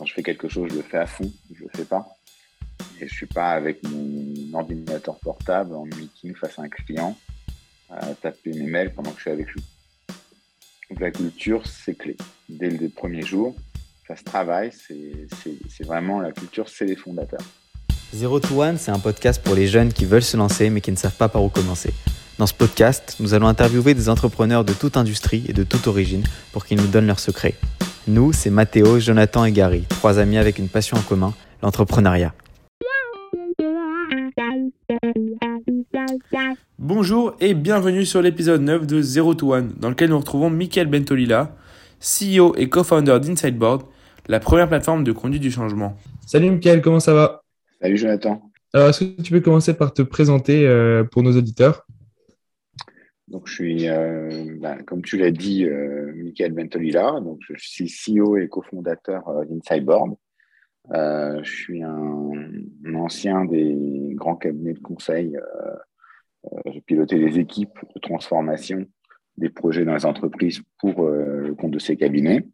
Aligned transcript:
quand 0.00 0.06
je 0.06 0.14
fais 0.14 0.22
quelque 0.22 0.48
chose, 0.48 0.70
je 0.70 0.76
le 0.76 0.82
fais 0.82 0.96
à 0.96 1.06
fond, 1.06 1.30
je 1.54 1.62
le 1.62 1.68
fais 1.76 1.84
pas. 1.84 2.08
Et 2.98 3.06
je 3.06 3.12
suis 3.12 3.26
pas 3.26 3.50
avec 3.50 3.86
mon 3.86 4.54
ordinateur 4.54 5.18
portable 5.18 5.74
en 5.74 5.84
meeting 5.84 6.34
face 6.34 6.58
à 6.58 6.62
un 6.62 6.70
client 6.70 7.14
à 7.90 8.06
taper 8.14 8.54
mes 8.54 8.66
mails 8.66 8.94
pendant 8.94 9.10
que 9.10 9.16
je 9.16 9.20
suis 9.20 9.30
avec 9.30 9.48
lui. 9.50 9.62
Donc 10.88 11.00
la 11.00 11.10
culture, 11.10 11.66
c'est 11.66 11.96
clé. 11.96 12.16
Dès 12.48 12.70
le 12.70 12.88
premier 12.88 13.20
jour, 13.20 13.54
ça 14.08 14.16
se 14.16 14.24
travaille, 14.24 14.70
c'est 14.72 15.84
vraiment 15.84 16.18
la 16.18 16.32
culture, 16.32 16.70
c'est 16.70 16.86
les 16.86 16.96
fondateurs. 16.96 17.44
Zero 18.14 18.40
to 18.40 18.62
One, 18.62 18.78
c'est 18.78 18.92
un 18.92 18.98
podcast 18.98 19.42
pour 19.42 19.54
les 19.54 19.66
jeunes 19.66 19.92
qui 19.92 20.06
veulent 20.06 20.22
se 20.22 20.38
lancer 20.38 20.70
mais 20.70 20.80
qui 20.80 20.92
ne 20.92 20.96
savent 20.96 21.16
pas 21.16 21.28
par 21.28 21.44
où 21.44 21.50
commencer. 21.50 21.92
Dans 22.38 22.46
ce 22.46 22.54
podcast, 22.54 23.16
nous 23.20 23.34
allons 23.34 23.48
interviewer 23.48 23.92
des 23.92 24.08
entrepreneurs 24.08 24.64
de 24.64 24.72
toute 24.72 24.96
industrie 24.96 25.44
et 25.46 25.52
de 25.52 25.62
toute 25.62 25.86
origine 25.86 26.24
pour 26.52 26.64
qu'ils 26.64 26.80
nous 26.80 26.86
donnent 26.86 27.06
leurs 27.06 27.20
secrets. 27.20 27.54
Nous, 28.10 28.32
c'est 28.32 28.50
Mathéo, 28.50 28.98
Jonathan 28.98 29.44
et 29.44 29.52
Gary, 29.52 29.84
trois 29.88 30.18
amis 30.18 30.36
avec 30.36 30.58
une 30.58 30.68
passion 30.68 30.96
en 30.96 31.00
commun, 31.00 31.32
l'entrepreneuriat. 31.62 32.34
Bonjour 36.80 37.36
et 37.38 37.54
bienvenue 37.54 38.04
sur 38.04 38.20
l'épisode 38.20 38.62
9 38.62 38.84
de 38.84 39.00
Zero 39.00 39.34
to 39.34 39.54
One, 39.54 39.74
dans 39.76 39.90
lequel 39.90 40.10
nous 40.10 40.18
retrouvons 40.18 40.50
Michael 40.50 40.88
Bentolila, 40.88 41.54
CEO 42.00 42.56
et 42.56 42.68
co-founder 42.68 43.20
d'Insideboard, 43.20 43.82
la 44.26 44.40
première 44.40 44.68
plateforme 44.68 45.04
de 45.04 45.12
conduite 45.12 45.42
du 45.42 45.52
changement. 45.52 45.96
Salut 46.26 46.50
Michael, 46.50 46.82
comment 46.82 46.98
ça 46.98 47.14
va? 47.14 47.42
Salut 47.80 47.96
Jonathan. 47.96 48.42
Alors, 48.74 48.88
est-ce 48.88 49.04
que 49.04 49.22
tu 49.22 49.30
peux 49.30 49.40
commencer 49.40 49.74
par 49.74 49.94
te 49.94 50.02
présenter 50.02 50.66
euh, 50.66 51.04
pour 51.04 51.22
nos 51.22 51.36
auditeurs? 51.36 51.86
Donc, 53.30 53.46
je 53.46 53.54
suis, 53.54 53.88
euh, 53.88 54.56
ben, 54.58 54.82
comme 54.82 55.02
tu 55.02 55.16
l'as 55.16 55.30
dit, 55.30 55.64
euh, 55.64 56.12
Michael 56.16 56.52
Bentolila. 56.52 57.20
Donc, 57.20 57.38
je 57.40 57.54
suis 57.56 57.86
CEO 57.86 58.36
et 58.36 58.48
cofondateur 58.48 59.28
euh, 59.28 59.44
d'Insideboard. 59.44 60.16
Euh, 60.92 61.40
je 61.44 61.50
suis 61.50 61.82
un, 61.84 62.32
ancien 62.92 63.44
des 63.44 64.10
grands 64.14 64.34
cabinets 64.34 64.74
de 64.74 64.80
conseil. 64.80 65.38
J'ai 66.66 66.80
piloté 66.80 67.18
des 67.18 67.38
équipes 67.38 67.78
de 67.94 68.00
transformation 68.00 68.84
des 69.36 69.48
projets 69.48 69.84
dans 69.84 69.94
les 69.94 70.06
entreprises 70.06 70.60
pour 70.78 71.06
le 71.06 71.54
compte 71.54 71.70
de 71.70 71.78
ces 71.78 71.96
cabinets. 71.96 72.46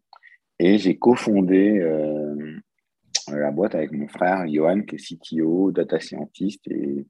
Et 0.59 0.79
j'ai 0.79 0.99
cofondé 0.99 1.81
la 3.29 3.51
boîte 3.51 3.75
avec 3.75 3.93
mon 3.93 4.09
frère 4.09 4.47
Johan, 4.47 4.83
qui 4.83 4.97
est 4.97 5.17
CTO, 5.17 5.73
data 5.73 5.99
scientist 5.99 6.61
et, 6.69 7.07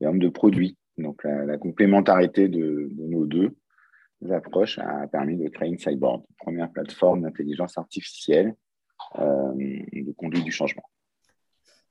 et 0.00 0.06
homme 0.06 0.18
de 0.18 0.28
produit. 0.28 0.76
Donc 0.98 1.24
la, 1.24 1.56
complémentarité 1.56 2.48
de, 2.48 2.90
nos 2.98 3.26
deux 3.26 3.56
approches 4.30 4.78
a 4.78 5.06
permis 5.06 5.36
de 5.36 5.48
créer 5.48 5.68
une 5.68 5.78
Cyborg, 5.78 6.22
première 6.38 6.70
plateforme 6.70 7.22
d'intelligence 7.22 7.78
artificielle 7.78 8.54
euh, 9.18 9.52
de 9.54 10.12
conduite 10.12 10.44
du 10.44 10.52
changement. 10.52 10.82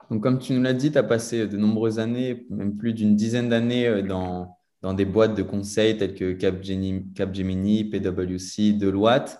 Donc 0.09 0.23
comme 0.23 0.39
tu 0.39 0.53
nous 0.53 0.61
l'as 0.61 0.73
dit, 0.73 0.91
tu 0.91 0.97
as 0.97 1.03
passé 1.03 1.47
de 1.47 1.57
nombreuses 1.57 1.99
années, 1.99 2.45
même 2.49 2.77
plus 2.77 2.93
d'une 2.93 3.15
dizaine 3.15 3.49
d'années 3.49 3.87
euh, 3.87 4.01
dans, 4.01 4.57
dans 4.81 4.93
des 4.93 5.05
boîtes 5.05 5.35
de 5.35 5.43
conseil 5.43 5.97
telles 5.97 6.15
que 6.15 6.33
Capgemini, 6.33 7.11
Capgemini 7.13 7.85
PwC, 7.85 8.73
Deloitte. 8.73 9.39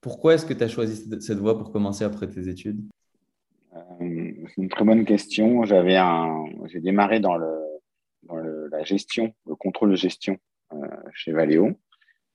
Pourquoi 0.00 0.34
est-ce 0.34 0.46
que 0.46 0.54
tu 0.54 0.64
as 0.64 0.68
choisi 0.68 1.08
cette 1.20 1.38
voie 1.38 1.58
pour 1.58 1.72
commencer 1.72 2.04
après 2.04 2.28
tes 2.28 2.48
études? 2.48 2.80
Euh, 3.74 3.78
C'est 4.00 4.62
une 4.62 4.68
très 4.68 4.84
bonne 4.84 5.04
question. 5.04 5.64
J'avais 5.64 5.96
un... 5.96 6.44
J'ai 6.66 6.80
démarré 6.80 7.20
dans 7.20 7.36
le 7.36 7.61
dans 8.32 8.76
la 8.76 8.82
gestion, 8.84 9.34
le 9.46 9.54
contrôle 9.54 9.90
de 9.90 9.96
gestion 9.96 10.38
euh, 10.72 10.76
chez 11.14 11.32
Valeo. 11.32 11.70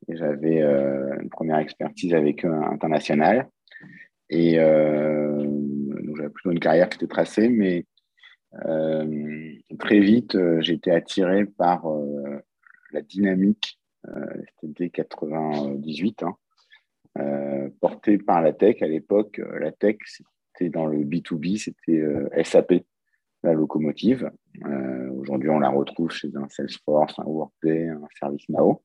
J'avais 0.08 0.62
euh, 0.62 1.20
une 1.20 1.30
première 1.30 1.58
expertise 1.58 2.14
avec 2.14 2.46
eux 2.46 2.54
internationale. 2.54 3.50
Et 4.30 4.60
euh, 4.60 5.44
donc 5.44 6.18
j'avais 6.18 6.30
plutôt 6.30 6.52
une 6.52 6.60
carrière 6.60 6.90
qui 6.90 6.98
était 6.98 7.08
tracée, 7.08 7.50
mais 7.50 7.86
très 9.78 10.00
vite, 10.00 10.36
j'ai 10.62 10.74
été 10.74 10.90
attiré 10.90 11.46
par 11.46 11.86
la 12.92 13.02
dynamique, 13.02 13.80
c'était 14.60 14.90
98, 14.90 16.24
hein, 16.24 17.70
portée 17.80 18.18
par 18.18 18.42
la 18.42 18.54
tech. 18.54 18.82
À 18.82 18.88
l'époque, 18.88 19.40
la 19.60 19.72
tech, 19.72 19.98
c'était 20.08 20.70
dans 20.70 20.88
le 20.88 21.00
B2B, 21.00 21.58
c'était 21.58 22.02
SAP, 22.44 22.84
la 23.44 23.54
locomotive. 23.54 24.32
Aujourd'hui, 25.18 25.50
on 25.50 25.60
la 25.60 25.70
retrouve 25.70 26.12
chez 26.12 26.30
un 26.36 26.48
Salesforce, 26.50 27.18
un 27.20 27.26
Workday, 27.26 27.90
un 27.90 28.08
ServiceNow. 28.20 28.84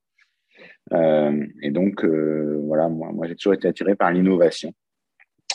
Euh, 0.91 1.47
et 1.61 1.71
donc, 1.71 2.03
euh, 2.03 2.61
voilà, 2.65 2.89
moi, 2.89 3.27
j'ai 3.27 3.35
toujours 3.35 3.53
été 3.53 3.67
attiré 3.67 3.95
par 3.95 4.11
l'innovation. 4.11 4.71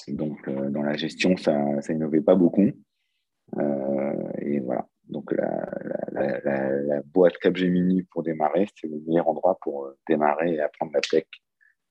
Donc, 0.09 0.49
dans 0.49 0.83
la 0.83 0.97
gestion, 0.97 1.37
ça, 1.37 1.55
ça 1.83 1.93
innovait 1.93 2.23
pas 2.23 2.35
beaucoup. 2.35 2.71
et 4.39 4.61
voilà. 4.61 4.87
Donc, 5.09 5.33
la, 5.33 5.69
la, 6.13 6.81
la, 6.81 7.03
boîte 7.03 7.39
Capgemini 7.39 8.03
pour 8.03 8.23
démarrer, 8.23 8.67
c'est 8.75 8.87
le 8.87 9.01
meilleur 9.07 9.29
endroit 9.29 9.59
pour 9.63 9.91
démarrer 10.07 10.55
et 10.55 10.61
apprendre 10.61 10.93
la 10.95 11.01
tech 11.01 11.25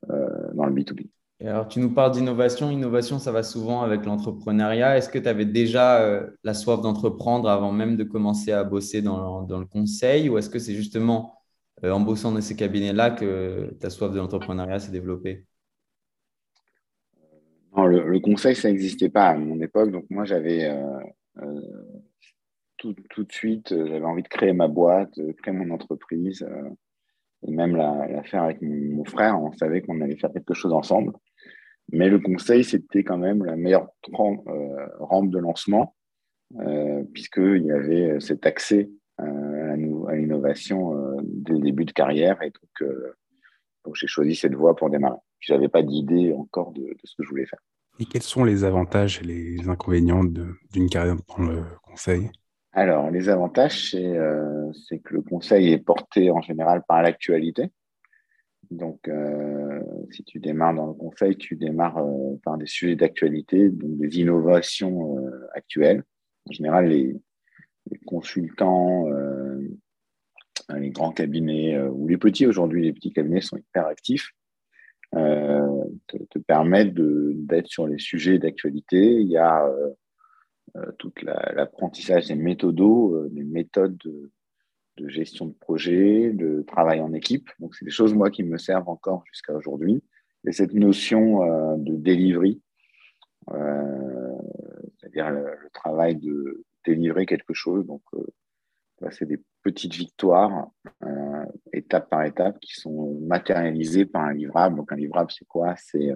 dans 0.08 0.66
le 0.66 0.74
B2B 0.74 1.10
alors, 1.46 1.68
tu 1.68 1.80
nous 1.80 1.94
parles 1.94 2.14
d'innovation. 2.14 2.72
Innovation, 2.72 3.20
ça 3.20 3.32
va 3.32 3.44
souvent 3.44 3.84
avec 3.84 4.06
l'entrepreneuriat. 4.06 4.98
Est-ce 4.98 5.08
que 5.08 5.20
tu 5.20 5.28
avais 5.28 5.46
déjà 5.46 6.02
euh, 6.02 6.28
la 6.44 6.56
soif 6.56 6.82
d'entreprendre 6.82 7.48
avant 7.48 7.72
même 7.72 7.96
de 7.96 8.04
commencer 8.04 8.52
à 8.52 8.64
bosser 8.64 9.04
dans, 9.04 9.46
le 9.48 9.66
conseil? 9.66 10.30
Ou 10.30 10.40
est-ce 10.40 10.50
que 10.50 10.58
c'est 10.58 10.74
justement 10.74 11.36
euh, 11.84 11.92
en 11.92 12.00
bossant 12.00 12.32
dans 12.32 12.42
ces 12.42 12.56
cabinets-là 12.56 13.12
que 13.12 13.72
ta 13.80 13.92
soif 13.92 14.12
de 14.12 14.18
l'entrepreneuriat 14.18 14.80
s'est 14.80 14.92
développée? 14.92 15.46
Non, 17.76 17.86
le, 17.86 18.20
conseil, 18.20 18.56
ça 18.56 18.70
n'existait 18.70 19.10
pas 19.10 19.28
à 19.28 19.38
mon 19.38 19.62
époque. 19.62 19.92
Donc, 19.92 20.06
moi, 20.10 20.26
j'avais 20.26 20.66
euh, 20.66 21.62
tout, 22.78 22.94
de 22.94 23.32
suite, 23.32 23.70
j'avais 23.70 24.06
envie 24.06 24.24
de 24.24 24.28
créer 24.28 24.54
ma 24.54 24.68
boîte, 24.68 25.14
créer 25.44 25.54
mon 25.54 25.70
entreprise 25.70 26.44
et 27.46 27.52
même 27.52 27.76
la, 27.76 28.24
faire 28.24 28.44
avec 28.44 28.62
mon, 28.64 29.06
frère. 29.06 29.40
On 29.40 29.52
savait 29.54 29.82
qu'on 29.82 30.02
allait 30.02 30.18
faire 30.18 30.34
quelque 30.34 30.56
chose 30.56 30.74
ensemble. 30.74 31.14
Mais 31.92 32.10
le 32.10 32.20
conseil, 32.20 32.64
c'était 32.64 33.04
quand 33.04 33.18
même 33.18 33.46
la 33.46 33.56
meilleure 33.56 33.88
euh, 34.10 34.88
rampe 35.00 35.30
de 35.30 35.40
lancement, 35.40 35.96
euh, 36.60 37.04
puisqu'il 37.14 37.66
y 37.66 37.72
avait 37.72 38.20
cet 38.20 38.46
accès 38.46 38.90
euh, 39.20 40.06
à 40.08 40.16
l'innovation 40.16 40.96
euh, 40.96 41.18
dès 41.24 41.54
le 41.54 41.60
début 41.60 41.86
de 41.86 41.92
carrière. 41.92 42.42
Et 42.42 42.52
donc, 42.52 42.90
donc 43.86 43.96
j'ai 43.96 44.08
choisi 44.08 44.36
cette 44.36 44.56
voie 44.56 44.76
pour 44.76 44.90
démarrer. 44.90 45.18
Je 45.40 45.54
n'avais 45.54 45.68
pas 45.68 45.84
d'idée 45.84 46.34
encore 46.34 46.72
de, 46.72 46.82
de, 46.82 47.00
ce 47.04 47.16
que 47.16 47.24
je 47.24 47.30
voulais 47.30 47.46
faire. 47.46 47.60
Et 48.00 48.06
quels 48.06 48.24
sont 48.24 48.44
les 48.44 48.64
avantages 48.64 49.22
et 49.22 49.26
les 49.26 49.68
inconvénients 49.68 50.24
d'une 50.24 50.90
carrière 50.90 51.16
dans 51.28 51.44
le 51.44 51.64
conseil? 51.84 52.30
Alors, 52.74 53.10
les 53.10 53.28
avantages, 53.28 53.92
c'est 53.92 55.00
que 55.00 55.14
le 55.16 55.22
conseil 55.22 55.74
est 55.74 55.80
porté 55.80 56.30
en 56.30 56.42
général 56.42 56.84
par 56.88 57.02
l'actualité. 57.02 57.72
Donc, 58.72 59.08
euh, 59.08 59.82
si 60.12 60.24
tu 60.24 60.40
démarres 60.40 60.76
dans 60.76 60.88
le 60.88 60.94
conseil, 60.94 61.38
tu 61.38 61.56
démarres 61.56 62.00
euh, 62.00 62.36
par 62.44 62.58
des 62.58 62.66
sujets 62.66 62.96
d'actualité, 62.96 63.70
donc 63.70 63.98
des 63.98 64.20
innovations 64.20 65.18
actuelles. 65.54 66.04
En 66.50 66.52
général, 66.52 66.88
les, 66.88 67.16
consultants, 68.06 69.08
les 70.76 70.90
grands 70.90 71.12
cabinets 71.12 71.80
ou 71.80 72.08
les 72.08 72.18
petits, 72.18 72.46
aujourd'hui, 72.46 72.84
les 72.84 72.94
petits 72.94 73.14
cabinets 73.14 73.42
sont 73.42 73.58
hyper 73.58 73.86
actifs, 73.88 74.32
te, 75.14 76.18
te, 76.30 76.40
permettent 76.40 76.94
d'être 76.94 77.68
sur 77.68 77.88
les 77.88 77.98
sujets 77.98 78.40
d'actualité. 78.40 79.22
Il 79.22 79.28
y 79.28 79.38
a 79.38 79.66
euh, 80.78 80.92
tout 81.00 81.14
l'apprentissage 81.24 82.28
des 82.28 82.36
méthodos, 82.36 83.16
euh, 83.16 83.30
des 83.32 83.44
méthodes 83.44 83.98
de, 83.98 84.32
gestion 85.08 85.46
de 85.46 85.54
projet, 85.54 86.32
de 86.32 86.64
travail 86.68 87.02
en 87.02 87.14
équipe. 87.14 87.50
Donc, 87.60 87.76
c'est 87.76 87.86
des 87.86 87.92
choses, 87.92 88.14
moi, 88.14 88.30
qui 88.30 88.44
me 88.44 88.58
servent 88.58 88.90
encore 88.90 89.24
jusqu'à 89.32 89.54
aujourd'hui. 89.54 90.04
Et 90.46 90.52
cette 90.52 90.74
notion 90.74 91.44
euh, 91.44 91.76
de 91.78 91.96
delivery, 91.96 92.62
c'est-à-dire 95.00 95.30
le, 95.32 95.46
travail 95.74 96.16
de 96.16 96.64
délivrer 96.86 97.26
quelque 97.26 97.54
chose. 97.54 97.86
Donc, 97.86 98.02
c'est 99.12 99.26
des 99.26 99.42
petites 99.64 99.94
victoires, 99.94 100.70
étape 101.72 102.10
par 102.10 102.24
étape, 102.24 102.60
qui 102.60 102.74
sont 102.74 103.18
matérialisées 103.22 104.06
par 104.06 104.24
un 104.24 104.34
livrable. 104.34 104.76
Donc, 104.76 104.92
un 104.92 104.98
livrable, 104.98 105.32
c'est 105.32 105.48
quoi? 105.48 105.76
C'est 105.78 106.12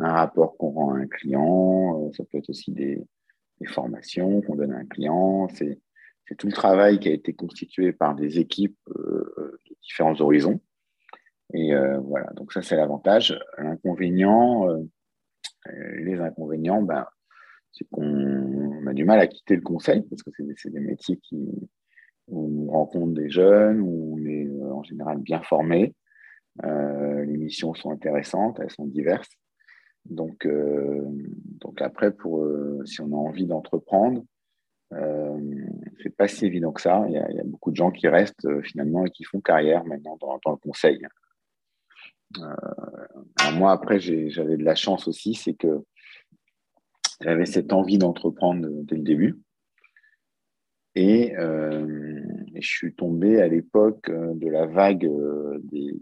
un 0.00 0.12
rapport 0.12 0.56
qu'on 0.56 0.70
rend 0.70 0.94
à 0.94 0.98
un 0.98 1.06
client. 1.06 2.10
ça 2.14 2.24
peut 2.24 2.38
être 2.38 2.50
aussi 2.50 2.72
des, 2.72 3.00
les 3.60 3.66
formations 3.66 4.40
qu'on 4.42 4.56
donne 4.56 4.72
à 4.72 4.78
un 4.78 4.86
client. 4.86 5.48
C'est 5.54 5.78
tout 6.36 6.46
le 6.46 6.52
travail 6.52 6.98
qui 7.00 7.08
a 7.08 7.12
été 7.12 7.32
constitué 7.32 7.92
par 7.92 8.14
des 8.14 8.38
équipes 8.38 8.78
euh, 8.90 9.58
de 9.68 9.76
différents 9.82 10.18
horizons. 10.20 10.60
Et 11.52 11.74
euh, 11.74 11.98
voilà, 11.98 12.30
donc 12.34 12.52
ça 12.52 12.62
c'est 12.62 12.76
l'avantage. 12.76 13.38
L'inconvénient, 13.58 14.68
euh, 14.68 14.82
les 15.98 16.20
inconvénients, 16.20 16.82
ben, 16.82 17.04
c'est 17.72 17.88
qu'on 17.90 18.86
a 18.86 18.92
du 18.94 19.04
mal 19.04 19.20
à 19.20 19.26
quitter 19.26 19.56
le 19.56 19.62
conseil 19.62 20.02
parce 20.02 20.22
que 20.22 20.30
c'est 20.56 20.72
des 20.72 20.80
métiers 20.80 21.16
qui, 21.16 21.36
où 22.28 22.68
on 22.68 22.72
rencontre 22.72 23.14
des 23.14 23.30
jeunes, 23.30 23.80
où 23.80 24.16
on 24.16 24.24
est 24.24 24.48
en 24.70 24.82
général 24.82 25.18
bien 25.18 25.42
formé. 25.42 25.94
les 26.62 27.36
missions 27.36 27.74
sont 27.74 27.90
intéressantes, 27.90 28.58
elles 28.60 28.70
sont 28.70 28.86
diverses. 28.86 29.30
Donc, 30.04 30.48
donc 31.60 31.80
après, 31.80 32.12
pour, 32.12 32.44
si 32.84 33.00
on 33.00 33.12
a 33.12 33.16
envie 33.16 33.46
d'entreprendre, 33.46 34.24
c'est 36.02 36.16
pas 36.16 36.28
si 36.28 36.46
évident 36.46 36.72
que 36.72 36.80
ça. 36.80 37.04
Il 37.08 37.12
y, 37.12 37.18
a, 37.18 37.44
beaucoup 37.44 37.70
de 37.70 37.76
gens 37.76 37.90
qui 37.90 38.08
restent 38.08 38.48
finalement 38.62 39.04
et 39.04 39.10
qui 39.10 39.24
font 39.24 39.40
carrière 39.40 39.84
maintenant 39.84 40.16
dans, 40.20 40.38
le 40.50 40.56
conseil. 40.56 41.00
moi, 43.54 43.72
après, 43.72 44.00
j'avais 44.00 44.56
de 44.56 44.64
la 44.64 44.74
chance 44.74 45.06
aussi, 45.06 45.34
c'est 45.34 45.54
que 45.54 45.82
j'avais 47.20 47.46
cette 47.46 47.72
envie 47.72 47.98
d'entreprendre 47.98 48.66
dès 48.84 48.96
le 48.96 49.02
début. 49.02 49.40
Et, 50.94 51.34
je 51.36 52.68
suis 52.68 52.94
tombé 52.94 53.40
à 53.40 53.48
l'époque 53.48 54.10
de 54.10 54.48
la 54.48 54.66
vague, 54.66 55.08
des, 55.62 55.94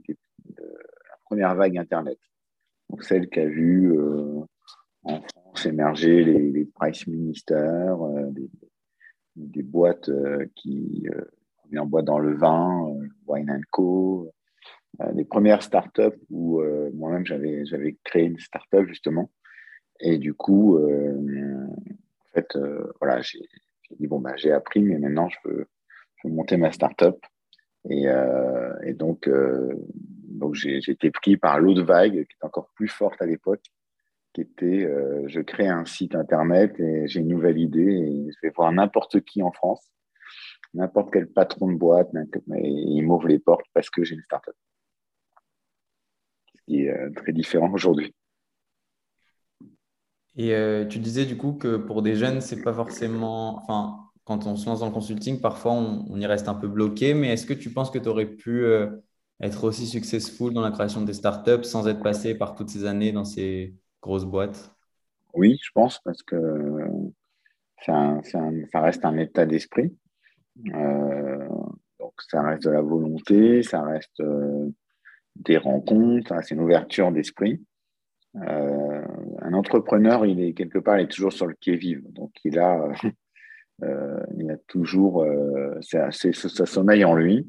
la 0.57 1.17
première 1.25 1.55
vague 1.55 1.77
Internet. 1.77 2.19
Celle 3.01 3.29
qui 3.29 3.41
a 3.41 3.47
vu 3.47 3.95
en 5.03 5.21
France 5.21 5.67
émerger 5.67 6.25
les, 6.25 6.65
price 6.65 7.07
ministers, 7.07 7.99
des, 9.39 9.63
boîtes 9.63 10.11
qui 10.55 11.07
en 11.77 11.87
boîte 11.87 12.07
dans 12.07 12.19
le 12.19 12.35
vin, 12.35 12.95
Wine 13.27 13.61
Co. 13.71 14.33
les 15.15 15.25
premières 15.25 15.63
startups 15.63 16.19
où 16.31 16.63
moi-même 16.95 17.27
j'avais, 17.27 17.97
créé 18.05 18.25
une 18.25 18.39
startup 18.39 18.87
justement. 18.87 19.31
Et 20.01 20.19
du 20.19 20.35
coup, 20.35 20.79
en 20.79 22.33
fait, 22.33 22.59
voilà, 23.01 23.21
j'ai, 23.21 23.41
dit 23.99 24.07
bon, 24.07 24.21
bah, 24.21 24.37
j'ai 24.37 24.53
appris, 24.53 24.83
mais 24.83 24.99
maintenant 24.99 25.29
je 25.29 25.39
veux, 25.45 25.67
monter 26.25 26.57
ma 26.57 26.73
startup. 26.73 27.17
Et, 27.89 28.07
et 28.85 28.95
donc, 28.95 29.29
donc 30.39 30.55
j'ai, 30.55 30.79
été 30.79 31.11
pris 31.11 31.37
par 31.37 31.61
l'autre 31.61 31.83
vague 31.83 32.25
qui 32.27 32.37
est 32.41 32.45
encore 32.45 32.71
plus 32.75 32.89
forte 32.89 33.21
à 33.21 33.27
l'époque, 33.27 33.65
était 34.41 34.85
euh, 34.85 35.27
je 35.29 35.41
crée 35.41 35.69
un 35.69 35.85
site 35.85 36.15
internet 36.15 36.79
et 36.81 37.07
j'ai 37.09 37.21
une 37.21 37.29
nouvelle 37.29 37.59
idée 37.59 37.81
et 37.81 38.31
je 38.31 38.37
vais 38.43 38.53
voir 38.55 38.73
n'importe 38.73 39.21
qui 39.21 39.43
en 39.43 39.53
France, 39.53 39.91
n'importe 40.75 41.13
quel 41.13 41.29
patron 41.29 41.71
de 41.71 41.77
boîte, 41.77 42.11
et 42.15 42.69
il 42.69 43.03
m'ouvre 43.03 43.29
les 43.29 43.39
portes 43.39 43.67
parce 43.75 43.91
que 43.91 44.05
j'ai 44.05 44.15
une 44.15 44.23
startup. 44.23 44.55
Ce 46.55 46.63
qui 46.67 46.83
est 46.83 46.91
euh, 46.91 47.11
très 47.15 47.33
différent 47.33 47.73
aujourd'hui. 47.73 48.15
Et 50.37 50.55
euh, 50.55 50.87
tu 50.87 50.99
disais 50.99 51.27
du 51.27 51.37
coup 51.37 51.53
que 51.55 51.77
pour 51.77 52.03
des 52.03 52.15
jeunes, 52.15 52.41
c'est 52.41 52.63
pas 52.63 52.73
forcément. 52.73 53.57
Enfin, 53.57 53.99
quand 54.25 54.47
on 54.47 54.57
se 54.57 54.67
lance 54.67 54.81
dans 54.81 54.87
le 54.87 54.93
consulting, 54.93 55.41
parfois 55.41 55.73
on, 55.73 56.21
y 56.21 56.27
reste 56.27 56.49
un 56.49 56.55
peu 56.55 56.69
bloqué, 56.69 57.15
mais 57.15 57.33
est-ce 57.33 57.47
que 57.47 57.55
tu 57.55 57.73
penses 57.73 57.91
que 57.91 57.99
tu 57.99 58.09
aurais 58.09 58.27
pu 58.27 58.65
être 59.41 59.65
aussi 59.65 59.87
successful 59.87 60.53
dans 60.53 60.61
la 60.61 60.71
création 60.71 61.03
des 61.03 61.15
startups 61.15 61.65
sans 61.65 61.89
être 61.89 62.03
passé 62.03 62.35
par 62.37 62.55
toutes 62.55 62.69
ces 62.71 62.85
années 62.85 63.13
dans 63.13 63.25
ces 63.25 63.75
grosse 64.03 64.25
boîte 64.25 64.75
Oui, 65.35 65.59
je 65.63 65.71
pense, 65.73 66.01
parce 66.01 66.23
que 66.23 66.37
ça, 67.85 68.21
reste 68.75 69.05
un 69.05 69.17
état 69.19 69.47
d'esprit. 69.47 69.97
Euh, 70.75 71.49
donc, 72.01 72.15
ça 72.29 72.43
reste 72.43 72.65
de 72.65 72.71
la 72.71 72.83
volonté, 72.83 73.63
ça 73.63 73.83
reste 73.83 74.21
euh, 74.21 74.69
des 75.37 75.57
rencontres, 75.57 76.35
c'est 76.43 76.55
une 76.55 76.61
ouverture 76.61 77.13
d'esprit. 77.13 77.63
Euh, 78.37 79.05
un 79.41 79.53
entrepreneur, 79.55 80.27
il 80.27 80.41
est 80.41 80.53
quelque 80.53 80.79
part, 80.79 80.99
il 80.99 81.05
est 81.05 81.09
toujours 81.09 81.33
sur 81.33 81.47
le 81.47 81.55
qui-vive. 81.55 82.03
Donc, 82.13 82.33
il 82.45 82.59
a, 82.59 82.93
il 84.37 84.51
a 84.51 84.57
toujours, 84.67 85.25
ça 85.81 86.11
sommeil 86.67 87.05
en 87.05 87.15
lui 87.15 87.49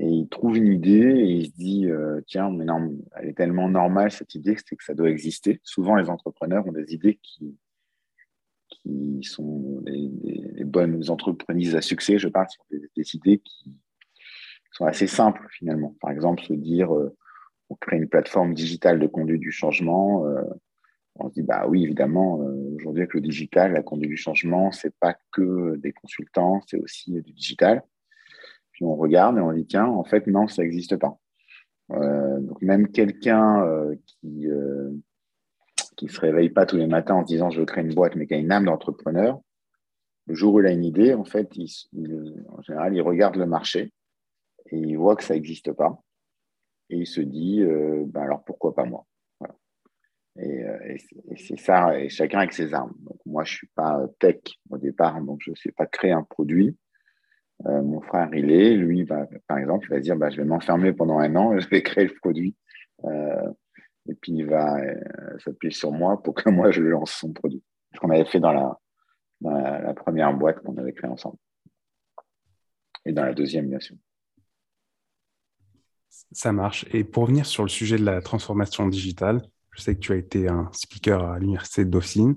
et 0.00 0.08
il 0.08 0.28
trouve 0.28 0.56
une 0.56 0.72
idée 0.72 0.92
et 0.92 1.30
il 1.30 1.46
se 1.46 1.52
dit 1.52 1.86
euh, 1.86 2.22
tiens 2.26 2.50
mais 2.50 2.64
non 2.64 2.96
elle 3.16 3.28
est 3.28 3.36
tellement 3.36 3.68
normale 3.68 4.10
cette 4.10 4.34
idée 4.34 4.54
que 4.54 4.62
c'est 4.66 4.76
que 4.76 4.84
ça 4.84 4.94
doit 4.94 5.10
exister. 5.10 5.60
Souvent 5.62 5.94
les 5.96 6.08
entrepreneurs 6.08 6.66
ont 6.66 6.72
des 6.72 6.94
idées 6.94 7.18
qui 7.22 7.54
qui 8.68 9.20
sont 9.22 9.82
des, 9.82 10.64
bonnes 10.64 11.10
entreprises 11.10 11.76
à 11.76 11.82
succès 11.82 12.18
je 12.18 12.28
parle 12.28 12.46
sont 12.48 12.78
des, 12.96 13.14
idées 13.14 13.38
qui 13.40 13.74
sont 14.72 14.86
assez 14.86 15.06
simples 15.06 15.46
finalement. 15.50 15.94
Par 16.00 16.12
exemple 16.12 16.42
se 16.44 16.54
dire 16.54 16.96
euh, 16.96 17.14
on 17.68 17.74
crée 17.74 17.98
une 17.98 18.08
plateforme 18.08 18.54
digitale 18.54 19.00
de 19.00 19.06
conduite 19.06 19.40
du 19.40 19.52
changement 19.52 20.24
euh, 20.24 20.42
on 21.16 21.28
se 21.28 21.34
dit 21.34 21.42
bah 21.42 21.66
oui 21.68 21.82
évidemment 21.82 22.38
aujourd'hui 22.74 23.02
avec 23.02 23.12
le 23.12 23.20
digital 23.20 23.74
la 23.74 23.82
conduite 23.82 24.08
du 24.08 24.16
changement 24.16 24.72
c'est 24.72 24.94
pas 24.98 25.14
que 25.30 25.76
des 25.76 25.92
consultants 25.92 26.62
c'est 26.66 26.78
aussi 26.78 27.20
du 27.20 27.32
digital 27.34 27.82
on 28.86 28.96
regarde 28.96 29.38
et 29.38 29.40
on 29.40 29.52
dit 29.52 29.66
tiens, 29.66 29.86
en 29.86 30.04
fait, 30.04 30.26
non, 30.26 30.48
ça 30.48 30.62
n'existe 30.62 30.96
pas. 30.96 31.18
Euh, 31.92 32.40
donc 32.40 32.62
même 32.62 32.88
quelqu'un 32.88 33.64
euh, 33.66 33.96
qui 34.06 34.48
euh, 34.48 34.90
qui 35.96 36.08
se 36.08 36.20
réveille 36.20 36.50
pas 36.50 36.64
tous 36.64 36.76
les 36.76 36.86
matins 36.86 37.16
en 37.16 37.22
se 37.22 37.26
disant 37.26 37.50
je 37.50 37.60
veux 37.60 37.66
créer 37.66 37.84
une 37.84 37.94
boîte, 37.94 38.16
mais 38.16 38.26
qui 38.26 38.34
a 38.34 38.38
une 38.38 38.52
âme 38.52 38.66
d'entrepreneur, 38.66 39.40
le 40.26 40.34
jour 40.34 40.54
où 40.54 40.60
il 40.60 40.66
a 40.66 40.72
une 40.72 40.84
idée, 40.84 41.14
en 41.14 41.24
fait, 41.24 41.50
en 42.48 42.62
général, 42.62 42.94
il 42.94 43.02
regarde 43.02 43.36
le 43.36 43.46
marché 43.46 43.92
et 44.70 44.78
il 44.78 44.96
voit 44.96 45.16
que 45.16 45.24
ça 45.24 45.34
n'existe 45.34 45.72
pas. 45.72 46.00
Et 46.88 46.98
il 46.98 47.06
se 47.06 47.20
dit, 47.20 47.62
ben 47.62 48.22
alors 48.22 48.44
pourquoi 48.44 48.74
pas 48.74 48.84
moi? 48.84 49.04
Et, 50.38 50.62
et 51.30 51.36
c'est 51.36 51.58
ça, 51.58 51.98
et 51.98 52.08
chacun 52.08 52.38
avec 52.38 52.52
ses 52.52 52.72
armes. 52.72 52.94
Donc 53.00 53.18
moi, 53.26 53.44
je 53.44 53.56
suis 53.56 53.70
pas 53.74 54.00
tech 54.20 54.40
au 54.70 54.78
départ, 54.78 55.20
donc 55.20 55.40
je 55.42 55.50
ne 55.50 55.56
sais 55.56 55.72
pas 55.72 55.86
créer 55.86 56.12
un 56.12 56.22
produit. 56.22 56.76
Euh, 57.66 57.82
mon 57.82 58.00
frère, 58.00 58.28
il 58.32 58.50
est, 58.50 58.74
lui, 58.74 59.04
par 59.04 59.58
exemple, 59.58 59.86
il 59.90 59.94
va 59.94 60.00
dire 60.00 60.16
bah, 60.16 60.30
je 60.30 60.38
vais 60.38 60.44
m'enfermer 60.44 60.92
pendant 60.92 61.18
un 61.18 61.34
an, 61.36 61.58
je 61.58 61.68
vais 61.68 61.82
créer 61.82 62.06
le 62.06 62.14
produit. 62.14 62.56
Euh, 63.04 63.52
et 64.08 64.14
puis 64.14 64.32
il 64.32 64.46
va 64.46 64.78
euh, 64.78 65.38
s'appuyer 65.44 65.72
sur 65.72 65.92
moi 65.92 66.22
pour 66.22 66.34
que 66.34 66.48
moi 66.50 66.70
je 66.70 66.82
lance 66.82 67.12
son 67.12 67.32
produit. 67.32 67.62
Ce 67.94 68.00
qu'on 68.00 68.10
avait 68.10 68.24
fait 68.24 68.40
dans 68.40 68.52
la, 68.52 69.94
première 69.94 70.32
boîte 70.34 70.60
qu'on 70.62 70.76
avait 70.76 70.92
créée 70.92 71.10
ensemble. 71.10 71.36
Et 73.04 73.12
dans 73.12 73.24
la 73.24 73.34
deuxième, 73.34 73.68
bien 73.68 73.80
sûr. 73.80 73.96
Ça 76.32 76.52
marche. 76.52 76.86
Et 76.92 77.04
pour 77.04 77.24
revenir 77.24 77.46
sur 77.46 77.62
le 77.62 77.68
sujet 77.68 77.96
de 77.96 78.04
la 78.04 78.20
transformation 78.20 78.86
digitale, 78.86 79.42
je 79.72 79.82
sais 79.82 79.94
que 79.94 80.00
tu 80.00 80.12
as 80.12 80.16
été 80.16 80.48
un 80.48 80.68
speaker 80.72 81.24
à 81.24 81.38
l'Université 81.38 81.84
de 81.84 81.90
Dauphine. 81.90 82.36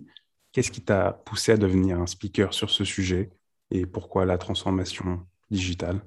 Qu'est-ce 0.52 0.72
qui 0.72 0.84
t'a 0.84 1.12
poussé 1.26 1.52
à 1.52 1.58
devenir 1.58 2.00
un 2.00 2.08
speaker 2.08 2.54
sur 2.54 2.70
ce 2.70 2.86
sujet? 2.86 3.32
Et 3.74 3.88
pourquoi 3.88 4.26
la 4.26 4.38
transformation 4.38 5.26
digitale? 5.50 6.00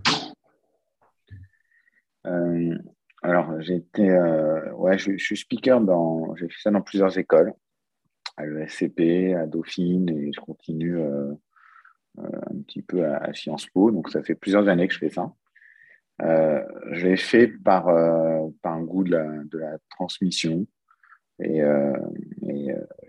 Euh, 2.24 2.78
Alors, 3.22 3.60
été, 3.60 4.08
euh, 4.08 4.72
ouais, 4.74 4.96
je, 4.98 5.16
suis 5.18 5.36
speaker 5.36 5.80
dans, 5.80 6.34
j'ai 6.36 6.48
fait 6.48 6.60
ça 6.62 6.70
dans 6.70 6.80
plusieurs 6.80 7.18
écoles, 7.18 7.52
à 8.36 8.46
l'ESCP, 8.46 9.34
à 9.34 9.46
Dauphine, 9.46 10.08
et 10.10 10.32
je 10.32 10.40
continue 10.40 10.96
euh, 10.98 11.32
un 12.19 12.62
petit 12.67 12.82
peu 12.82 13.05
à, 13.05 13.32
Sciences 13.34 13.67
Po. 13.67 13.91
Donc, 13.91 14.10
ça 14.10 14.22
fait 14.22 14.36
plusieurs 14.36 14.69
années 14.69 14.86
que 14.86 14.94
je 14.94 15.00
fais 15.00 15.10
ça. 15.10 15.32
je 16.20 17.05
l'ai 17.05 17.17
fait 17.17 17.48
par, 17.48 17.86
par 18.62 18.74
un 18.74 18.82
goût 18.82 19.02
de 19.02 19.10
la, 19.10 19.26
de 19.44 19.58
la 19.58 19.79
transmission. 19.91 20.67
Et 21.41 21.60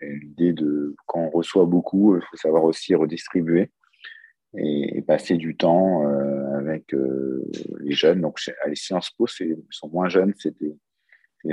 l'idée 0.01 0.53
de 0.53 0.95
quand 1.05 1.21
on 1.21 1.29
reçoit 1.29 1.65
beaucoup, 1.65 2.17
il 2.17 2.23
faut 2.23 2.37
savoir 2.37 2.63
aussi 2.63 2.95
redistribuer 2.95 3.71
et, 4.57 5.01
passer 5.01 5.37
du 5.37 5.55
temps 5.55 6.05
euh, 6.05 6.57
avec 6.57 6.93
euh, 6.93 7.49
les 7.79 7.93
jeunes. 7.93 8.21
Donc, 8.21 8.39
à 8.63 8.67
les 8.67 8.75
Sciences 8.75 9.11
Po, 9.11 9.27
ils 9.39 9.57
sont 9.69 9.89
moins 9.89 10.09
jeunes, 10.09 10.33
c'est 10.37 10.55
des, 10.59 10.75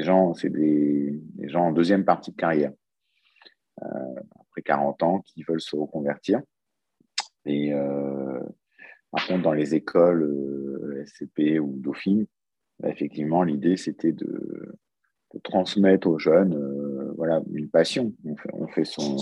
gens, 0.02 0.32
des, 0.42 1.20
gens 1.44 1.66
en 1.66 1.72
deuxième 1.72 2.04
partie 2.04 2.32
de 2.32 2.36
carrière, 2.36 2.72
euh, 3.82 4.20
après 4.40 4.62
40 4.62 5.02
ans, 5.02 5.20
qui 5.20 5.42
veulent 5.42 5.60
se 5.60 5.76
reconvertir. 5.76 6.40
Et 7.46 7.72
par 9.10 9.26
contre, 9.26 9.42
dans 9.42 9.52
les 9.52 9.74
écoles 9.74 11.04
SCP 11.06 11.60
ou 11.60 11.74
Dauphine, 11.76 12.26
bah, 12.80 12.88
effectivement, 12.88 13.42
l'idée, 13.42 13.76
c'était 13.76 14.12
de, 14.12 14.74
transmettre 15.42 16.06
aux 16.06 16.18
jeunes 16.18 17.12
voilà, 17.16 17.42
une 17.52 17.68
passion. 17.68 18.14
on 18.52 18.68
fait 18.68 18.84
son, 18.84 19.16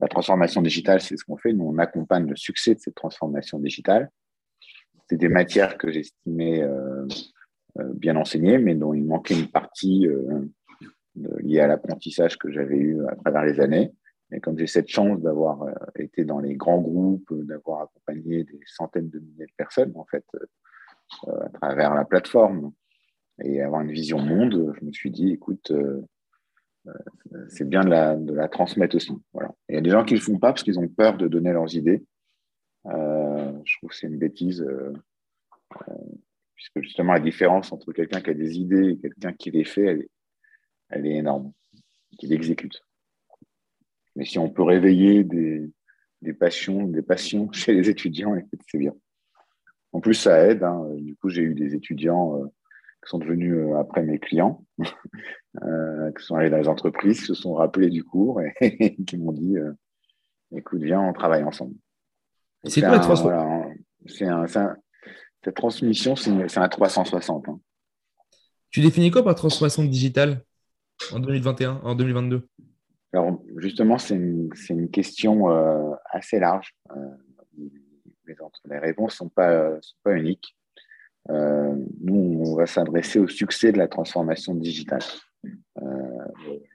la 0.00 0.08
transformation 0.08 0.62
digitale, 0.62 1.00
c'est 1.00 1.16
ce 1.16 1.24
qu'on 1.24 1.36
fait. 1.36 1.52
Nous, 1.52 1.64
on 1.64 1.78
accompagne 1.78 2.28
le 2.28 2.36
succès 2.36 2.74
de 2.74 2.80
cette 2.80 2.94
transformation 2.94 3.58
digitale. 3.58 4.10
C'est 5.08 5.16
des 5.16 5.28
matières 5.28 5.78
que 5.78 5.90
j'estimais 5.90 6.62
euh, 6.62 7.06
euh, 7.78 7.92
bien 7.94 8.16
enseignées, 8.16 8.58
mais 8.58 8.74
dont 8.74 8.92
il 8.92 9.04
manquait 9.04 9.38
une 9.38 9.48
partie 9.48 10.06
euh, 10.06 10.44
liée 11.38 11.60
à 11.60 11.66
l'apprentissage 11.66 12.36
que 12.38 12.52
j'avais 12.52 12.76
eu 12.76 13.06
à 13.06 13.16
travers 13.16 13.44
les 13.44 13.60
années. 13.60 13.92
Et 14.32 14.40
comme 14.40 14.58
j'ai 14.58 14.66
cette 14.66 14.88
chance 14.88 15.20
d'avoir 15.20 15.64
été 15.94 16.24
dans 16.24 16.40
les 16.40 16.56
grands 16.56 16.80
groupes, 16.80 17.32
d'avoir 17.44 17.82
accompagné 17.82 18.42
des 18.42 18.60
centaines 18.66 19.08
de 19.08 19.20
milliers 19.20 19.46
de 19.46 19.52
personnes, 19.56 19.92
en 19.94 20.04
fait, 20.04 20.24
à 21.28 21.48
travers 21.50 21.94
la 21.94 22.04
plateforme, 22.04 22.72
et 23.44 23.62
avoir 23.62 23.82
une 23.82 23.92
vision 23.92 24.18
monde, 24.18 24.74
je 24.80 24.84
me 24.84 24.90
suis 24.90 25.12
dit, 25.12 25.30
écoute, 25.30 25.72
c'est 27.48 27.68
bien 27.68 27.84
de 27.84 28.32
la, 28.32 28.48
transmettre 28.48 28.96
aussi. 28.96 29.12
Voilà. 29.32 29.54
Il 29.68 29.74
y 29.74 29.78
a 29.78 29.80
des 29.80 29.90
gens 29.90 30.04
qui 30.04 30.14
ne 30.14 30.18
le 30.18 30.24
font 30.24 30.38
pas 30.38 30.52
parce 30.52 30.62
qu'ils 30.62 30.78
ont 30.78 30.88
peur 30.88 31.16
de 31.16 31.28
donner 31.28 31.52
leurs 31.52 31.74
idées. 31.74 32.04
Euh, 32.86 33.52
je 33.64 33.76
trouve 33.78 33.90
que 33.90 33.96
c'est 33.96 34.06
une 34.06 34.18
bêtise, 34.18 34.62
euh, 34.62 34.92
euh, 35.88 35.94
puisque 36.54 36.82
justement 36.82 37.12
la 37.12 37.20
différence 37.20 37.72
entre 37.72 37.92
quelqu'un 37.92 38.20
qui 38.20 38.30
a 38.30 38.34
des 38.34 38.58
idées 38.58 38.90
et 38.90 38.98
quelqu'un 38.98 39.32
qui 39.32 39.50
les 39.50 39.64
fait, 39.64 40.08
elle 40.90 41.06
est, 41.06 41.16
énorme, 41.16 41.52
qui 42.18 42.26
l'exécute. 42.28 42.80
mais 44.14 44.24
si 44.24 44.38
on 44.38 44.48
peut 44.48 44.62
réveiller 44.62 45.24
des, 45.24 45.72
passions, 46.38 46.86
des 46.86 47.02
passions 47.02 47.50
chez 47.52 47.74
les 47.74 47.90
étudiants, 47.90 48.36
c'est 48.70 48.78
bien. 48.78 48.94
En 49.92 50.00
plus, 50.00 50.14
ça 50.14 50.46
aide. 50.46 50.62
Hein. 50.62 50.88
Du 50.96 51.16
coup, 51.16 51.28
j'ai 51.28 51.42
eu 51.42 51.54
des 51.54 51.74
étudiants 51.74 52.50
qui 53.06 53.10
sont 53.10 53.18
devenus 53.18 53.54
euh, 53.54 53.78
après 53.78 54.02
mes 54.02 54.18
clients, 54.18 54.64
euh, 55.62 56.12
qui 56.12 56.24
sont 56.24 56.34
allés 56.34 56.50
dans 56.50 56.58
les 56.58 56.68
entreprises, 56.68 57.20
qui 57.20 57.26
se 57.26 57.34
sont 57.34 57.54
rappelés 57.54 57.90
du 57.90 58.04
cours 58.04 58.40
et, 58.42 58.96
qui 59.06 59.16
m'ont 59.16 59.32
dit 59.32 59.56
écoute, 60.54 60.82
viens, 60.82 61.00
on 61.00 61.12
travaille 61.12 61.44
ensemble. 61.44 61.74
C'est 62.64 62.80
quoi 62.80 62.90
la 62.90 64.76
cette 65.44 65.54
transmission, 65.54 66.16
c'est 66.16 66.58
un 66.58 66.68
360. 66.68 67.48
Hein. 67.48 67.60
Tu 68.70 68.80
définis 68.80 69.12
quoi 69.12 69.22
par 69.22 69.36
transformation 69.36 69.84
digitale 69.84 70.42
en 71.12 71.20
2021, 71.20 71.82
en 71.84 71.94
2022 71.94 72.48
Alors, 73.12 73.40
justement, 73.58 73.96
c'est 73.96 74.16
une, 74.16 74.50
une, 74.70 74.90
question 74.90 75.46
assez 76.10 76.40
large 76.40 76.74
les, 78.26 78.78
réponses 78.78 79.12
ne 79.12 79.16
sont 79.16 79.28
pas, 79.28 79.80
sont 79.80 79.96
pas 80.02 80.14
uniques. 80.14 80.55
Euh, 81.30 81.74
nous, 82.00 82.42
on 82.44 82.54
va 82.54 82.66
s'adresser 82.66 83.18
au 83.18 83.28
succès 83.28 83.72
de 83.72 83.78
la 83.78 83.88
transformation 83.88 84.54
digitale. 84.54 85.02
Euh, 85.82 86.26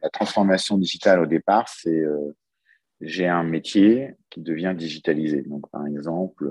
la 0.01 0.10
transformation 0.10 0.77
digitale, 0.77 1.22
au 1.22 1.25
départ, 1.25 1.67
c'est 1.70 2.00
euh, 2.00 2.36
j'ai 3.00 3.27
un 3.27 3.43
métier 3.43 4.15
qui 4.29 4.41
devient 4.41 4.74
digitalisé. 4.77 5.41
Donc, 5.43 5.70
par 5.72 5.86
exemple, 5.88 6.50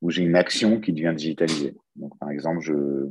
ou 0.00 0.10
j'ai 0.10 0.22
une 0.22 0.36
action 0.36 0.80
qui 0.80 0.92
devient 0.92 1.14
digitalisée. 1.16 1.74
Donc, 1.96 2.16
par 2.18 2.30
exemple, 2.30 2.60
je, 2.60 3.10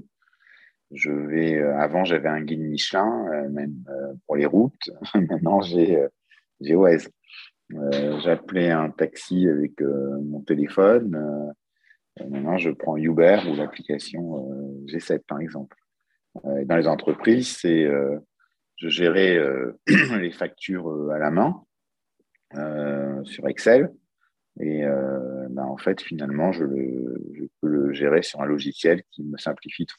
je 0.92 1.12
vais, 1.12 1.60
avant, 1.60 2.06
j'avais 2.06 2.30
un 2.30 2.42
guide 2.42 2.62
Michelin, 2.62 3.50
même 3.50 3.84
pour 4.26 4.38
les 4.38 4.46
routes. 4.46 4.90
Maintenant, 5.16 5.62
j'ai 5.62 6.08
j'ai 6.62 6.76
Waze. 6.76 7.10
Euh, 7.74 8.20
j'appelais 8.22 8.72
un 8.72 8.90
taxi 8.90 9.48
avec 9.48 9.82
mon 9.82 10.42
téléphone. 10.42 11.54
Euh, 12.22 12.30
maintenant, 12.30 12.58
je 12.58 12.70
prends 12.70 12.98
Uber 12.98 13.40
ou 13.50 13.56
l'application 13.56 14.50
G7, 14.86 15.20
par 15.28 15.40
exemple. 15.40 15.76
dans 16.44 16.78
les 16.78 16.88
entreprises, 16.88 17.58
c'est 17.58 17.88
je 18.76 18.90
gérais 18.90 19.40
les 20.20 20.32
factures 20.32 21.12
à 21.12 21.18
la 21.18 21.32
main 21.32 21.64
sur 23.24 23.48
Excel. 23.48 23.92
Et 24.60 24.82
ben, 24.82 25.64
en 25.64 25.78
fait, 25.78 26.02
finalement, 26.02 26.52
je, 26.52 26.64
le, 26.64 27.22
je, 27.34 27.44
peux 27.62 27.68
le 27.68 27.94
gérer 27.94 28.24
sur 28.24 28.42
un 28.42 28.46
logiciel 28.46 29.04
qui 29.12 29.24
me 29.24 29.38
simplifie 29.38 29.86
tout. 29.86 29.98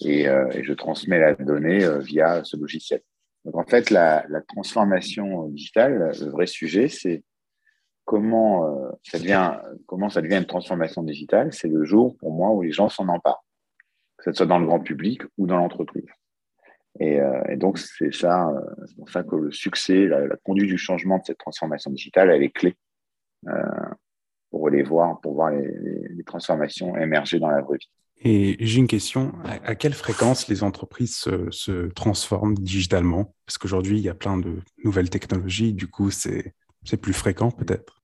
Et 0.00 0.24
je 0.24 0.72
transmets 0.72 1.20
la 1.20 1.34
donnée 1.34 1.86
via 2.00 2.42
ce 2.44 2.56
logiciel. 2.56 3.02
Donc 3.44 3.56
en 3.56 3.64
fait, 3.64 3.90
la, 3.90 4.26
transformation 4.48 5.48
digitale, 5.48 6.12
le 6.20 6.30
vrai 6.30 6.46
sujet, 6.46 6.88
c'est 6.88 7.22
comment, 8.08 8.64
euh, 8.64 8.90
ça 9.02 9.18
devient, 9.18 9.52
comment 9.84 10.08
ça 10.08 10.22
devient 10.22 10.36
une 10.36 10.46
transformation 10.46 11.02
digitale. 11.02 11.52
C'est 11.52 11.68
le 11.68 11.84
jour, 11.84 12.16
pour 12.16 12.32
moi, 12.32 12.50
où 12.52 12.62
les 12.62 12.72
gens 12.72 12.88
s'en 12.88 13.06
emparent, 13.06 13.44
que 14.16 14.24
ce 14.24 14.32
soit 14.32 14.46
dans 14.46 14.58
le 14.58 14.64
grand 14.64 14.80
public 14.80 15.20
ou 15.36 15.46
dans 15.46 15.58
l'entreprise. 15.58 16.06
Et, 17.00 17.20
euh, 17.20 17.56
donc, 17.56 17.78
c'est 17.78 18.14
ça, 18.14 18.48
euh, 18.48 18.60
c'est 18.86 18.96
pour 18.96 19.10
ça 19.10 19.22
que 19.22 19.36
le 19.36 19.52
succès, 19.52 20.06
la, 20.06 20.36
conduite 20.42 20.70
du 20.70 20.78
changement 20.78 21.18
de 21.18 21.24
cette 21.26 21.36
transformation 21.36 21.90
digitale, 21.90 22.30
elle 22.30 22.42
est 22.42 22.50
clé 22.50 22.74
pour 24.50 24.70
les 24.70 24.82
voir, 24.82 25.20
pour 25.20 25.34
voir 25.34 25.50
les, 25.50 25.70
les 26.08 26.24
transformations 26.24 26.96
émerger 26.96 27.38
dans 27.38 27.50
la 27.50 27.60
vraie 27.60 27.76
vie. 27.76 27.90
Et 28.22 28.56
j'ai 28.58 28.78
une 28.80 28.88
question, 28.88 29.34
à, 29.44 29.74
quelle 29.74 29.92
fréquence 29.92 30.48
les 30.48 30.62
entreprises 30.62 31.28
se, 31.50 31.88
transforment 31.88 32.54
digitalement? 32.54 33.34
Parce 33.44 33.58
qu'aujourd'hui, 33.58 33.98
il 33.98 34.02
y 34.02 34.08
a 34.08 34.14
plein 34.14 34.38
de 34.38 34.62
nouvelles 34.82 35.10
technologies, 35.10 35.74
du 35.74 35.88
coup, 35.88 36.10
c'est 36.10 36.54
plus 37.02 37.12
fréquent 37.12 37.50
peut-être 37.50 37.97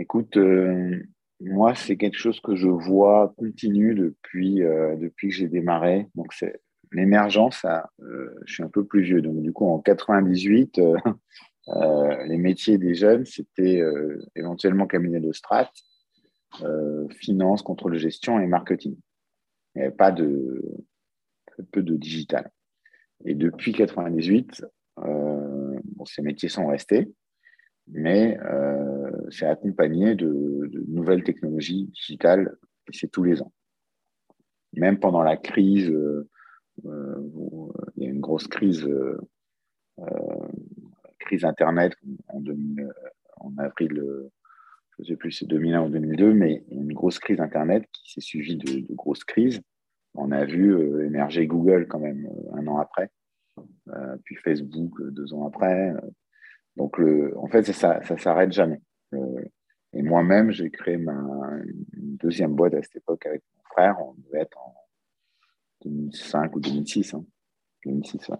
Écoute, 0.00 0.38
euh, 0.38 0.98
moi, 1.40 1.74
c'est 1.74 1.98
quelque 1.98 2.16
chose 2.16 2.40
que 2.40 2.56
je 2.56 2.68
vois 2.68 3.34
continue 3.36 3.94
depuis, 3.94 4.62
euh, 4.62 4.96
depuis 4.96 5.28
que 5.28 5.34
j'ai 5.34 5.46
démarré. 5.46 6.08
Donc, 6.14 6.32
c'est 6.32 6.62
l'émergence, 6.90 7.66
euh, 8.00 8.30
je 8.46 8.54
suis 8.54 8.62
un 8.62 8.70
peu 8.70 8.82
plus 8.86 9.02
vieux. 9.02 9.20
Donc, 9.20 9.42
du 9.42 9.52
coup, 9.52 9.66
en 9.66 9.78
98, 9.78 10.80
les 12.26 12.38
métiers 12.38 12.78
des 12.78 12.94
jeunes, 12.94 13.26
c'était 13.26 13.82
éventuellement 14.34 14.86
cabinet 14.86 15.20
de 15.20 15.32
strat, 15.32 15.70
finance, 17.10 17.60
contrôle 17.60 17.92
de 17.92 17.98
gestion 17.98 18.40
et 18.40 18.46
marketing. 18.46 18.96
Il 19.74 19.80
n'y 19.80 19.84
avait 19.84 19.94
pas 19.94 20.12
de 20.12 20.62
peu 21.72 21.82
de 21.82 21.94
digital. 21.94 22.50
Et 23.26 23.34
depuis 23.34 23.72
98, 23.72 24.64
euh, 25.04 25.78
ces 26.06 26.22
métiers 26.22 26.48
sont 26.48 26.68
restés, 26.68 27.12
mais 27.86 28.38
c'est 29.30 29.46
accompagné 29.46 30.14
de, 30.14 30.70
nouvelles 30.88 31.24
technologies 31.24 31.86
digitales, 31.86 32.56
et 32.88 32.96
c'est 32.96 33.08
tous 33.08 33.24
les 33.24 33.42
ans. 33.42 33.52
Même 34.72 34.98
pendant 34.98 35.22
la 35.22 35.36
crise, 35.36 35.90
euh, 35.90 36.28
il 37.96 38.04
y 38.04 38.06
a 38.06 38.10
une 38.10 38.20
grosse 38.20 38.46
crise, 38.46 38.88
crise 41.18 41.44
Internet 41.44 41.94
en, 42.28 42.42
en 43.36 43.58
avril 43.58 44.30
je 45.00 45.04
ne 45.04 45.14
sais 45.14 45.16
plus, 45.16 45.32
c'est 45.32 45.46
2001 45.46 45.86
ou 45.86 45.88
2002, 45.88 46.34
mais 46.34 46.62
une 46.70 46.92
grosse 46.92 47.18
crise 47.18 47.40
Internet 47.40 47.86
qui 47.90 48.12
s'est 48.12 48.20
suivie 48.20 48.56
de, 48.56 48.92
grosses 48.94 49.24
crises. 49.24 49.62
On 50.14 50.30
a 50.30 50.44
vu 50.44 50.74
euh, 50.74 51.06
émerger 51.06 51.46
Google 51.46 51.86
quand 51.88 52.00
même 52.00 52.26
euh, 52.26 52.56
un 52.58 52.66
an 52.66 52.78
après, 52.78 53.10
euh, 53.88 54.16
puis 54.24 54.36
Facebook 54.36 54.92
deux 55.10 55.32
ans 55.32 55.46
après. 55.46 55.94
Donc, 56.76 56.98
en 56.98 57.48
fait, 57.48 57.64
ça 57.72 58.00
ne 58.10 58.18
s'arrête 58.18 58.52
jamais. 58.52 58.80
Et 59.92 60.02
moi-même, 60.02 60.50
j'ai 60.50 60.70
créé 60.70 60.96
ma, 60.96 61.12
une 61.12 62.16
deuxième 62.16 62.54
boîte 62.54 62.74
à 62.74 62.82
cette 62.82 62.96
époque 62.96 63.26
avec 63.26 63.42
mon 63.56 63.62
frère. 63.72 63.96
On 64.00 64.14
devait 64.14 64.42
être 64.42 64.58
en 64.58 64.74
2005 65.84 66.56
ou 66.56 66.60
2006. 66.60 67.16
2006 67.84 68.30
hein. 68.30 68.38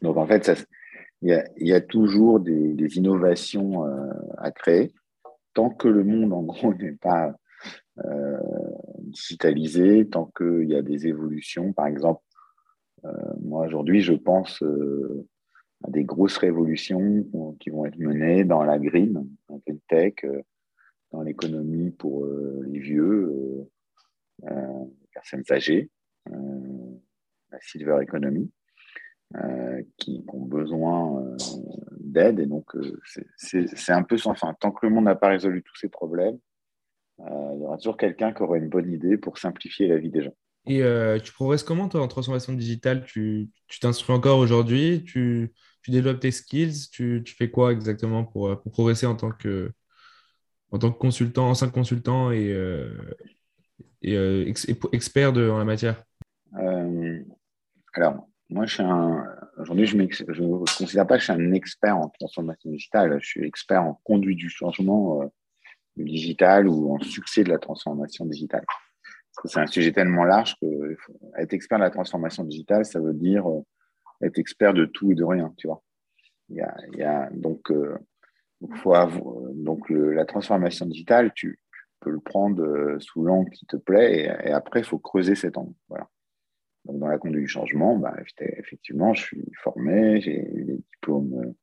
Donc, 0.00 0.16
en 0.16 0.26
fait, 0.26 0.50
il 1.20 1.44
y, 1.58 1.72
a, 1.72 1.80
toujours 1.80 2.40
des, 2.40 2.96
innovations 2.96 3.84
à 4.38 4.50
créer 4.50 4.92
tant 5.54 5.70
que 5.70 5.88
le 5.88 6.04
monde, 6.04 6.32
en 6.32 6.42
gros, 6.42 6.74
n'est 6.80 6.92
pas 6.92 7.34
euh, 8.04 8.38
digitalisé, 9.00 10.08
tant 10.08 10.30
qu'il 10.36 10.68
y 10.68 10.74
a 10.74 10.82
des 10.82 11.06
évolutions, 11.06 11.72
par 11.72 11.86
exemple, 11.86 12.22
euh, 13.04 13.10
moi 13.40 13.66
aujourd'hui, 13.66 14.00
je 14.00 14.14
pense 14.14 14.62
euh, 14.62 15.26
des 15.88 16.04
grosses 16.04 16.38
révolutions 16.38 17.26
qui 17.60 17.70
vont 17.70 17.86
être 17.86 17.98
menées 17.98 18.44
dans 18.44 18.62
la 18.62 18.78
green, 18.78 19.26
la 19.48 19.56
green 19.66 19.80
tech, 19.88 20.14
dans 21.10 21.22
l'économie 21.22 21.90
pour 21.90 22.26
les 22.26 22.78
vieux, 22.78 23.66
les 24.42 25.08
personnes 25.12 25.44
âgées, 25.50 25.90
la 26.26 27.60
silver 27.60 27.98
economy. 28.02 28.50
Euh, 29.36 29.82
qui, 29.96 30.22
ont 30.28 30.44
besoin 30.44 31.22
euh, 31.22 31.36
d'aide. 31.98 32.38
Et 32.38 32.44
donc, 32.46 32.76
euh, 32.76 33.00
c'est 33.36 33.92
un 33.92 34.02
peu 34.02 34.18
sans 34.18 34.34
fin. 34.34 34.52
Tant 34.60 34.72
que 34.72 34.84
le 34.84 34.92
monde 34.92 35.04
n'a 35.04 35.14
pas 35.14 35.28
résolu 35.28 35.62
tous 35.62 35.76
ces 35.76 35.88
problèmes, 35.88 36.38
il 37.18 37.60
y 37.60 37.64
aura 37.64 37.78
toujours 37.78 37.96
quelqu'un 37.96 38.32
qui 38.32 38.42
aura 38.42 38.58
une 38.58 38.68
bonne 38.68 38.92
idée 38.92 39.16
pour 39.16 39.38
simplifier 39.38 39.88
la 39.88 39.96
vie 39.96 40.10
des 40.10 40.24
gens. 40.24 40.34
Et 40.66 40.82
tu 41.22 41.32
progresses 41.32 41.62
comment, 41.62 41.88
toi, 41.88 42.02
en 42.02 42.08
transformation 42.08 42.52
digitale? 42.52 43.04
Tu 43.04 43.50
t'instruis 43.80 44.14
encore 44.14 44.38
aujourd'hui? 44.38 45.04
Tu, 45.82 45.90
développes 45.90 46.20
tes 46.20 46.30
skills 46.30 46.88
tu, 46.90 47.22
fais 47.26 47.50
quoi 47.50 47.72
exactement 47.72 48.24
pour, 48.24 48.60
pour, 48.60 48.72
progresser 48.72 49.06
en 49.06 49.16
tant 49.16 49.30
que, 49.30 49.72
en 50.70 50.78
tant 50.78 50.90
que 50.90 50.98
consultant, 50.98 51.50
ancien 51.50 51.68
consultant 51.68 52.30
et, 52.30 52.56
et 54.02 54.48
expert 54.92 55.32
de, 55.32 55.48
en 55.48 55.58
la 55.58 55.64
matière? 55.64 56.02
Alors, 57.94 58.28
moi. 58.48 58.66
Aujourd'hui, 59.58 59.86
je 59.86 59.96
ne 59.96 60.76
considère 60.78 61.06
pas 61.06 61.16
que 61.16 61.20
je 61.20 61.24
suis 61.24 61.32
un 61.32 61.52
expert 61.52 61.96
en 61.96 62.08
transformation 62.08 62.70
digitale. 62.70 63.18
Je 63.20 63.26
suis 63.26 63.44
expert 63.44 63.82
en 63.82 64.00
conduite 64.02 64.38
du 64.38 64.48
changement 64.48 65.22
euh, 65.22 65.26
digital 65.96 66.66
ou 66.68 66.94
en 66.94 67.00
succès 67.00 67.44
de 67.44 67.50
la 67.50 67.58
transformation 67.58 68.24
digitale. 68.24 68.64
c'est 69.44 69.60
un 69.60 69.66
sujet 69.66 69.92
tellement 69.92 70.24
large 70.24 70.56
que 70.60 70.96
être 71.36 71.52
expert 71.52 71.78
de 71.78 71.84
la 71.84 71.90
transformation 71.90 72.44
digitale, 72.44 72.86
ça 72.86 72.98
veut 72.98 73.12
dire 73.12 73.48
euh, 73.48 73.60
être 74.22 74.38
expert 74.38 74.74
de 74.74 74.84
tout 74.86 75.12
et 75.12 75.14
de 75.14 75.24
rien, 75.24 75.52
tu 75.56 75.66
vois. 75.66 75.82
Il 76.48 76.56
y 76.56 77.02
a, 77.02 77.30
donc, 77.32 77.70
euh, 77.70 77.96
faut 78.76 78.94
donc 79.54 79.88
la 79.90 80.24
transformation 80.24 80.86
digitale, 80.86 81.32
tu, 81.34 81.58
peux 82.00 82.10
le 82.10 82.20
prendre 82.20 82.96
sous 82.98 83.22
l'angle 83.22 83.50
qui 83.50 83.64
te 83.64 83.76
plaît 83.76 84.24
et, 84.44 84.50
après, 84.50 84.80
il 84.80 84.84
faut 84.84 84.98
creuser 84.98 85.36
cet 85.36 85.56
angle. 85.56 85.74
Voilà. 85.88 86.08
Donc, 86.84 86.98
dans 86.98 87.06
la 87.06 87.18
conduite 87.18 87.42
du 87.42 87.48
changement, 87.48 87.96
bah, 87.96 88.14
effectivement, 88.40 89.14
je 89.14 89.22
suis 89.22 89.44
formé, 89.62 90.20
j'ai 90.20 90.40
eu 90.52 90.64
des 90.64 90.78
diplômes, 90.78 91.54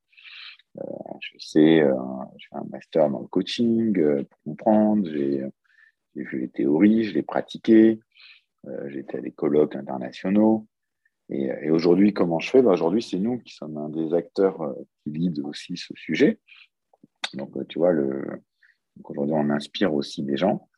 euh, 0.78 0.82
je 1.20 1.38
sais, 1.38 1.80
euh, 1.82 1.94
j'ai 2.36 2.48
fait 2.48 2.56
un 2.56 2.66
master 2.70 3.10
dans 3.10 3.20
le 3.20 3.26
coaching 3.26 3.98
euh, 3.98 4.24
pour 4.24 4.40
comprendre, 4.42 5.08
j'ai 5.10 5.44
vu 6.14 6.40
les 6.40 6.48
théories, 6.48 7.04
je 7.04 7.14
les 7.14 7.22
pratiqué, 7.22 8.00
j'ai 8.88 9.00
été 9.00 9.18
à 9.18 9.20
des 9.20 9.30
colloques 9.30 9.76
internationaux. 9.76 10.66
Et, 11.30 11.70
aujourd'hui, 11.70 12.12
comment 12.12 12.40
je 12.40 12.50
fais? 12.50 12.62
Bah, 12.62 12.72
Aujourd'hui, 12.72 13.02
c'est 13.02 13.18
nous 13.18 13.38
qui 13.38 13.54
sommes 13.54 13.76
un 13.78 13.88
des 13.88 14.12
acteurs 14.14 14.60
euh, 14.62 14.74
qui 15.02 15.10
lead 15.10 15.38
aussi 15.40 15.76
ce 15.76 15.94
sujet. 15.94 16.40
Donc, 17.34 17.56
tu 17.68 17.78
vois, 17.78 17.92
aujourd'hui, 19.04 19.34
on 19.36 19.50
inspire 19.50 19.94
aussi 19.94 20.24
des 20.24 20.36
gens. 20.36 20.68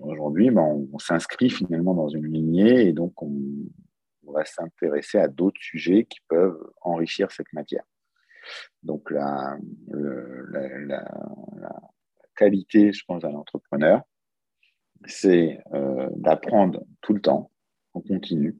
aujourd'hui, 0.00 0.50
bah, 0.50 0.62
on, 0.62 0.98
s'inscrit 0.98 1.50
finalement 1.50 1.94
dans 1.94 2.08
une 2.08 2.26
lignée 2.32 2.88
et 2.88 2.92
donc 2.92 3.20
on, 3.22 3.32
va 4.30 4.44
s'intéresser 4.44 5.18
à 5.18 5.26
d'autres 5.26 5.60
sujets 5.60 6.04
qui 6.04 6.18
peuvent 6.28 6.62
enrichir 6.82 7.32
cette 7.32 7.50
matière. 7.54 7.82
Donc, 8.82 9.10
la, 9.10 9.58
qualité, 12.36 12.92
je 12.92 13.04
pense, 13.06 13.24
à 13.24 13.30
l'entrepreneur, 13.30 14.02
c'est 15.06 15.58
euh, 15.72 16.08
d'apprendre 16.14 16.84
tout 17.00 17.14
le 17.14 17.20
temps, 17.20 17.50
en 17.94 18.00
continu, 18.00 18.56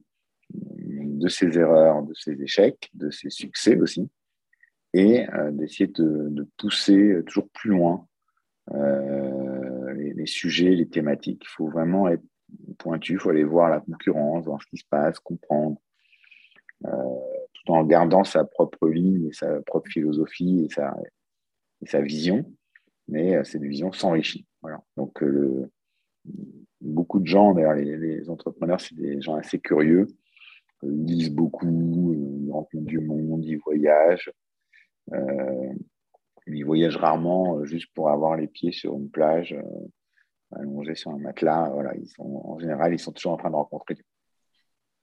de 0.50 1.28
ses 1.28 1.58
erreurs, 1.58 2.02
de 2.02 2.14
ses 2.14 2.40
échecs, 2.42 2.90
de 2.94 3.10
ses 3.10 3.30
succès 3.30 3.76
aussi, 3.76 4.08
et 4.94 5.28
euh, 5.30 5.50
d'essayer 5.50 5.88
de, 5.88 6.46
pousser 6.56 7.20
toujours 7.26 7.48
plus 7.50 7.70
loin 7.70 8.06
euh, 8.72 9.92
les, 9.94 10.26
sujets, 10.26 10.70
les 10.70 10.88
thématiques. 10.88 11.42
Il 11.44 11.48
faut 11.48 11.68
vraiment 11.68 12.08
être 12.08 12.22
pointu, 12.78 13.14
il 13.14 13.18
faut 13.18 13.30
aller 13.30 13.44
voir 13.44 13.68
la 13.68 13.80
concurrence, 13.80 14.44
voir 14.44 14.62
ce 14.62 14.66
qui 14.68 14.78
se 14.78 14.86
passe, 14.88 15.18
comprendre, 15.18 15.78
tout 16.82 17.72
en 17.72 17.84
gardant 17.84 18.24
sa 18.24 18.44
propre 18.44 18.88
ligne 18.88 19.26
et 19.26 19.32
sa 19.32 19.60
propre 19.62 19.90
philosophie 19.90 20.66
et 20.66 21.86
sa, 21.86 22.00
vision, 22.00 22.50
mais 23.08 23.42
cette 23.44 23.62
vision 23.62 23.92
s'enrichit. 23.92 24.46
Voilà. 24.62 24.82
Donc, 24.96 25.22
beaucoup 26.80 27.20
de 27.20 27.26
gens, 27.26 27.54
d'ailleurs, 27.54 27.74
les, 27.74 28.30
entrepreneurs, 28.30 28.80
c'est 28.80 28.94
des 28.94 29.20
gens 29.20 29.34
assez 29.34 29.58
curieux. 29.58 30.06
Ils 30.82 31.04
lisent 31.04 31.34
beaucoup, 31.34 31.66
ils 32.14 32.50
rencontrent 32.50 32.84
du 32.84 33.00
monde, 33.00 33.44
ils 33.44 33.58
voyagent. 33.58 34.32
Euh, 35.12 35.72
ils 36.46 36.64
voyagent 36.64 36.96
rarement 36.96 37.58
euh, 37.58 37.64
juste 37.64 37.88
pour 37.94 38.10
avoir 38.10 38.36
les 38.36 38.46
pieds 38.46 38.72
sur 38.72 38.94
une 38.94 39.10
plage, 39.10 39.52
euh, 39.52 40.58
allongés 40.58 40.94
sur 40.94 41.10
un 41.10 41.18
matelas. 41.18 41.70
Voilà, 41.70 41.94
ils 41.96 42.08
sont, 42.08 42.42
en 42.44 42.58
général, 42.58 42.92
ils 42.94 42.98
sont 42.98 43.12
toujours 43.12 43.32
en 43.32 43.36
train 43.36 43.50
de 43.50 43.56
rencontrer. 43.56 43.96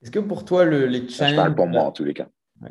Est-ce 0.02 0.10
que 0.10 0.18
pour 0.18 0.44
toi, 0.44 0.64
le, 0.64 0.86
les 0.86 1.08
challenges. 1.08 1.32
je 1.32 1.36
parle 1.36 1.54
pour 1.54 1.66
moi 1.66 1.82
en 1.82 1.92
tous 1.92 2.04
les 2.04 2.14
cas. 2.14 2.28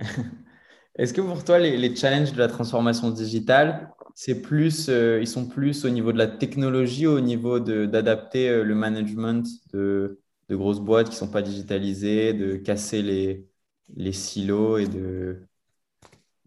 Est-ce 0.98 1.14
que 1.14 1.22
pour 1.22 1.44
toi, 1.44 1.60
les, 1.60 1.78
les, 1.78 1.94
challenges 1.96 2.32
de 2.32 2.40
la 2.40 2.48
transformation 2.48 3.10
digitale, 3.12 3.94
c'est 4.14 4.42
plus, 4.42 4.88
euh, 4.88 5.20
ils 5.20 5.28
sont 5.28 5.46
plus 5.46 5.84
au 5.84 5.90
niveau 5.90 6.14
de 6.14 6.18
la 6.18 6.28
technologie, 6.28 7.06
au 7.06 7.20
niveau 7.20 7.60
d'adapter 7.60 8.48
euh, 8.48 8.64
le 8.64 8.74
management 8.74 9.46
de, 9.74 10.22
de, 10.50 10.56
grosses 10.56 10.80
boîtes 10.80 11.08
qui 11.08 11.14
ne 11.14 11.18
sont 11.18 11.32
pas 11.32 11.42
digitalisées, 11.42 12.34
de 12.34 12.56
casser 12.56 13.02
les, 13.02 14.12
silos 14.12 14.78
et 14.78 14.88
de 14.88 15.42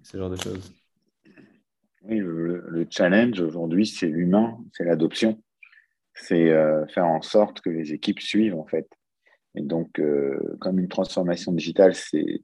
ce 0.03 0.17
genre 0.17 0.31
de 0.31 0.37
choses. 0.37 0.73
Oui, 2.03 2.19
le, 2.19 2.87
challenge 2.91 3.41
aujourd'hui, 3.41 3.87
c'est 3.87 4.07
l'humain, 4.07 4.59
c'est 4.73 4.85
l'adoption. 4.85 5.43
C'est 6.15 6.51
euh, 6.51 6.87
faire 6.89 7.07
en 7.07 7.23
sorte 7.23 7.61
que 7.61 7.71
les 7.71 7.93
équipes 7.93 8.21
suivent, 8.21 8.57
en 8.57 8.67
fait. 8.67 8.89
Et 9.55 9.63
donc, 9.63 10.01
comme 10.61 10.79
une 10.79 10.89
transformation 10.89 11.53
digitale, 11.53 11.95
c'est 11.95 12.43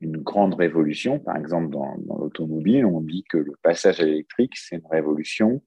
une 0.00 0.18
grande 0.18 0.54
révolution. 0.54 1.18
Par 1.18 1.36
exemple, 1.36 1.70
dans, 1.70 1.96
l'automobile, 2.18 2.86
on 2.86 3.00
dit 3.00 3.24
que 3.28 3.38
le 3.38 3.54
passage 3.62 4.00
à 4.00 4.04
l'électrique, 4.04 4.56
c'est 4.56 4.76
une 4.76 4.86
révolution 4.90 5.62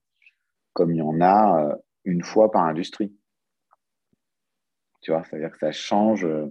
comme 0.72 0.92
il 0.92 0.98
y 0.98 1.02
en 1.02 1.20
a 1.20 1.64
euh, 1.64 1.76
une 2.04 2.22
fois 2.22 2.50
par 2.50 2.64
industrie. 2.64 3.12
Tu 5.00 5.10
vois, 5.10 5.24
c'est-à-dire 5.24 5.50
que 5.50 5.58
ça 5.58 5.72
change 5.72 6.24
euh, 6.24 6.46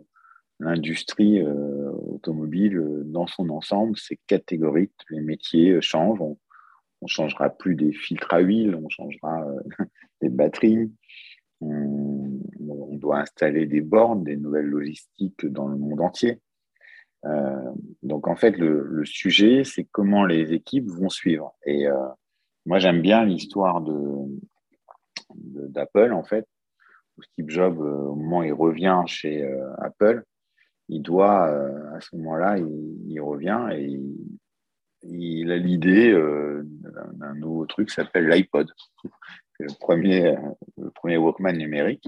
l'industrie 0.60 1.42
euh, 1.42 1.92
automobile 1.92 2.82
dans 3.06 3.28
son 3.28 3.50
ensemble, 3.50 3.98
c'est 3.98 4.20
catégorique, 4.28 4.94
les 5.10 5.22
métiers 5.22 5.82
changent, 5.82 6.22
on, 6.22 6.38
ne 7.02 7.08
changera 7.08 7.50
plus 7.50 7.76
des 7.76 7.94
filtres 7.94 8.34
à 8.34 8.40
huile, 8.40 8.76
on 8.76 8.90
changera 8.90 9.46
des 10.22 10.30
batteries, 10.30 10.92
on, 11.62 12.40
doit 13.00 13.20
installer 13.20 13.66
des 13.66 13.82
bornes, 13.82 14.24
des 14.26 14.36
nouvelles 14.36 14.66
logistiques 14.66 15.46
dans 15.46 15.68
le 15.68 15.78
monde 15.78 16.02
entier. 16.02 16.40
Euh, 17.26 17.72
donc 18.04 18.28
en 18.28 18.36
fait, 18.36 18.52
le, 18.52 19.04
sujet, 19.06 19.64
c'est 19.64 19.86
comment 19.86 20.26
les 20.26 20.54
équipes 20.54 20.88
vont 20.88 21.10
suivre. 21.10 21.56
Et 21.66 21.88
euh, 21.88 22.08
moi, 22.66 22.80
j'aime 22.80 23.02
bien 23.02 23.26
l'histoire 23.26 23.82
de 23.82 23.96
d'Apple, 25.36 26.12
en 26.12 26.24
fait, 26.24 26.48
Steve 27.22 27.50
Jobs, 27.50 27.80
euh, 27.80 28.10
au 28.10 28.16
moment 28.16 28.40
où 28.40 28.44
il 28.44 28.54
revient 28.54 29.02
chez 29.06 29.50
Apple, 29.80 30.24
il 30.88 31.02
doit, 31.02 31.46
à 31.94 32.02
ce 32.02 32.16
moment-là, 32.16 32.58
il, 32.58 33.22
revient 33.22 33.68
et 33.74 34.00
il, 35.04 35.52
a 35.52 35.58
l'idée 35.58 36.12
d'un 36.14 37.36
nouveau 37.36 37.68
truc 37.68 37.90
qui 37.90 37.94
s'appelle 37.94 38.28
l'iPod. 38.28 38.72
Le 39.62 39.78
premier, 39.78 40.38
le 40.78 40.90
premier 40.90 41.18
Walkman 41.18 41.52
numérique 41.52 42.08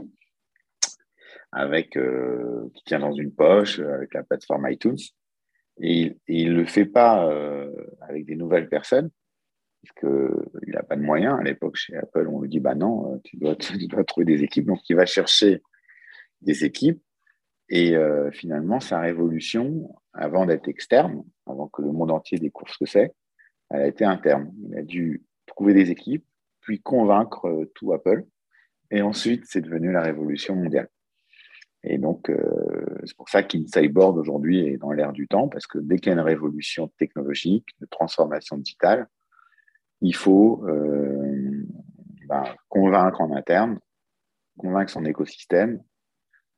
avec, 1.51 1.97
euh, 1.97 2.69
qui 2.73 2.83
tient 2.85 2.99
dans 2.99 3.13
une 3.13 3.33
poche 3.33 3.79
euh, 3.79 3.93
avec 3.93 4.13
la 4.13 4.23
plateforme 4.23 4.69
iTunes. 4.69 4.97
Et, 5.79 6.17
il 6.27 6.53
ne 6.53 6.59
le 6.59 6.65
fait 6.65 6.85
pas 6.85 7.27
euh, 7.27 7.71
avec 8.01 8.25
des 8.25 8.35
nouvelles 8.35 8.69
personnes, 8.69 9.09
parce 9.81 9.99
qu'il 9.99 10.73
n'a 10.73 10.83
pas 10.83 10.95
de 10.95 11.01
moyens. 11.01 11.39
À 11.39 11.43
l'époque, 11.43 11.75
chez 11.75 11.95
Apple, 11.95 12.27
on 12.27 12.41
lui 12.41 12.49
dit 12.49 12.59
bah 12.59 12.75
non, 12.75 13.19
tu 13.23 13.37
dois, 13.37 13.55
tu 13.57 13.87
dois 13.87 14.03
trouver 14.03 14.25
des 14.25 14.43
équipes. 14.43 14.65
Donc, 14.65 14.79
il 14.89 14.95
va 14.95 15.05
chercher 15.05 15.61
des 16.41 16.65
équipes. 16.65 17.01
Et 17.69 17.95
finalement, 18.33 18.81
sa 18.81 18.99
révolution, 18.99 19.95
avant 20.11 20.45
d'être 20.45 20.67
externe, 20.67 21.23
avant 21.47 21.69
que 21.69 21.81
le 21.81 21.93
monde 21.93 22.11
entier 22.11 22.37
découvre 22.37 22.69
ce 22.69 22.77
que 22.77 22.85
c'est, 22.85 23.13
elle 23.69 23.81
a 23.83 23.87
été 23.87 24.03
interne. 24.03 24.53
Il 24.67 24.77
a 24.77 24.81
dû 24.81 25.23
trouver 25.45 25.73
des 25.73 25.89
équipes, 25.89 26.25
puis 26.59 26.81
convaincre 26.81 27.69
tout 27.75 27.93
Apple. 27.93 28.25
Et 28.91 29.01
ensuite, 29.01 29.45
c'est 29.45 29.61
devenu 29.61 29.91
la 29.91 30.01
révolution 30.01 30.55
mondiale. 30.55 30.89
Et 31.83 31.97
donc, 31.97 32.29
euh, 32.29 32.85
c'est 33.05 33.15
pour 33.15 33.29
ça 33.29 33.41
qu'InsideBoard 33.41 34.17
aujourd'hui 34.17 34.67
est 34.67 34.77
dans 34.77 34.91
l'air 34.91 35.13
du 35.13 35.27
temps, 35.27 35.47
parce 35.47 35.65
que 35.65 35.79
dès 35.79 35.97
qu'il 35.97 36.07
y 36.07 36.09
a 36.11 36.13
une 36.13 36.25
révolution 36.25 36.89
technologique, 36.99 37.67
de 37.79 37.87
transformation 37.87 38.57
digitale, 38.57 39.07
il 40.01 40.15
faut 40.15 40.63
euh, 40.67 41.65
ben, 42.27 42.43
convaincre 42.69 43.21
en 43.21 43.35
interne, 43.35 43.79
convaincre 44.57 44.91
son 44.91 45.05
écosystème, 45.05 45.81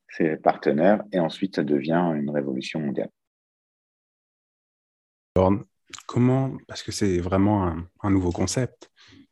ses 0.09 0.37
partenaires, 0.37 1.03
et 1.11 1.19
ensuite 1.19 1.57
ça 1.57 1.63
devient 1.63 2.11
une 2.15 2.29
révolution 2.29 2.79
mondiale. 2.79 3.09
comment, 6.07 6.57
parce 6.67 6.83
que 6.83 6.91
c'est 6.91 7.19
vraiment 7.19 7.75
un, 8.01 8.09
nouveau 8.09 8.31
concept, 8.31 8.91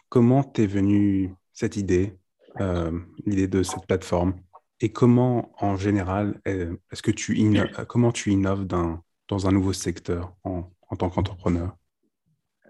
comment 0.10 0.44
t'es 0.44 0.68
venue 0.68 1.34
cette 1.54 1.78
idée, 1.78 2.18
euh, 2.60 3.00
l'idée 3.26 3.48
de 3.48 3.64
cette 3.64 3.86
plateforme 3.88 4.34
et 4.82 4.92
comment, 4.92 5.54
en 5.60 5.78
général, 5.78 6.42
est-ce 6.44 7.04
que 7.04 7.12
tu 7.12 7.38
innoves, 7.38 7.86
comment 7.88 8.12
tu 8.12 8.32
innoves 8.32 8.66
dans, 8.66 9.04
dans 9.28 9.48
un 9.48 9.52
nouveau 9.52 9.74
secteur 9.74 10.34
en, 10.44 10.72
en 10.90 10.96
tant 10.96 11.10
qu'entrepreneur? 11.10 11.76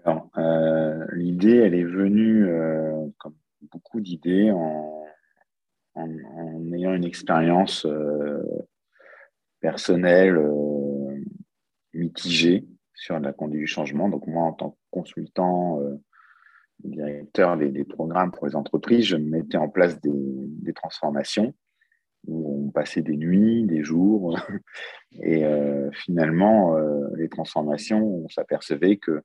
Alors, 0.04 0.28
euh, 0.36 0.61
l'idée, 1.32 1.56
elle 1.56 1.74
est 1.74 1.84
venue, 1.84 2.46
euh, 2.46 3.06
comme 3.18 3.34
beaucoup 3.72 4.00
d'idées, 4.00 4.50
en, 4.50 5.04
ayant 6.74 6.94
une 6.94 7.04
expérience 7.04 7.84
euh, 7.86 8.42
personnelle 9.60 10.40
mitigée 11.92 12.66
sur 12.94 13.18
la 13.18 13.32
conduite 13.32 13.60
du 13.60 13.66
changement. 13.66 14.08
Donc, 14.08 14.26
moi, 14.26 14.44
en 14.44 14.52
tant 14.52 14.70
que 14.70 14.76
consultant, 14.90 15.80
directeur 16.82 17.56
des, 17.56 17.84
programmes 17.84 18.32
pour 18.32 18.46
les 18.46 18.56
entreprises, 18.56 19.04
je 19.04 19.16
mettais 19.16 19.58
en 19.58 19.68
place 19.68 20.00
des, 20.00 20.10
des 20.12 20.72
transformations 20.72 21.54
où 22.26 22.66
on 22.66 22.70
passait 22.70 23.02
des 23.02 23.16
nuits, 23.16 23.64
des 23.64 23.82
jours. 23.82 24.38
Et 25.22 25.44
euh, 25.44 25.90
finalement, 25.92 26.76
euh, 26.76 27.08
les 27.16 27.28
transformations, 27.28 28.02
on 28.02 28.28
s'apercevait 28.28 28.96
que 28.96 29.10
euh, 29.10 29.20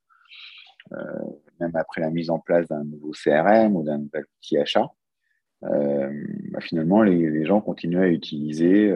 même 1.60 1.74
après 1.74 2.00
la 2.00 2.10
mise 2.10 2.30
en 2.30 2.38
place 2.38 2.66
d'un 2.68 2.84
nouveau 2.84 3.12
CRM 3.12 3.76
ou 3.76 3.82
d'un 3.82 3.98
nouvel 3.98 4.24
outil 4.36 4.58
achat, 4.58 4.86
bah, 5.62 6.60
finalement, 6.60 7.02
les, 7.02 7.44
gens 7.44 7.60
continuaient 7.60 8.04
à 8.04 8.08
utiliser 8.08 8.94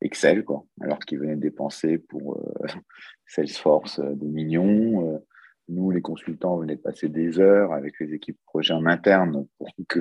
Excel, 0.00 0.44
quoi, 0.44 0.64
alors 0.80 1.00
qu'ils 1.00 1.18
venaient 1.18 1.36
dépenser 1.36 1.98
pour 1.98 2.40
Salesforce 3.26 4.00
des 4.00 4.28
millions. 4.28 5.20
nous, 5.68 5.90
les 5.90 6.00
consultants, 6.00 6.56
venaient 6.58 6.76
de 6.76 6.80
passer 6.80 7.08
des 7.08 7.40
heures 7.40 7.72
avec 7.72 7.98
les 8.00 8.14
équipes 8.14 8.38
projet 8.46 8.74
en 8.74 8.86
interne 8.86 9.46
pour 9.58 9.68
que 9.88 10.00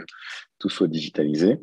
tout 0.59 0.69
soit 0.69 0.87
digitalisé. 0.87 1.59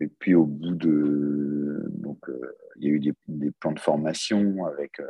Et 0.00 0.08
puis 0.08 0.34
au 0.34 0.44
bout 0.44 0.74
de... 0.74 1.84
Donc, 1.90 2.28
euh, 2.28 2.56
il 2.76 2.88
y 2.88 2.90
a 2.90 2.94
eu 2.94 3.00
des, 3.00 3.50
plans 3.52 3.72
de 3.72 3.80
formation 3.80 4.64
avec 4.66 5.00
euh, 5.00 5.06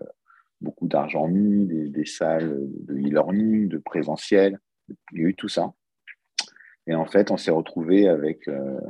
beaucoup 0.64 0.88
d'argent 0.88 1.28
mis, 1.28 1.66
des, 1.90 2.06
salles 2.06 2.66
de 2.86 2.94
e-learning, 2.94 3.68
de 3.68 3.78
présentiel. 3.78 4.58
Il 5.12 5.20
y 5.20 5.24
a 5.24 5.28
eu 5.28 5.34
tout 5.34 5.48
ça. 5.48 5.72
Et 6.86 6.94
en 6.94 7.06
fait, 7.06 7.30
on 7.30 7.36
s'est 7.36 7.50
retrouvé 7.50 8.08
avec 8.08 8.48
euh, 8.48 8.80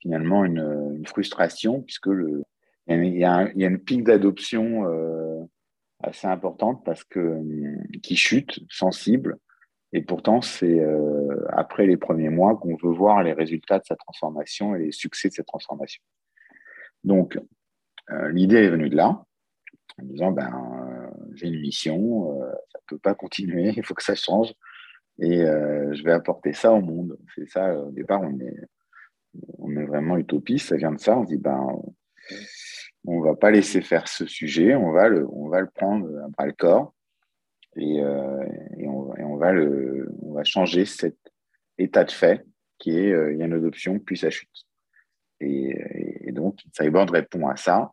finalement 0.00 0.44
une, 0.44 1.04
frustration 1.06 1.82
puisque 1.82 2.06
le, 2.06 2.42
il 2.88 3.16
y 3.16 3.24
a, 3.24 3.50
une 3.54 3.78
pique 3.78 4.04
d'adoption 4.04 4.86
euh, 4.86 5.42
assez 6.02 6.26
importante 6.26 6.84
parce 6.84 7.04
que 7.04 7.40
qui 8.02 8.16
chute, 8.16 8.60
sensible, 8.70 9.38
et 9.92 10.02
pourtant 10.02 10.40
c'est 10.40 10.80
euh, 10.80 11.44
après 11.48 11.86
les 11.86 11.96
premiers 11.96 12.28
mois 12.28 12.56
qu'on 12.56 12.76
veut 12.76 12.92
voir 12.92 13.22
les 13.22 13.32
résultats 13.32 13.78
de 13.78 13.84
sa 13.84 13.96
transformation 13.96 14.74
et 14.74 14.80
les 14.80 14.92
succès 14.92 15.28
de 15.28 15.34
cette 15.34 15.46
transformation. 15.46 16.02
Donc 17.04 17.38
euh, 18.10 18.28
l'idée 18.30 18.56
est 18.56 18.68
venue 18.68 18.90
de 18.90 18.96
là, 18.96 19.24
en 20.00 20.04
disant 20.04 20.32
ben 20.32 20.50
j'ai 21.36 21.48
une 21.48 21.60
mission, 21.60 22.30
ça 22.72 22.78
peut 22.86 22.98
pas 22.98 23.14
continuer, 23.14 23.72
il 23.76 23.84
faut 23.84 23.94
que 23.94 24.02
ça 24.02 24.14
change, 24.14 24.52
et 25.18 25.38
je 25.38 26.04
vais 26.04 26.12
apporter 26.12 26.52
ça 26.52 26.72
au 26.72 26.80
monde. 26.80 27.16
C'est 27.34 27.48
ça 27.48 27.78
au 27.78 27.90
départ 27.90 28.22
on 28.22 28.38
est 28.40 28.56
on 29.58 29.76
est 29.76 29.84
vraiment 29.84 30.16
utopiste, 30.16 30.68
ça 30.68 30.76
vient 30.76 30.92
de 30.92 30.98
ça, 30.98 31.16
on 31.16 31.24
dit 31.24 31.36
ben 31.36 31.66
on 33.06 33.20
va 33.20 33.34
pas 33.34 33.50
laisser 33.50 33.82
faire 33.82 34.08
ce 34.08 34.26
sujet, 34.26 34.74
on 34.74 34.90
va 34.90 35.08
le, 35.08 35.26
on 35.30 35.48
va 35.48 35.60
le 35.60 35.68
prendre 35.68 36.08
à 36.24 36.28
bras 36.28 36.46
le 36.46 36.52
corps 36.52 36.94
et, 37.76 38.00
euh, 38.00 38.44
on, 38.84 39.36
va 39.36 39.52
le, 39.52 40.10
on 40.22 40.32
va 40.32 40.44
changer 40.44 40.84
cet 40.84 41.16
état 41.78 42.04
de 42.04 42.10
fait 42.10 42.44
qui 42.78 42.98
est 42.98 43.12
euh, 43.12 43.32
il 43.32 43.38
y 43.38 43.42
a 43.42 43.46
une 43.46 43.52
adoption 43.52 43.98
puis 43.98 44.16
ça 44.16 44.30
chute. 44.30 44.50
Et, 45.40 46.32
donc 46.32 46.58
Cyborg 46.76 47.10
répond 47.10 47.48
à 47.48 47.56
ça, 47.56 47.92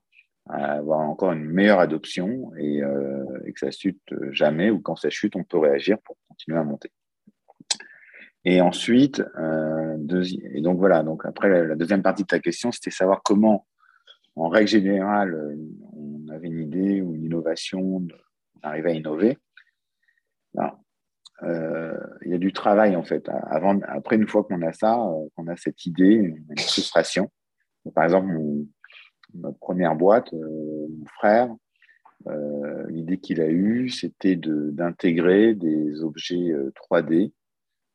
à 0.49 0.73
avoir 0.73 0.99
encore 0.99 1.31
une 1.31 1.45
meilleure 1.45 1.79
adoption 1.79 2.51
et, 2.57 2.83
euh, 2.83 3.23
que 3.53 3.59
ça 3.59 3.71
chute 3.71 4.01
jamais 4.31 4.69
ou 4.71 4.79
quand 4.79 4.95
ça 4.95 5.09
chute 5.09 5.35
on 5.35 5.43
peut 5.43 5.57
réagir 5.57 5.97
pour 6.03 6.17
continuer 6.27 6.57
à 6.57 6.63
monter. 6.63 6.91
Et 8.45 8.59
ensuite, 8.59 9.21
et 9.21 10.61
donc 10.61 10.77
voilà, 10.77 11.01
donc 11.01 11.25
après 11.25 11.65
la, 11.65 11.75
deuxième 11.75 12.01
partie 12.01 12.23
de 12.23 12.27
ta 12.27 12.39
question, 12.39 12.73
c'était 12.73 12.91
savoir 12.91 13.23
comment 13.23 13.65
en 14.35 14.49
règle 14.49 14.67
générale, 14.67 15.33
euh, 15.33 15.55
on 15.93 16.27
avait 16.29 16.47
une 16.47 16.59
idée 16.59 17.01
ou 17.01 17.13
une 17.15 17.23
innovation, 17.23 17.97
on 17.97 18.07
arrivait 18.63 18.91
à 18.91 18.93
innover. 18.93 19.37
Euh, 21.41 21.97
il 22.23 22.31
y 22.31 22.35
a 22.35 22.37
du 22.37 22.53
travail 22.53 22.95
en 22.95 23.03
fait. 23.03 23.27
Avant, 23.49 23.79
après, 23.87 24.15
une 24.15 24.27
fois 24.27 24.43
qu'on 24.43 24.61
a 24.61 24.71
ça, 24.71 24.97
euh, 24.97 25.27
qu'on 25.35 25.47
a 25.47 25.57
cette 25.57 25.85
idée, 25.85 26.05
une 26.05 26.57
frustration. 26.57 27.31
par 27.93 28.05
exemple, 28.05 28.31
notre 29.33 29.57
première 29.59 29.95
boîte, 29.95 30.31
mon 30.33 31.05
frère, 31.17 31.53
l'idée 32.89 33.17
qu'il 33.17 33.41
a 33.41 33.49
eue, 33.49 33.89
c'était 33.89 34.35
d'intégrer 34.35 35.55
des 35.55 36.03
objets 36.03 36.53
3D. 36.75 37.31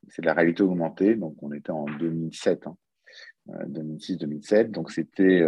C'est 0.08 0.22
de 0.22 0.26
la 0.26 0.34
réalité 0.34 0.62
augmentée, 0.62 1.14
donc 1.14 1.42
on 1.42 1.52
était 1.52 1.70
en 1.70 1.86
2007, 1.98 2.64
2006-2007. 3.48 4.66
Hein. 4.66 4.68
Donc 4.70 4.90
c'était 4.90 5.42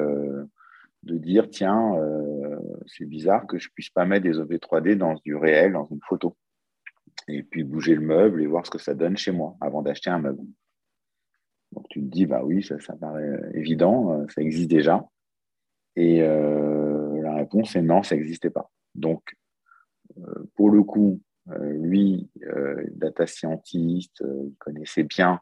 de 1.03 1.17
dire 1.17 1.49
tiens, 1.49 1.95
euh, 1.97 2.59
c'est 2.87 3.07
bizarre 3.07 3.47
que 3.47 3.59
je 3.59 3.69
puisse 3.71 3.91
pas 3.91 4.05
mettre 4.05 4.25
des 4.25 4.39
objets 4.39 4.59
3D 4.59 4.97
dans 4.97 5.15
du 5.25 5.35
réel, 5.35 5.73
dans 5.73 5.87
une 5.87 6.01
photo. 6.07 6.37
Et 7.29 7.43
puis 7.43 7.65
bouger 7.65 7.95
le 7.95 8.03
meuble 8.03 8.43
et 8.43 8.47
voir 8.47 8.67
ce 8.67 8.71
que 8.71 8.79
ça 8.79 8.95
donne 8.95 9.17
chez 9.17 9.33
moi 9.33 9.57
avant 9.61 9.83
d'acheter 9.83 10.11
un 10.11 10.19
meuble. 10.19 10.43
Donc 11.73 11.87
tu 11.89 12.01
te 12.01 12.07
dis, 12.07 12.27
bah 12.27 12.43
oui, 12.45 12.63
ça, 12.63 12.79
ça 12.81 12.95
paraît 12.95 13.41
évident, 13.55 14.13
euh, 14.13 14.27
ça 14.29 14.43
existe 14.43 14.71
déjà. 14.71 15.07
Et 15.97 16.23
euh, 16.23 17.21
la 17.23 17.35
réponse 17.35 17.77
est 17.77 17.83
non, 17.83 18.03
ça 18.03 18.17
n'existait 18.17 18.51
pas. 18.51 18.71
Donc, 18.95 19.23
pour 20.57 20.71
le 20.71 20.83
coup, 20.83 21.21
lui, 21.49 22.29
data 22.91 23.27
scientist, 23.27 24.21
il 24.21 24.53
connaissait 24.59 25.05
bien 25.05 25.41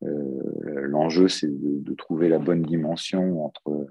l'enjeu, 0.00 1.28
c'est 1.28 1.48
de, 1.50 1.94
trouver 1.94 2.28
la 2.28 2.38
bonne 2.38 2.62
dimension 2.62 3.44
entre 3.44 3.86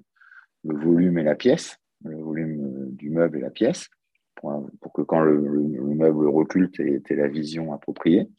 le 0.63 0.77
volume 0.77 1.17
et 1.17 1.23
la 1.23 1.35
pièce, 1.35 1.77
le 2.03 2.17
volume 2.17 2.65
euh, 2.65 2.85
du 2.91 3.09
meuble 3.09 3.37
et 3.37 3.41
la 3.41 3.49
pièce, 3.49 3.87
pour, 4.35 4.93
que 4.93 5.01
quand 5.01 5.19
le, 5.19 5.41
meuble 5.41 6.27
recule, 6.27 6.69
tu 6.71 7.01
aies, 7.09 7.15
la 7.15 7.27
vision 7.27 7.73
appropriée 7.73 8.29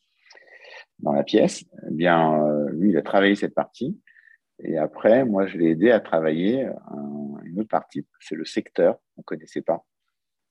dans 1.00 1.12
la 1.12 1.24
pièce. 1.24 1.64
Eh 1.88 1.94
bien, 1.94 2.44
euh, 2.44 2.70
lui, 2.70 2.90
il 2.90 2.96
a 2.96 3.02
travaillé 3.02 3.34
cette 3.34 3.54
partie. 3.54 3.98
Et 4.60 4.76
après, 4.76 5.24
moi, 5.24 5.46
je 5.46 5.56
l'ai 5.56 5.70
aidé 5.70 5.90
à 5.90 6.00
travailler 6.00 6.68
une 7.44 7.60
autre 7.60 7.68
partie, 7.68 8.06
c'est 8.20 8.34
le 8.34 8.44
secteur, 8.44 8.98
on 9.16 9.20
ne 9.20 9.24
connaissait 9.24 9.62
pas. 9.62 9.84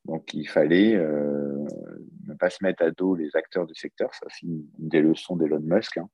Donc, 0.06 0.34
il 0.34 0.48
fallait 0.48 0.96
euh, 0.96 1.66
ne 2.28 2.34
pas 2.34 2.50
se 2.50 2.64
mettre 2.64 2.84
à 2.84 2.92
dos 2.92 3.16
les 3.16 3.36
acteurs 3.36 3.66
du 3.66 3.76
secteur. 3.76 4.14
Ça, 4.14 4.26
c'est 4.30 4.46
une 4.46 4.66
des 4.78 5.02
leçons 5.02 5.36
d'Elon 5.36 5.60
Musk. 5.60 5.98
Hein. 5.98 6.10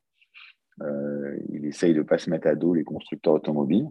il 1.50 1.66
essaye 1.66 1.94
de 1.94 2.00
ne 2.00 2.04
pas 2.04 2.18
se 2.18 2.30
mettre 2.30 2.48
à 2.48 2.56
dos 2.56 2.74
les 2.74 2.84
constructeurs 2.84 3.34
automobiles. 3.34 3.88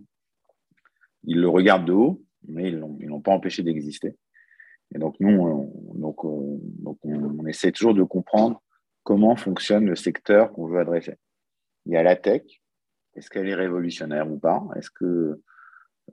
Ils 1.24 1.40
le 1.40 1.48
regardent 1.48 1.86
de 1.86 1.92
haut, 1.92 2.24
mais 2.48 2.68
ils 2.68 2.80
ne 2.80 3.06
l'ont 3.06 3.20
pas 3.20 3.32
empêché 3.32 3.62
d'exister. 3.62 4.16
Et 4.94 4.98
donc, 4.98 5.16
nous, 5.20 5.40
on, 5.40 5.94
donc, 5.94 6.24
on, 6.24 7.46
essaie 7.46 7.72
toujours 7.72 7.94
de 7.94 8.02
comprendre 8.02 8.62
comment 9.04 9.36
fonctionne 9.36 9.86
le 9.86 9.96
secteur 9.96 10.52
qu'on 10.52 10.66
veut 10.66 10.80
adresser. 10.80 11.14
Il 11.86 11.92
y 11.92 11.96
a 11.96 12.02
la 12.02 12.16
tech. 12.16 12.42
Est-ce 13.14 13.28
qu'elle 13.28 13.48
est 13.48 13.54
révolutionnaire 13.54 14.30
ou 14.30 14.38
pas? 14.38 14.62
Est-ce 14.76 14.90
qu'elle 14.90 15.36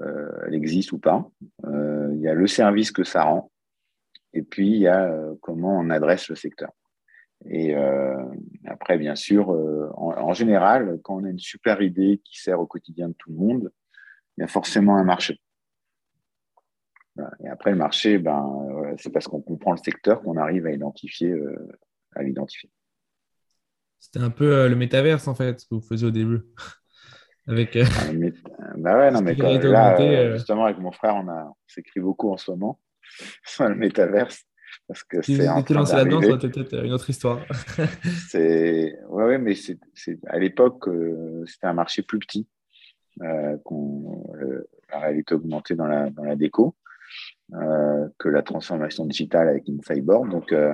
euh, 0.02 0.52
existe 0.52 0.92
ou 0.92 1.00
pas? 1.00 1.30
Euh, 1.66 2.12
Il 2.14 2.22
y 2.22 2.28
a 2.28 2.34
le 2.34 2.48
service 2.48 2.92
que 2.92 3.04
ça 3.04 3.24
rend. 3.24 3.52
Et 4.34 4.44
puis, 4.44 4.68
il 4.68 4.80
y 4.80 4.88
a 4.88 5.06
euh, 5.06 5.36
comment 5.42 5.78
on 5.80 5.90
adresse 5.90 6.30
le 6.30 6.36
secteur. 6.36 6.72
Et 7.46 7.74
après, 8.66 8.98
bien 8.98 9.16
sûr, 9.16 9.48
en, 9.96 10.34
général, 10.34 11.00
quand 11.04 11.22
on 11.22 11.24
a 11.24 11.30
une 11.30 11.40
super 11.40 11.82
idée 11.82 12.20
qui 12.26 12.38
sert 12.38 12.60
au 12.60 12.68
quotidien 12.68 13.08
de 13.08 13.14
tout 13.14 13.30
le 13.32 13.38
monde, 13.38 13.72
il 14.38 14.42
y 14.42 14.44
a 14.44 14.48
forcément 14.48 14.98
un 14.98 15.06
marché. 15.06 15.40
Et 17.42 17.48
après, 17.48 17.72
le 17.72 17.78
marché, 17.78 18.18
ben, 18.18 18.94
c'est 18.98 19.10
parce 19.10 19.30
qu'on 19.30 19.40
comprend 19.40 19.72
le 19.72 19.78
secteur 19.78 20.22
qu'on 20.22 20.36
arrive 20.36 20.66
à 20.66 20.72
identifier, 20.74 21.34
à 22.14 22.24
l'identifier. 22.24 22.70
C'était 24.00 24.20
un 24.20 24.32
peu 24.32 24.68
le 24.68 24.76
métaverse, 24.76 25.30
en 25.30 25.34
fait, 25.34 25.62
ce 25.62 25.66
que 25.66 25.76
vous 25.76 25.82
faisiez 25.82 26.08
au 26.08 26.12
début. 26.12 26.42
Avec, 27.50 27.76
euh, 27.76 27.84
ah, 27.98 28.74
bah 28.78 28.98
ouais, 28.98 29.12
non, 29.12 29.22
mais 29.24 29.34
là, 29.34 30.32
justement, 30.34 30.66
avec 30.66 30.78
mon 30.78 30.92
frère, 30.92 31.16
on, 31.16 31.28
a... 31.28 31.52
s'écrit 31.68 32.00
beaucoup 32.00 32.32
en 32.32 32.38
ce 32.38 32.52
moment 32.52 32.80
sur 33.46 33.68
le 33.68 33.76
métaverse. 33.76 34.44
Parce 34.88 35.04
que 35.04 35.22
si 35.22 35.36
c'est 35.36 35.48
vous 35.48 35.60
étiez 35.60 35.76
lancé 35.76 35.96
là-dedans, 35.96 36.22
ça 36.22 36.38
peut-être 36.38 36.86
une 36.86 36.94
autre 36.94 37.10
histoire. 37.10 37.40
c'est... 38.30 38.98
Ouais, 39.08 39.24
ouais, 39.26 39.38
mais 39.40 39.56
c'est... 39.56 39.80
à 40.28 40.38
l'époque, 40.38 40.88
c'était 41.46 41.68
un 41.68 41.74
marché 41.74 42.04
plus 42.04 42.20
petit. 42.20 42.48
Euh, 43.22 43.58
la 44.92 45.00
réalité 45.00 45.36
augmentée 45.36 45.76
dans 45.76 45.86
la, 45.86 46.10
dans 46.10 46.24
la 46.24 46.36
déco, 46.36 46.76
euh, 47.54 48.08
que 48.18 48.30
la 48.30 48.42
transformation 48.42 49.06
digitale 49.06 49.50
avec 49.50 49.68
InSideBoard. 49.68 50.30
Donc, 50.30 50.52
euh, 50.52 50.74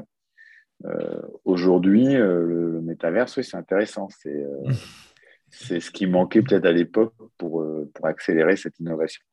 aujourd'hui, 1.43 2.13
le, 2.13 2.71
le, 2.71 2.81
métaverse, 2.81 3.35
oui, 3.37 3.43
c'est 3.43 3.57
intéressant. 3.57 4.07
C'est 4.09 4.45
c'est 5.55 5.79
ce 5.79 5.91
qui 5.91 6.05
manquait 6.07 6.41
peut-être 6.41 6.65
à 6.65 6.71
l'époque 6.71 7.13
pour, 7.37 7.65
pour 7.93 8.05
accélérer 8.05 8.57
cette 8.57 8.79
innovation. 8.79 9.23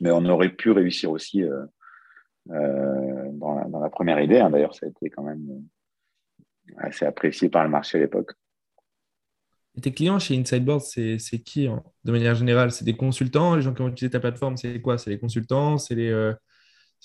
Mais 0.00 0.10
on 0.10 0.24
aurait 0.26 0.50
pu 0.50 0.70
réussir 0.70 1.10
aussi 1.10 1.44
euh, 2.50 3.30
dans, 3.32 3.54
la, 3.54 3.64
dans, 3.64 3.80
la, 3.80 3.90
première 3.90 4.20
idée. 4.20 4.38
Hein. 4.38 4.50
D'ailleurs, 4.50 4.74
ça 4.74 4.86
a 4.86 4.88
été 4.88 5.08
quand 5.10 5.22
même 5.22 5.64
assez 6.78 7.04
apprécié 7.06 7.48
par 7.48 7.64
le 7.64 7.70
marché 7.70 7.98
à 7.98 8.00
l'époque. 8.00 8.32
Et 9.76 9.80
tes 9.80 9.92
clients 9.92 10.18
chez 10.18 10.38
Insideboard, 10.38 10.82
c'est 10.82 11.18
qui 11.44 11.66
hein, 11.66 11.82
de 12.04 12.12
manière 12.12 12.34
générale? 12.34 12.70
C'est 12.70 12.84
des 12.84 12.96
consultants? 12.96 13.56
Les 13.56 13.62
gens 13.62 13.74
qui 13.74 13.82
ont 13.82 13.88
utilisé 13.88 14.10
ta 14.10 14.20
plateforme, 14.20 14.56
c'est 14.56 14.80
quoi? 14.80 14.98
C'est 14.98 15.10
les 15.10 15.18
consultants? 15.18 15.78
C'est 15.78 15.94
les, 15.94 16.10
euh, 16.10 16.32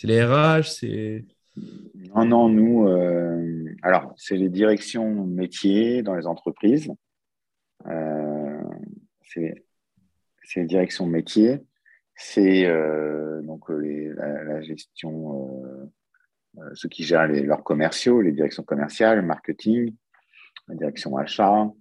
les 0.04 0.24
RH 0.24 0.64
C'est 0.64 1.26
Non, 2.16 2.26
non, 2.26 2.50
nous, 2.50 2.88
euh, 2.88 3.66
alors, 3.82 4.14
c'est 4.18 4.36
les 4.36 4.50
directions 4.50 5.26
métiers 5.26 6.04
dans 6.04 6.16
les 6.16 6.28
entreprises. 6.28 6.92
Euh, 7.88 8.29
c'est 9.34 9.64
les 10.56 10.66
directions 10.66 11.06
métiers. 11.06 11.60
C'est 12.16 12.66
donc 13.44 13.70
la, 13.70 14.62
gestion, 14.62 15.90
ceux 16.74 16.90
qui 16.90 17.04
gèrent 17.04 17.28
leurs 17.28 17.64
commerciaux, 17.64 18.22
les 18.22 18.34
directions 18.34 18.64
commerciales, 18.64 19.22
marketing, 19.22 19.96
la 20.70 20.76
direction 20.76 21.18
achat, 21.18 21.72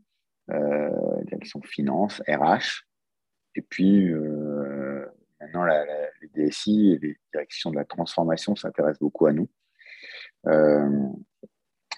euh, 0.50 1.22
direction 1.24 1.60
finance, 1.60 2.22
RH, 2.26 2.84
et 3.54 3.62
puis 3.62 4.10
euh, 4.10 5.04
maintenant 5.40 5.64
les 5.66 6.28
DSI 6.34 6.92
et 6.92 6.98
les 6.98 7.16
directions 7.32 7.70
de 7.70 7.76
la 7.76 7.84
transformation 7.84 8.56
s'intéressent 8.56 9.00
beaucoup 9.00 9.26
à 9.26 9.32
nous 9.32 9.48
euh, 10.46 10.88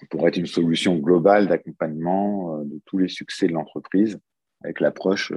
pour 0.09 0.27
être 0.27 0.35
une 0.35 0.47
solution 0.47 0.97
globale 0.97 1.47
d'accompagnement 1.47 2.57
de 2.65 2.81
tous 2.85 2.97
les 2.97 3.07
succès 3.07 3.47
de 3.47 3.53
l'entreprise 3.53 4.19
avec 4.63 4.79
l'approche 4.79 5.33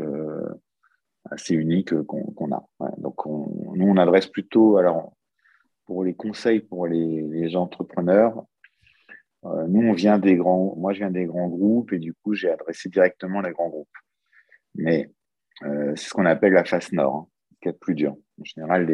assez 1.30 1.54
unique 1.54 1.94
qu'on 2.02 2.52
a. 2.52 2.64
donc, 2.98 3.26
nous, 3.26 3.87
on 3.87 3.96
adresse 3.96 4.26
plutôt, 4.26 4.76
alors, 4.76 5.14
pour 5.87 6.04
les 6.04 6.14
conseils 6.14 6.60
pour 6.60 6.87
les, 6.87 7.56
entrepreneurs, 7.56 8.44
euh, 9.44 9.66
nous, 9.68 9.88
on 9.88 9.92
vient 9.92 10.18
des 10.18 10.37
grands, 10.37 10.74
moi, 10.76 10.92
je 10.92 10.98
viens 10.98 11.10
des 11.10 11.26
grands 11.26 11.48
groupes 11.48 11.92
et 11.92 11.98
du 11.98 12.14
coup, 12.14 12.34
j'ai 12.34 12.50
adressé 12.50 12.88
directement 12.88 13.40
les 13.40 13.52
grands 13.52 13.68
groupes. 13.68 13.88
Mais 14.74 15.10
euh, 15.64 15.94
c'est 15.96 16.08
ce 16.08 16.14
qu'on 16.14 16.26
appelle 16.26 16.54
la 16.54 16.64
face 16.64 16.92
nord, 16.92 17.14
hein, 17.14 17.26
qui 17.60 17.68
est 17.68 17.78
plus 17.78 17.94
dur. 17.94 18.16
En 18.40 18.44
général, 18.44 18.87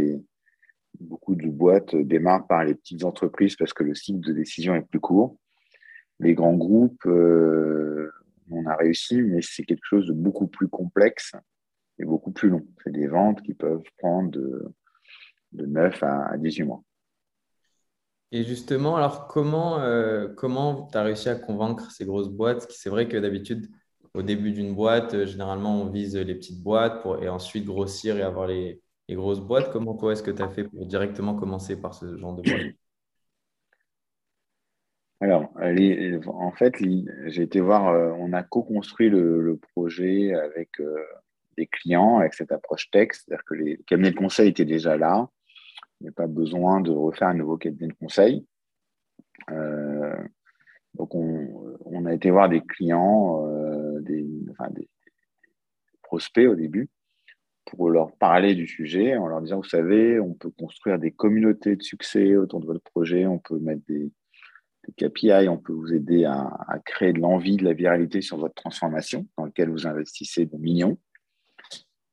Beaucoup 0.98 1.36
de 1.36 1.48
boîtes 1.48 1.94
démarrent 1.94 2.48
par 2.48 2.64
les 2.64 2.74
petites 2.74 3.04
entreprises 3.04 3.54
parce 3.54 3.72
que 3.72 3.84
le 3.84 3.94
cycle 3.94 4.20
de 4.20 4.32
décision 4.32 4.74
est 4.74 4.82
plus 4.82 4.98
court. 4.98 5.36
Les 6.18 6.34
grands 6.34 6.56
groupes, 6.56 7.06
euh, 7.06 8.10
on 8.50 8.66
a 8.66 8.76
réussi, 8.76 9.22
mais 9.22 9.40
c'est 9.42 9.64
quelque 9.64 9.84
chose 9.84 10.06
de 10.06 10.12
beaucoup 10.12 10.46
plus 10.46 10.68
complexe 10.68 11.32
et 11.98 12.04
beaucoup 12.04 12.32
plus 12.32 12.48
long. 12.48 12.66
C'est 12.82 12.92
des 12.92 13.06
ventes 13.06 13.42
qui 13.42 13.54
peuvent 13.54 13.82
prendre 13.98 14.30
de, 14.30 14.74
9 15.52 16.02
à 16.02 16.36
18 16.38 16.64
mois. 16.64 16.82
Et 18.32 18.44
justement, 18.44 18.96
alors 18.96 19.26
comment 19.26 19.80
euh, 19.80 20.28
comment 20.28 20.86
tu 20.86 20.96
as 20.96 21.02
réussi 21.02 21.28
à 21.28 21.34
convaincre 21.34 21.90
ces 21.90 22.04
grosses 22.04 22.28
boîtes? 22.28 22.70
C'est 22.70 22.88
vrai 22.88 23.08
que 23.08 23.16
d'habitude, 23.16 23.68
au 24.14 24.22
début 24.22 24.52
d'une 24.52 24.74
boîte, 24.74 25.14
euh, 25.14 25.26
généralement, 25.26 25.82
on 25.82 25.90
vise 25.90 26.16
les 26.16 26.34
petites 26.36 26.62
boîtes 26.62 27.02
pour, 27.02 27.20
et 27.20 27.28
ensuite 27.28 27.64
grossir 27.64 28.16
et 28.16 28.22
avoir 28.22 28.46
les, 28.46 28.80
grosses 29.10 29.40
boîtes. 29.40 29.72
Comment 29.72 29.98
est-ce 30.12 30.22
que 30.22 30.30
tu 30.30 30.40
as 30.40 30.48
fait 30.48 30.62
pour 30.62 30.86
directement 30.86 31.34
commencer 31.34 31.80
par 31.80 31.94
ce 31.94 32.16
genre 32.16 32.34
de 32.34 32.42
boîte? 32.42 32.74
Alors, 35.20 35.52
en 36.26 36.52
fait, 36.52 36.76
j'ai 37.26 37.42
été 37.42 37.60
voir, 37.60 37.88
euh, 37.88 38.10
on 38.18 38.32
a 38.32 38.42
co-construit 38.42 39.10
le, 39.10 39.58
projet 39.74 40.32
avec 40.32 40.70
des 41.56 41.66
clients, 41.66 42.18
avec 42.18 42.34
cette 42.34 42.52
approche 42.52 42.90
texte, 42.90 43.24
c'est-à-dire 43.26 43.44
que 43.44 43.54
les 43.54 43.78
cabinets 43.86 44.12
de 44.12 44.16
conseil 44.16 44.48
étaient 44.48 44.64
déjà 44.64 44.96
là. 44.96 45.28
Il 46.00 46.04
n'y 46.04 46.08
a 46.08 46.12
pas 46.12 46.26
besoin 46.26 46.80
de 46.80 46.90
refaire 46.90 47.28
un 47.28 47.34
nouveau 47.34 47.58
cabinet 47.58 47.88
de 47.88 47.98
conseil. 47.98 48.46
Euh, 49.50 50.16
donc, 50.94 51.14
on, 51.14 52.06
a 52.06 52.14
été 52.14 52.30
voir 52.30 52.48
des 52.48 52.62
clients, 52.62 53.46
euh, 53.46 54.00
des, 54.00 54.26
prospects 56.02 56.48
au 56.48 56.56
début, 56.56 56.88
pour 57.66 57.88
leur 57.90 58.16
parler 58.16 58.54
du 58.54 58.66
sujet, 58.66 59.16
en 59.16 59.28
leur 59.28 59.42
disant, 59.42 59.58
vous 59.58 59.68
savez, 59.68 60.18
on 60.18 60.34
peut 60.34 60.50
construire 60.50 60.98
des 60.98 61.12
communautés 61.12 61.76
de 61.76 61.82
succès 61.82 62.36
autour 62.36 62.60
de 62.60 62.66
votre 62.66 62.82
projet, 62.82 63.26
on 63.26 63.38
peut 63.38 63.58
mettre 63.58 63.82
des, 63.86 64.10
KPI, 64.96 65.48
on 65.48 65.58
peut 65.58 65.72
vous 65.72 65.92
aider 65.92 66.24
à, 66.24 66.78
créer 66.84 67.12
de 67.12 67.20
l'envie, 67.20 67.56
de 67.56 67.64
la 67.64 67.72
viralité 67.72 68.20
sur 68.20 68.38
votre 68.38 68.54
transformation, 68.54 69.26
dans 69.36 69.44
laquelle 69.46 69.70
vous 69.70 69.86
investissez 69.86 70.46
des 70.46 70.58
millions. 70.58 70.98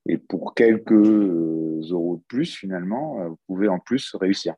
Et 0.05 0.17
pour 0.17 0.53
quelques 0.53 0.91
euros 0.91 2.17
de 2.17 2.23
plus, 2.27 2.55
finalement, 2.55 3.21
euh, 3.21 3.27
vous 3.29 3.39
pouvez 3.47 3.67
en 3.67 3.79
plus 3.79 4.15
réussir. 4.15 4.55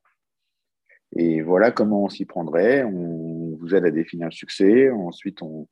Et 1.15 1.41
voilà 1.41 1.71
comment 1.71 2.03
on 2.03 2.09
s'y 2.09 2.25
prendrait. 2.25 2.83
On 2.83 3.55
vous 3.55 3.73
aide 3.73 3.85
à 3.85 3.91
définir 3.91 4.27
le 4.27 4.31
succès. 4.31 4.91
Ensuite, 4.91 5.41
on, 5.41 5.67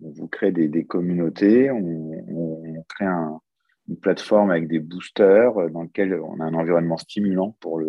vous 0.00 0.26
crée 0.26 0.50
des, 0.50 0.84
communautés. 0.84 1.70
On, 1.70 2.84
crée 2.88 3.06
une 3.06 3.96
plateforme 3.96 4.50
avec 4.50 4.66
des 4.66 4.80
boosters 4.80 5.70
dans 5.70 5.82
lequel 5.82 6.14
on 6.14 6.40
a 6.40 6.44
un 6.44 6.54
environnement 6.54 6.96
stimulant 6.96 7.56
pour 7.60 7.80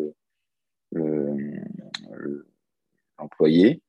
l'employé. 3.19 3.81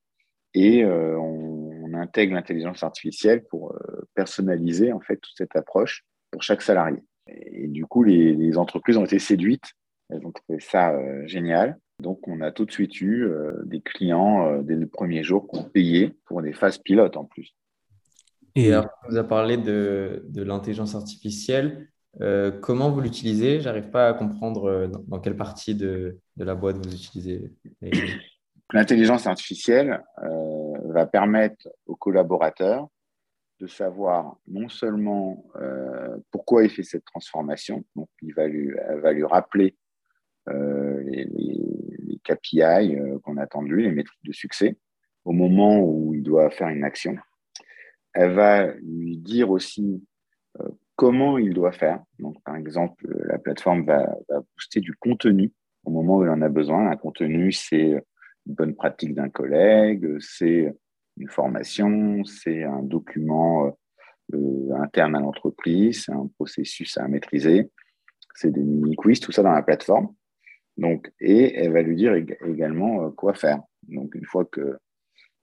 et 0.54 0.84
euh, 0.84 1.18
on, 1.18 1.54
intègre 1.94 2.34
l'intelligence 2.34 2.82
artificielle 2.82 3.44
pour 3.44 3.72
personnaliser 4.14 4.92
en 4.92 5.00
fait 5.00 5.16
toute 5.16 5.32
cette 5.36 5.54
approche 5.54 6.04
pour 6.32 6.42
chaque 6.42 6.60
salarié. 6.60 6.98
Et 7.26 7.68
du 7.68 7.86
coup, 7.86 8.02
les, 8.02 8.58
entreprises 8.58 8.96
ont 8.96 9.04
été 9.04 9.18
séduites. 9.18 9.72
Elles 10.10 10.26
ont 10.26 10.32
trouvé 10.32 10.60
ça 10.60 10.92
euh, 10.92 11.26
génial. 11.26 11.78
Donc, 12.00 12.26
on 12.28 12.40
a 12.40 12.50
tout 12.50 12.64
de 12.64 12.72
suite 12.72 13.00
eu 13.00 13.24
euh, 13.24 13.62
des 13.64 13.80
clients 13.80 14.46
euh, 14.46 14.62
dès 14.62 14.74
le 14.74 14.86
premier 14.86 15.22
jour 15.22 15.48
qui 15.48 15.58
ont 15.58 15.64
payé 15.64 16.16
pour 16.26 16.42
des 16.42 16.52
phases 16.52 16.78
pilotes 16.78 17.16
en 17.16 17.24
plus. 17.24 17.54
Et 18.56 18.72
alors, 18.72 18.88
vous 19.08 19.16
avez 19.16 19.26
parlé 19.26 19.56
de, 19.56 20.24
de 20.28 20.42
l'intelligence 20.42 20.94
artificielle. 20.94 21.88
comment 22.60 22.90
vous 22.90 23.00
l'utilisez? 23.00 23.60
J'arrive 23.60 23.90
pas 23.90 24.08
à 24.08 24.14
comprendre 24.14 24.86
dans, 25.08 25.18
quelle 25.18 25.36
partie 25.36 25.74
de, 25.74 26.20
de, 26.36 26.44
la 26.44 26.54
boîte 26.54 26.76
vous 26.76 26.94
utilisez. 26.94 27.50
L'intelligence 28.72 29.26
artificielle 29.26 30.02
va 30.86 31.06
permettre 31.06 31.68
aux 31.86 31.96
collaborateurs 31.96 32.88
de 33.60 33.66
savoir 33.66 34.36
non 34.46 34.68
seulement 34.68 35.44
euh, 35.56 36.16
pourquoi 36.30 36.64
il 36.64 36.70
fait 36.70 36.82
cette 36.82 37.04
transformation, 37.04 37.84
donc 37.94 38.08
il 38.22 38.34
va 38.34 38.46
lui, 38.46 38.72
elle 38.88 39.00
va 39.00 39.12
lui 39.12 39.24
rappeler 39.24 39.76
euh, 40.48 41.02
les, 41.04 41.28
KPI 42.24 42.96
euh, 42.96 43.18
qu'on 43.18 43.36
attend 43.36 43.62
de 43.62 43.68
lui, 43.68 43.82
les 43.82 43.90
métriques 43.90 44.24
de 44.24 44.32
succès, 44.32 44.78
au 45.24 45.32
moment 45.32 45.78
où 45.80 46.14
il 46.14 46.22
doit 46.22 46.50
faire 46.50 46.68
une 46.68 46.82
action. 46.82 47.16
Elle 48.14 48.32
va 48.32 48.72
lui 48.82 49.18
dire 49.18 49.50
aussi 49.50 50.02
comment 50.96 51.36
il 51.36 51.52
doit 51.52 51.72
faire. 51.72 52.02
Donc, 52.18 52.42
par 52.44 52.56
exemple, 52.56 53.06
la 53.26 53.38
plateforme 53.38 53.84
va, 53.84 54.16
va, 54.28 54.40
booster 54.40 54.80
du 54.80 54.94
contenu 54.94 55.52
au 55.84 55.90
moment 55.90 56.18
où 56.18 56.24
il 56.24 56.30
en 56.30 56.40
a 56.40 56.48
besoin. 56.48 56.90
Un 56.90 56.96
contenu, 56.96 57.52
c'est 57.52 58.02
une 58.46 58.54
bonne 58.54 58.74
pratique 58.74 59.14
d'un 59.14 59.28
collègue, 59.28 60.16
c'est 60.20 60.74
une 61.16 61.28
formation, 61.28 62.24
c'est 62.24 62.64
un 62.64 62.82
document 62.82 63.66
euh, 63.66 63.70
euh, 64.34 64.74
interne 64.80 65.16
à 65.16 65.20
l'entreprise, 65.20 66.04
c'est 66.04 66.12
un 66.12 66.28
processus 66.36 66.96
à 66.98 67.06
maîtriser, 67.08 67.70
c'est 68.34 68.50
des 68.50 68.62
mini-quiz, 68.62 69.20
tout 69.20 69.32
ça 69.32 69.42
dans 69.42 69.52
la 69.52 69.62
plateforme. 69.62 70.14
Donc, 70.76 71.12
et 71.20 71.54
elle 71.54 71.72
va 71.72 71.82
lui 71.82 71.94
dire 71.94 72.14
également 72.14 73.06
euh, 73.06 73.10
quoi 73.10 73.34
faire. 73.34 73.60
Donc, 73.88 74.14
une 74.14 74.24
fois 74.24 74.44
que 74.44 74.78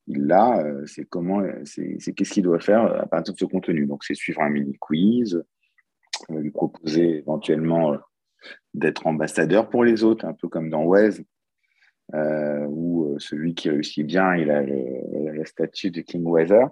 il 0.07 0.25
l'a, 0.25 0.65
c'est 0.87 1.05
comment, 1.05 1.41
c'est 1.63 2.13
qu'est-ce 2.13 2.33
qu'il 2.33 2.43
doit 2.43 2.59
faire 2.59 2.83
à 2.83 3.05
partir 3.05 3.33
de 3.33 3.39
ce 3.39 3.45
contenu. 3.45 3.85
Donc, 3.85 4.03
c'est 4.03 4.15
suivre 4.15 4.41
un 4.41 4.49
mini-quiz, 4.49 5.41
lui 6.27 6.49
proposer 6.49 7.19
éventuellement 7.19 7.95
d'être 8.73 9.05
ambassadeur 9.05 9.69
pour 9.69 9.83
les 9.83 10.03
autres, 10.03 10.25
un 10.25 10.33
peu 10.33 10.49
comme 10.49 10.69
dans 10.69 10.83
Waze, 10.83 11.23
euh, 12.13 12.65
où 12.67 13.05
euh, 13.05 13.19
celui 13.19 13.55
qui 13.55 13.69
réussit 13.69 14.05
bien, 14.05 14.35
il 14.35 14.51
a 14.51 14.61
le, 14.61 15.45
statut 15.45 15.91
de 15.91 16.01
King 16.01 16.23
Weather. 16.25 16.65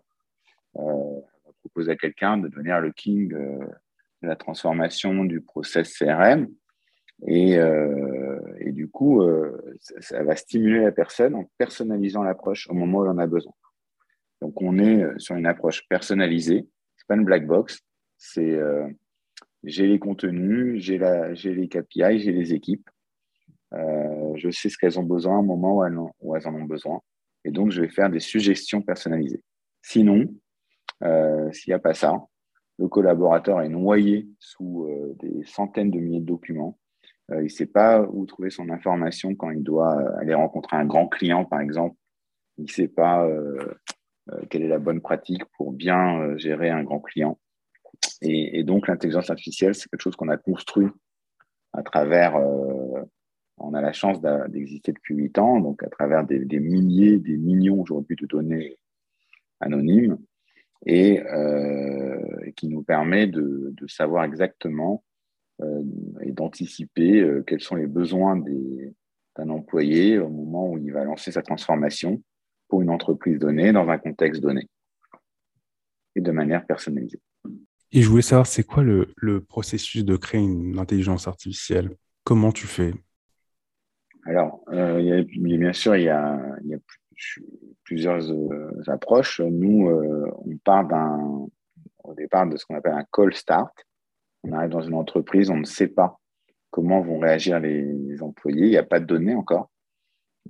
Euh, 0.75 0.81
on 0.81 1.23
va 1.45 1.53
proposer 1.61 1.91
à 1.91 1.95
quelqu'un 1.95 2.37
de 2.37 2.47
devenir 2.47 2.79
le 2.81 2.91
king 2.91 3.29
de 3.29 4.27
la 4.27 4.35
transformation 4.35 5.23
du 5.23 5.41
process 5.41 5.97
CRM. 5.97 6.47
Et, 7.27 7.55
et 8.59 8.71
du 8.71 8.87
coup, 8.87 9.21
ça, 9.79 10.23
va 10.23 10.35
stimuler 10.35 10.81
la 10.81 10.91
personne 10.91 11.35
en 11.35 11.49
personnalisant 11.57 12.23
l'approche 12.23 12.69
au 12.69 12.73
moment 12.73 12.99
où 12.99 13.05
elle 13.05 13.11
en 13.11 13.17
a 13.17 13.27
besoin. 13.27 13.53
Donc, 14.41 14.61
on 14.61 14.77
est 14.77 15.03
sur 15.17 15.35
une 15.35 15.47
approche 15.47 15.85
personnalisée. 15.89 16.67
C'est 16.95 17.07
pas 17.07 17.15
une 17.15 17.25
black 17.25 17.45
box. 17.45 17.79
C'est 18.17 18.57
j'ai 19.63 19.87
les 19.87 19.99
contenus, 19.99 20.81
j'ai 20.81 20.97
les 20.97 21.67
KPI, 21.67 22.19
j'ai 22.19 22.31
les 22.31 22.53
équipes. 22.53 22.89
Euh, 23.73 24.33
je 24.35 24.49
sais 24.49 24.69
ce 24.69 24.77
qu'elles 24.77 24.99
ont 24.99 25.03
besoin 25.03 25.39
au 25.39 25.43
moment 25.43 25.77
où 25.77 26.35
elles, 26.35 26.47
en, 26.47 26.55
ont 26.55 26.63
besoin. 26.63 27.01
Et 27.45 27.51
donc, 27.51 27.71
je 27.71 27.81
vais 27.81 27.89
faire 27.89 28.09
des 28.09 28.19
suggestions 28.19 28.81
personnalisées. 28.81 29.43
Sinon, 29.81 30.25
euh, 31.03 31.51
s'il 31.51 31.71
n'y 31.71 31.75
a 31.75 31.79
pas 31.79 31.93
ça, 31.93 32.17
le 32.77 32.87
collaborateur 32.87 33.61
est 33.61 33.69
noyé 33.69 34.27
sous 34.39 34.87
euh, 34.87 35.15
des 35.19 35.43
centaines 35.45 35.91
de 35.91 35.99
milliers 35.99 36.21
de 36.21 36.25
documents. 36.25 36.77
il 37.29 37.43
ne 37.43 37.47
sait 37.47 37.67
pas 37.67 38.01
où 38.01 38.25
trouver 38.25 38.49
son 38.49 38.69
information 38.69 39.35
quand 39.35 39.51
il 39.51 39.63
doit 39.63 39.99
aller 40.17 40.33
rencontrer 40.33 40.77
un 40.77 40.85
grand 40.85 41.07
client, 41.07 41.45
par 41.45 41.61
exemple. 41.61 41.95
Il 42.57 42.63
ne 42.63 42.69
sait 42.69 42.87
pas 42.87 43.25
quelle 44.49 44.63
est 44.63 44.67
la 44.67 44.79
bonne 44.79 44.99
pratique 44.99 45.45
pour 45.55 45.71
bien 45.71 46.35
gérer 46.37 46.69
un 46.69 46.83
grand 46.83 46.99
client. 46.99 47.39
Et 48.21 48.63
donc, 48.63 48.87
l'intelligence 48.87 49.29
artificielle, 49.29 49.75
c'est 49.75 49.87
quelque 49.89 50.01
chose 50.01 50.17
qu'on 50.17 50.27
a 50.27 50.35
construit 50.35 50.89
à 51.71 51.83
travers 51.83 52.35
on 53.59 53.73
a 53.73 53.81
la 53.81 53.93
chance 53.93 54.21
d'exister 54.21 54.91
depuis 54.91 55.15
huit 55.15 55.37
ans, 55.37 55.59
donc 55.59 55.83
à 55.83 55.89
travers 55.89 56.25
des, 56.25 56.59
milliers, 56.59 57.19
des 57.19 57.37
millions 57.37 57.79
aujourd'hui 57.81 58.15
de 58.15 58.25
données 58.25 58.77
anonymes, 59.59 60.17
et, 60.85 61.21
euh, 61.21 62.51
qui 62.55 62.67
nous 62.67 62.83
permet 62.83 63.27
de, 63.27 63.73
savoir 63.87 64.23
exactement 64.23 65.03
euh, 65.61 65.83
et 66.21 66.31
d'anticiper 66.31 67.21
euh, 67.21 67.43
quels 67.45 67.59
sont 67.59 67.75
les 67.75 67.87
besoins 67.87 68.37
d'un 68.37 69.49
employé 69.49 70.19
au 70.19 70.29
moment 70.29 70.69
où 70.69 70.77
il 70.77 70.93
va 70.93 71.03
lancer 71.03 71.31
sa 71.31 71.41
transformation 71.41 72.21
pour 72.67 72.81
une 72.81 72.89
entreprise 72.89 73.39
donnée, 73.39 73.71
dans 73.71 73.87
un 73.89 73.97
contexte 73.97 74.41
donné, 74.41 74.67
et 76.15 76.21
de 76.21 76.31
manière 76.31 76.65
personnalisée. 76.65 77.19
Et 77.91 78.03
je 78.03 78.09
voulais 78.09 78.21
savoir, 78.21 78.45
c'est 78.45 78.63
quoi 78.63 78.83
le 78.83 79.41
processus 79.41 80.05
de 80.05 80.15
créer 80.15 80.41
une 80.41 80.77
intelligence 80.77 81.27
artificielle? 81.27 81.89
Comment 82.23 82.51
tu 82.51 82.67
fais? 82.67 82.93
Alors, 84.29 84.63
euh, 84.71 85.23
bien 85.31 85.73
sûr, 85.73 85.95
il 85.95 86.03
y 86.03 86.09
a, 86.09 86.39
plusieurs 87.83 88.31
euh, 88.31 88.81
approches. 88.85 89.41
Nous, 89.41 89.89
euh, 89.89 90.31
on 90.45 90.55
part 90.57 90.87
au 92.03 92.13
départ 92.13 92.47
de 92.47 92.55
ce 92.55 92.63
qu'on 92.63 92.75
appelle 92.75 92.93
un 92.93 93.05
call 93.11 93.33
start. 93.33 93.73
On 94.43 94.51
arrive 94.51 94.69
dans 94.69 94.81
une 94.81 94.93
entreprise, 94.93 95.49
on 95.49 95.57
ne 95.57 95.65
sait 95.65 95.87
pas 95.87 96.19
comment 96.69 97.01
vont 97.01 97.17
réagir 97.17 97.59
les, 97.59 98.21
employés. 98.21 98.67
Il 98.67 98.69
n'y 98.69 98.77
a 98.77 98.83
pas 98.83 98.99
de 98.99 99.05
données 99.05 99.33
encore. 99.33 99.71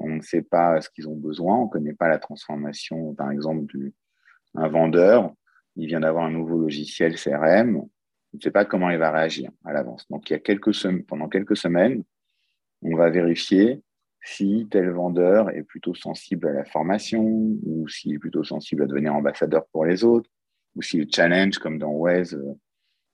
On 0.01 0.09
ne 0.09 0.21
sait 0.21 0.41
pas 0.41 0.81
ce 0.81 0.89
qu'ils 0.89 1.07
ont 1.07 1.15
besoin. 1.15 1.55
On 1.59 1.65
ne 1.65 1.69
connaît 1.69 1.93
pas 1.93 2.09
la 2.09 2.19
transformation, 2.19 3.13
par 3.15 3.31
exemple, 3.31 3.73
d'un 4.55 4.67
vendeur. 4.67 5.33
Il 5.77 5.87
vient 5.87 6.01
d'avoir 6.01 6.25
un 6.25 6.31
nouveau 6.31 6.57
logiciel 6.57 7.15
CRM. 7.15 7.77
On 7.77 7.89
ne 8.33 8.41
sait 8.41 8.51
pas 8.51 8.65
comment 8.65 8.89
il 8.89 8.97
va 8.97 9.09
réagir 9.09 9.51
à 9.63 9.71
l'avance. 9.71 10.05
Donc, 10.09 10.29
il 10.29 10.33
y 10.33 10.35
a 10.35 10.39
quelques 10.39 10.73
pendant 11.07 11.29
quelques 11.29 11.55
semaines, 11.55 12.03
on 12.81 12.95
va 12.95 13.09
vérifier 13.09 13.81
si 14.21 14.67
tel 14.69 14.89
vendeur 14.89 15.49
est 15.51 15.63
plutôt 15.63 15.95
sensible 15.95 16.47
à 16.47 16.53
la 16.53 16.65
formation 16.65 17.23
ou 17.23 17.87
s'il 17.87 18.13
est 18.13 18.19
plutôt 18.19 18.43
sensible 18.43 18.83
à 18.83 18.85
devenir 18.85 19.15
ambassadeur 19.15 19.65
pour 19.71 19.85
les 19.85 20.03
autres 20.03 20.29
ou 20.75 20.81
si 20.81 20.97
le 20.97 21.07
challenge, 21.09 21.57
comme 21.57 21.77
dans 21.77 21.91
Waze, 21.91 22.39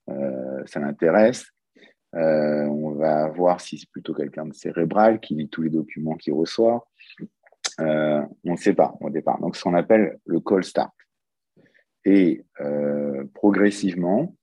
euh, 0.09 0.63
ça 0.65 0.79
l'intéresse. 0.79 1.45
Euh, 2.15 2.65
on 2.65 2.91
va 2.91 3.29
voir 3.29 3.59
si 3.59 3.77
c'est 3.77 3.89
plutôt 3.89 4.13
quelqu'un 4.13 4.45
de 4.45 4.53
cérébral 4.53 5.19
qui 5.19 5.35
lit 5.35 5.49
tous 5.49 5.61
les 5.61 5.69
documents 5.69 6.15
qu'il 6.15 6.33
reçoit. 6.33 6.87
Euh, 7.79 8.21
on 8.45 8.51
ne 8.51 8.57
sait 8.57 8.73
pas 8.73 8.95
au 9.01 9.09
départ. 9.09 9.39
Donc, 9.39 9.55
ce 9.55 9.63
qu'on 9.63 9.73
appelle 9.73 10.19
le 10.25 10.39
call 10.39 10.63
start. 10.63 10.93
Et 12.05 12.45
progressivement, 13.33 14.35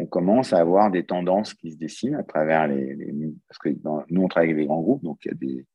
on 0.00 0.06
commence 0.06 0.52
à 0.52 0.58
avoir 0.58 0.90
des 0.90 1.04
tendances 1.04 1.54
qui 1.54 1.72
se 1.72 1.76
dessinent 1.76 2.14
à 2.14 2.22
travers 2.22 2.66
les. 2.66 2.96
parce 3.48 3.58
que 3.58 3.68
nous, 4.08 4.22
on 4.22 4.28
travaille 4.28 4.50
avec 4.50 4.56
des 4.56 4.66
grands 4.66 4.80
groupes, 4.80 5.02
donc 5.02 5.18
il 5.24 5.28
y 5.28 5.30
a 5.32 5.34
des. 5.34 5.66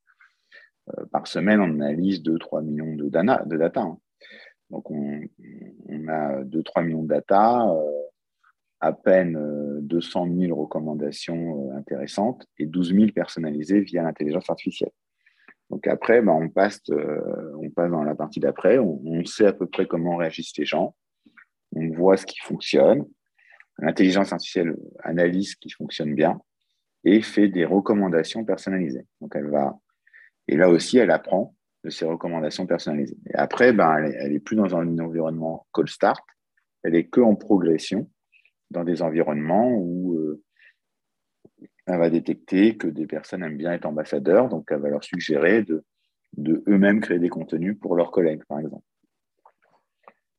par 1.11 1.27
semaine, 1.27 1.59
on 1.59 1.79
analyse 1.81 2.23
2-3 2.23 2.63
millions 2.63 2.95
de, 2.95 3.07
data. 3.09 3.81
Hein. 3.81 3.97
Donc, 4.69 4.89
on, 4.89 5.21
a 6.07 6.43
2-3 6.43 6.85
millions 6.85 7.03
de 7.03 7.07
data, 7.07 7.69
euh, 7.69 7.91
à 8.79 8.93
peine 8.93 9.37
200 9.81 10.27
euh, 10.27 10.47
000 10.47 10.59
recommandations 10.59 11.69
euh, 11.69 11.77
intéressantes 11.77 12.45
et 12.57 12.65
12 12.65 12.93
000 12.93 13.07
personnalisées 13.13 13.81
via 13.81 14.03
l'intelligence 14.03 14.49
artificielle. 14.49 14.91
Donc 15.69 15.87
après, 15.87 16.21
ben, 16.21 16.33
on, 16.33 16.49
passe, 16.49 16.81
on 16.89 17.69
passe 17.71 17.89
dans 17.89 18.03
la 18.03 18.13
partie 18.13 18.39
d'après, 18.39 18.77
on, 18.77 19.25
sait 19.25 19.47
à 19.47 19.53
peu 19.53 19.65
près 19.65 19.87
comment 19.87 20.17
réagissent 20.17 20.55
les 20.57 20.65
gens, 20.65 20.95
on 21.75 21.89
voit 21.89 22.17
ce 22.17 22.25
qui 22.27 22.37
fonctionne, 22.39 23.03
l'intelligence 23.79 24.31
artificielle 24.31 24.75
analyse 25.03 25.55
qui 25.55 25.69
fonctionne 25.69 26.15
bien 26.15 26.39
et 27.03 27.21
fait 27.21 27.47
des 27.47 27.65
recommandations 27.65 28.43
personnalisées. 28.45 29.05
Elle 29.33 29.51
et 30.47 30.57
là 30.57 30.69
aussi, 30.69 30.97
elle 30.97 31.11
apprend 31.11 31.55
de 31.83 31.89
ses 31.89 32.05
recommandations 32.05 32.65
personnalisées. 32.65 33.17
Et 33.29 33.35
après, 33.35 33.73
ben, 33.73 34.11
elle 34.19 34.33
n'est 34.33 34.39
plus 34.39 34.55
dans 34.55 34.75
un 34.75 34.99
environnement 34.99 35.67
call 35.73 35.87
start, 35.87 36.23
elle 36.83 36.95
est 36.95 37.07
que 37.07 37.21
en 37.21 37.35
progression 37.35 38.09
dans 38.71 38.83
des 38.83 39.01
environnements 39.01 39.71
où 39.71 40.15
euh, 40.15 40.43
elle 41.85 41.99
va 41.99 42.09
détecter 42.09 42.77
que 42.77 42.87
des 42.87 43.05
personnes 43.05 43.43
aiment 43.43 43.57
bien 43.57 43.73
être 43.73 43.85
ambassadeurs, 43.85 44.49
donc 44.49 44.67
elle 44.71 44.81
va 44.81 44.89
leur 44.89 45.03
suggérer 45.03 45.63
de, 45.63 45.83
de 46.37 46.63
eux-mêmes 46.67 47.01
créer 47.01 47.19
des 47.19 47.29
contenus 47.29 47.77
pour 47.79 47.95
leurs 47.95 48.11
collègues, 48.11 48.43
par 48.47 48.59
exemple. 48.59 48.83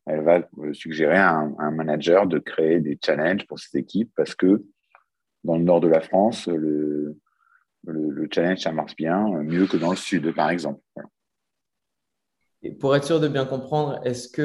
Elle 0.06 0.22
va 0.22 0.48
euh, 0.58 0.72
suggérer 0.72 1.18
à 1.18 1.34
un, 1.34 1.70
manager 1.70 2.26
de 2.26 2.38
créer 2.38 2.80
des 2.80 2.98
challenges 3.04 3.46
pour 3.46 3.58
ses 3.58 3.78
équipes 3.78 4.10
parce 4.16 4.34
que 4.34 4.64
dans 5.44 5.56
le 5.56 5.64
nord 5.64 5.80
de 5.80 5.88
la 5.88 6.00
France, 6.00 6.48
le, 6.48 7.16
le, 7.84 8.28
challenge, 8.32 8.60
ça 8.60 8.72
marche 8.72 8.96
bien, 8.96 9.28
mieux 9.42 9.66
que 9.66 9.76
dans 9.76 9.90
le 9.90 9.96
sud, 9.96 10.34
par 10.34 10.50
exemple. 10.50 10.80
Pour 12.80 12.96
être 12.96 13.04
sûr 13.04 13.20
de 13.20 13.28
bien 13.28 13.44
comprendre, 13.44 14.00
est-ce 14.04 14.28
que 14.28 14.42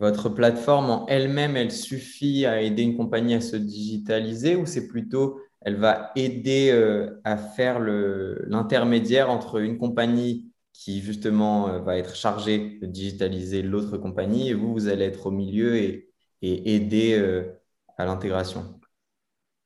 votre 0.00 0.28
plateforme 0.28 0.90
en 0.90 1.06
elle-même, 1.06 1.56
elle 1.56 1.72
suffit 1.72 2.44
à 2.44 2.60
aider 2.60 2.82
une 2.82 2.96
compagnie 2.96 3.34
à 3.34 3.40
se 3.40 3.56
digitaliser 3.56 4.56
ou 4.56 4.66
c'est 4.66 4.86
plutôt 4.86 5.40
elle 5.62 5.76
va 5.76 6.10
aider 6.16 6.70
euh, 6.72 7.20
à 7.24 7.36
faire 7.36 7.80
l'intermédiaire 7.80 9.30
entre 9.30 9.60
une 9.60 9.78
compagnie 9.78 10.49
qui 10.72 11.00
justement 11.00 11.68
euh, 11.68 11.78
va 11.80 11.96
être 11.96 12.14
chargée 12.14 12.78
de 12.80 12.86
digitaliser 12.86 13.62
l'autre 13.62 13.98
compagnie 13.98 14.50
et 14.50 14.54
vous, 14.54 14.72
vous 14.72 14.88
allez 14.88 15.04
être 15.04 15.26
au 15.26 15.30
milieu 15.30 15.76
et, 15.76 16.06
aider 16.42 17.18
euh, 17.18 17.52
à 17.98 18.06
l'intégration 18.06 18.80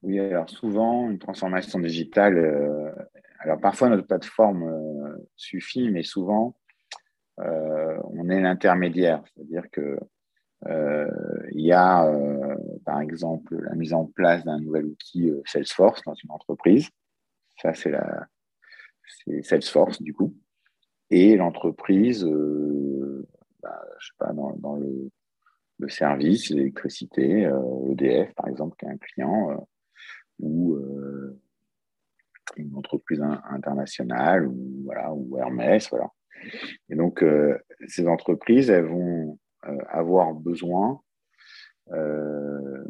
Oui, 0.02 0.18
alors 0.18 0.50
souvent, 0.50 1.08
une 1.08 1.20
transformation 1.20 1.78
digitale, 1.78 2.36
alors 3.38 3.60
parfois 3.60 3.88
notre 3.90 4.08
plateforme 4.08 4.64
suffit, 5.36 5.88
mais 5.90 6.02
souvent, 6.02 6.56
euh, 7.40 7.98
on 8.04 8.28
est 8.28 8.40
l'intermédiaire, 8.40 9.22
c'est-à-dire 9.26 9.64
que 9.70 9.98
euh, 10.66 11.10
il 11.52 11.62
y 11.62 11.72
a, 11.72 12.06
euh, 12.06 12.56
par 12.84 13.00
exemple, 13.00 13.56
la 13.60 13.74
mise 13.74 13.92
en 13.92 14.06
place 14.06 14.44
d'un 14.44 14.60
nouvel 14.60 14.86
outil 14.86 15.32
Salesforce 15.44 16.02
dans 16.04 16.14
une 16.14 16.30
entreprise. 16.30 16.88
Ça, 17.60 17.74
c'est 17.74 17.90
la, 17.90 18.26
Salesforce 19.42 20.00
du 20.00 20.14
coup. 20.14 20.34
Et 21.16 21.36
l'entreprise, 21.36 22.24
bah, 23.62 23.84
je 24.00 24.06
sais 24.06 24.14
pas, 24.18 24.32
dans, 24.32 24.76
le, 24.76 25.10
service, 25.88 26.50
l'électricité, 26.50 27.48
EDF 27.90 28.34
par 28.34 28.48
exemple, 28.48 28.74
qui 28.78 28.86
est 28.86 28.88
un 28.88 28.96
client, 28.96 29.68
ou 30.40 30.76
une 32.56 32.74
entreprise 32.74 33.22
internationale, 33.50 34.48
ou 34.48 34.82
voilà, 34.84 35.12
ou 35.12 35.38
Hermès, 35.38 35.88
voilà. 35.90 36.10
Et 36.88 36.96
donc, 36.96 37.22
euh, 37.22 37.58
ces 37.86 38.06
entreprises, 38.06 38.70
elles 38.70 38.86
vont 38.86 39.38
euh, 39.66 39.78
avoir 39.88 40.34
besoin 40.34 41.00
euh, 41.92 42.84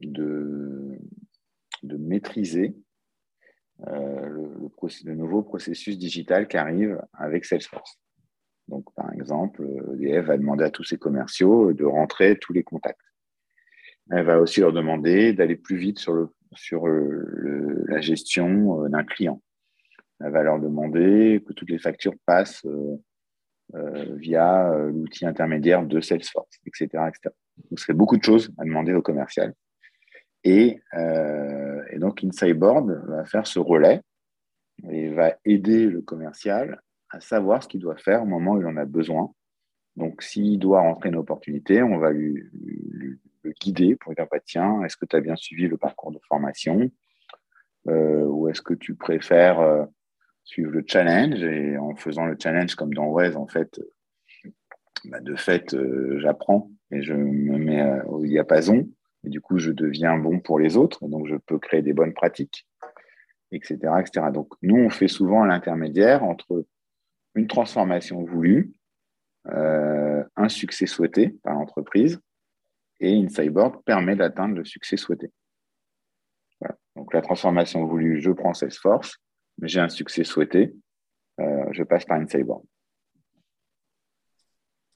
de, 0.00 0.98
de 1.82 1.96
maîtriser 1.96 2.76
le, 3.84 4.70
le, 5.04 5.14
nouveau 5.14 5.42
processus 5.42 5.98
digital 5.98 6.48
qui 6.48 6.56
arrive 6.56 7.00
avec 7.12 7.44
Salesforce. 7.44 7.98
Donc, 8.68 8.92
par 8.94 9.12
exemple, 9.12 9.64
EDF 9.94 10.26
va 10.26 10.38
demander 10.38 10.64
à 10.64 10.70
tous 10.70 10.84
ses 10.84 10.98
commerciaux 10.98 11.72
de 11.72 11.84
rentrer 11.84 12.36
tous 12.38 12.52
les 12.52 12.62
contacts. 12.62 13.00
Elle 14.10 14.24
va 14.24 14.40
aussi 14.40 14.60
leur 14.60 14.72
demander 14.72 15.32
d'aller 15.32 15.56
plus 15.56 15.76
vite 15.76 15.98
sur, 15.98 16.30
la 17.88 18.00
gestion 18.00 18.88
d'un 18.88 19.04
client. 19.04 19.42
Elle 20.20 20.32
va 20.32 20.42
leur 20.42 20.58
demander 20.58 21.42
que 21.46 21.52
toutes 21.52 21.70
les 21.70 21.78
factures 21.78 22.14
passent 22.24 22.64
euh, 22.64 22.96
euh, 23.74 24.14
via 24.16 24.72
euh, 24.72 24.90
l'outil 24.90 25.26
intermédiaire 25.26 25.84
de 25.84 26.00
Salesforce, 26.00 26.58
etc., 26.64 26.84
etc. 27.08 27.34
Donc, 27.70 27.78
ce 27.78 27.84
serait 27.84 27.94
beaucoup 27.94 28.16
de 28.16 28.22
choses 28.22 28.50
à 28.58 28.64
demander 28.64 28.94
au 28.94 29.02
commercial. 29.02 29.52
Et, 30.44 30.80
et 31.96 31.98
donc, 31.98 32.22
Insideboard 32.22 32.90
va 33.06 33.24
faire 33.24 33.46
ce 33.46 33.58
relais 33.58 34.02
et 34.90 35.08
va 35.08 35.34
aider 35.46 35.86
le 35.86 36.02
commercial 36.02 36.82
à 37.08 37.20
savoir 37.20 37.62
ce 37.62 37.68
qu'il 37.68 37.80
doit 37.80 37.96
faire 37.96 38.22
au 38.22 38.26
moment 38.26 38.52
où 38.52 38.60
il 38.60 38.66
en 38.66 38.76
a 38.76 38.84
besoin. 38.84 39.32
Donc, 39.96 40.20
s'il 40.22 40.58
doit 40.58 40.82
rentrer 40.82 41.08
une 41.08 41.16
opportunité, 41.16 41.82
on 41.82 41.96
va 41.96 42.10
lui, 42.10 42.44
lui, 42.52 43.18
le 43.42 43.52
guider 43.58 43.96
pour 43.96 44.14
dire 44.14 44.26
bah, 44.30 44.40
tiens, 44.44 44.82
est-ce 44.82 44.98
que 44.98 45.06
tu 45.06 45.16
as 45.16 45.22
bien 45.22 45.36
suivi 45.36 45.68
le 45.68 45.78
parcours 45.78 46.12
de 46.12 46.20
formation? 46.28 46.90
Ou 47.86 48.48
est-ce 48.48 48.60
que 48.60 48.74
tu 48.74 48.94
préfères 48.94 49.86
suivre 50.44 50.72
le 50.72 50.84
challenge? 50.86 51.42
Et 51.42 51.78
en 51.78 51.96
faisant 51.96 52.26
le 52.26 52.36
challenge 52.38 52.74
comme 52.74 52.92
dans 52.92 53.06
Waze, 53.06 53.36
en 53.36 53.46
fait, 53.46 53.80
bah, 55.06 55.20
de 55.20 55.34
fait, 55.34 55.72
euh, 55.72 56.18
j'apprends 56.20 56.70
et 56.90 57.02
je 57.02 57.14
me 57.14 57.56
mets 57.56 57.80
euh, 57.80 58.02
au 58.04 58.24
diapason. 58.24 58.86
Et 59.26 59.28
du 59.28 59.40
coup, 59.40 59.58
je 59.58 59.72
deviens 59.72 60.16
bon 60.16 60.38
pour 60.38 60.58
les 60.58 60.76
autres. 60.76 61.06
Donc, 61.06 61.26
je 61.26 61.34
peux 61.34 61.58
créer 61.58 61.82
des 61.82 61.92
bonnes 61.92 62.14
pratiques, 62.14 62.66
etc. 63.50 63.76
etc. 64.00 64.26
Donc, 64.32 64.54
nous, 64.62 64.76
on 64.76 64.88
fait 64.88 65.08
souvent 65.08 65.44
l'intermédiaire 65.44 66.22
entre 66.22 66.64
une 67.34 67.48
transformation 67.48 68.24
voulue, 68.24 68.72
euh, 69.48 70.24
un 70.36 70.48
succès 70.48 70.86
souhaité 70.86 71.30
par 71.42 71.54
l'entreprise, 71.54 72.20
et 73.00 73.12
une 73.12 73.28
permet 73.84 74.16
d'atteindre 74.16 74.54
le 74.54 74.64
succès 74.64 74.96
souhaité. 74.96 75.30
Donc, 76.94 77.12
la 77.12 77.20
transformation 77.20 77.84
voulue, 77.84 78.22
je 78.22 78.30
prends 78.30 78.54
Salesforce, 78.54 79.18
mais 79.58 79.68
j'ai 79.68 79.80
un 79.80 79.90
succès 79.90 80.24
souhaité, 80.24 80.74
euh, 81.40 81.66
je 81.72 81.82
passe 81.82 82.06
par 82.06 82.18
Insideboard. 82.18 82.64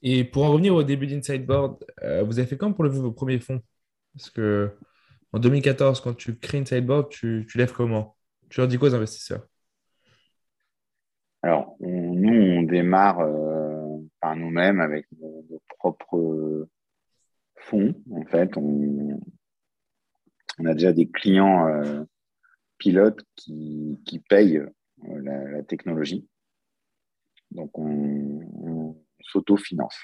Et 0.01 0.23
pour 0.23 0.45
en 0.45 0.51
revenir 0.51 0.73
au 0.73 0.81
début 0.81 1.05
d'Insideboard, 1.05 1.85
euh, 2.01 2.23
vous 2.23 2.39
avez 2.39 2.47
fait 2.47 2.57
quand 2.57 2.73
pour 2.73 2.83
lever 2.83 2.99
vos 2.99 3.11
premiers 3.11 3.39
fonds? 3.39 3.61
Parce 4.13 4.29
que 4.29 4.71
en 5.33 5.39
2014, 5.39 6.01
quand 6.01 6.13
tu 6.13 6.37
crées 6.37 6.59
Insideboard, 6.59 7.09
tu, 7.09 7.47
tu 7.49 7.57
lèves 7.57 7.73
comment? 7.73 8.15
Tu 8.49 8.59
leur 8.59 8.67
dis 8.67 8.77
quoi 8.77 8.89
aux 8.89 8.95
investisseurs? 8.95 9.47
Alors, 11.41 11.75
nous, 11.79 12.33
on 12.33 12.63
démarre 12.63 13.21
euh, 13.21 13.97
par 14.19 14.35
nous-mêmes 14.35 14.79
avec 14.79 15.07
nos, 15.19 15.61
propres 15.79 16.67
fonds. 17.55 17.95
En 18.11 18.25
fait, 18.25 18.55
on, 18.57 19.19
on, 20.59 20.65
a 20.65 20.73
déjà 20.73 20.93
des 20.93 21.09
clients 21.09 22.05
pilotes 22.81 23.23
qui, 23.35 24.01
qui 24.05 24.19
payent 24.19 24.57
euh, 24.57 25.21
la, 25.21 25.63
technologie. 25.63 26.27
Donc, 27.51 27.77
on, 27.77 28.97
s'autofinance. 29.23 29.97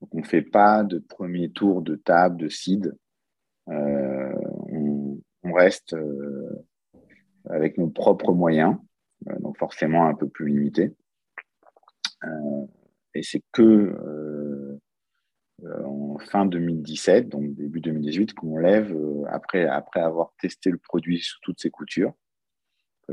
Donc, 0.00 0.14
on 0.14 0.18
ne 0.18 0.24
fait 0.26 0.42
pas 0.42 0.84
de 0.84 0.98
premier 0.98 1.50
tour 1.50 1.82
de 1.82 1.96
table, 1.96 2.36
de 2.36 2.48
seed. 2.48 2.94
Euh, 3.68 4.32
on, 4.70 5.52
reste 5.54 5.94
euh, 5.94 6.64
avec 7.48 7.78
nos 7.78 7.88
propres 7.88 8.32
moyens, 8.32 8.76
donc 9.40 9.58
forcément 9.58 10.06
un 10.06 10.14
peu 10.14 10.28
plus 10.28 10.46
limités. 10.46 10.94
et 13.14 13.22
c'est 13.22 13.42
que 13.50 14.78
euh, 15.64 15.84
en 15.84 16.18
fin 16.18 16.46
2017, 16.46 17.28
donc 17.28 17.54
début 17.54 17.80
2018, 17.80 18.34
qu'on 18.34 18.58
lève 18.58 18.92
euh, 18.94 19.24
après, 19.28 19.66
après 19.66 20.00
avoir 20.00 20.32
testé 20.40 20.70
le 20.70 20.78
produit 20.78 21.20
sous 21.20 21.38
toutes 21.42 21.60
ses 21.60 21.70
coutures. 21.70 22.12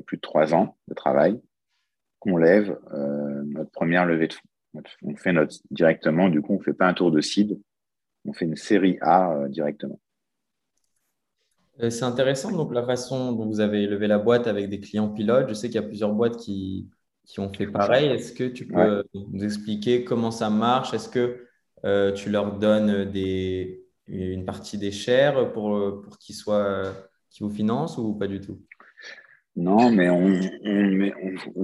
plus 0.06 0.18
de 0.18 0.22
trois 0.22 0.54
ans 0.54 0.78
de 0.88 0.94
travail, 0.94 1.42
qu'on 2.20 2.38
lève 2.38 2.78
notre 3.46 3.72
première 3.72 4.06
levée 4.06 4.28
de 4.28 4.34
fonds. 4.34 4.50
On 5.04 5.16
fait 5.16 5.34
notre 5.34 5.56
directement, 5.72 6.30
du 6.30 6.42
coup, 6.42 6.54
on 6.54 6.60
ne 6.60 6.64
fait 6.64 6.74
pas 6.74 6.88
un 6.88 6.94
tour 6.94 7.12
de 7.12 7.22
seed, 7.22 7.60
on 8.26 8.34
fait 8.34 8.46
une 8.46 8.56
série 8.56 8.98
A 9.02 9.48
directement. 9.50 10.00
C'est 11.78 12.04
intéressant 12.04 12.52
donc 12.52 12.74
la 12.74 12.86
façon 12.86 13.34
dont 13.34 13.46
vous 13.46 13.60
avez 13.60 13.86
levé 13.86 14.08
la 14.08 14.18
boîte 14.18 14.48
avec 14.48 14.70
des 14.70 14.80
clients 14.80 15.10
pilotes. 15.10 15.50
Je 15.50 15.54
sais 15.54 15.68
qu'il 15.68 15.76
y 15.76 15.84
a 15.84 15.88
plusieurs 15.88 16.14
boîtes 16.14 16.38
qui, 16.38 16.90
qui 17.26 17.42
ont 17.42 17.52
fait 17.52 17.68
pareil. 17.68 18.08
Est-ce 18.08 18.32
que 18.32 18.46
tu 18.46 18.66
peux 18.66 19.04
nous 19.14 19.44
expliquer 19.44 20.06
comment 20.06 20.32
ça 20.32 20.50
marche? 20.50 20.94
Est-ce 20.94 21.10
que 21.10 21.46
euh, 21.84 22.14
tu 22.14 22.30
leur 22.30 22.58
donnes 22.58 23.12
des, 23.12 23.84
une 24.08 24.46
partie 24.46 24.78
des 24.78 24.92
shares 24.92 25.52
pour, 25.52 26.02
pour 26.02 26.18
qu'ils 26.18 26.36
soient, 26.36 26.94
vous 27.42 27.50
financent 27.50 27.98
ou 27.98 28.14
pas 28.14 28.28
du 28.28 28.40
tout? 28.40 28.62
Non, 29.58 29.92
mais 29.92 30.10
on, 30.10 30.40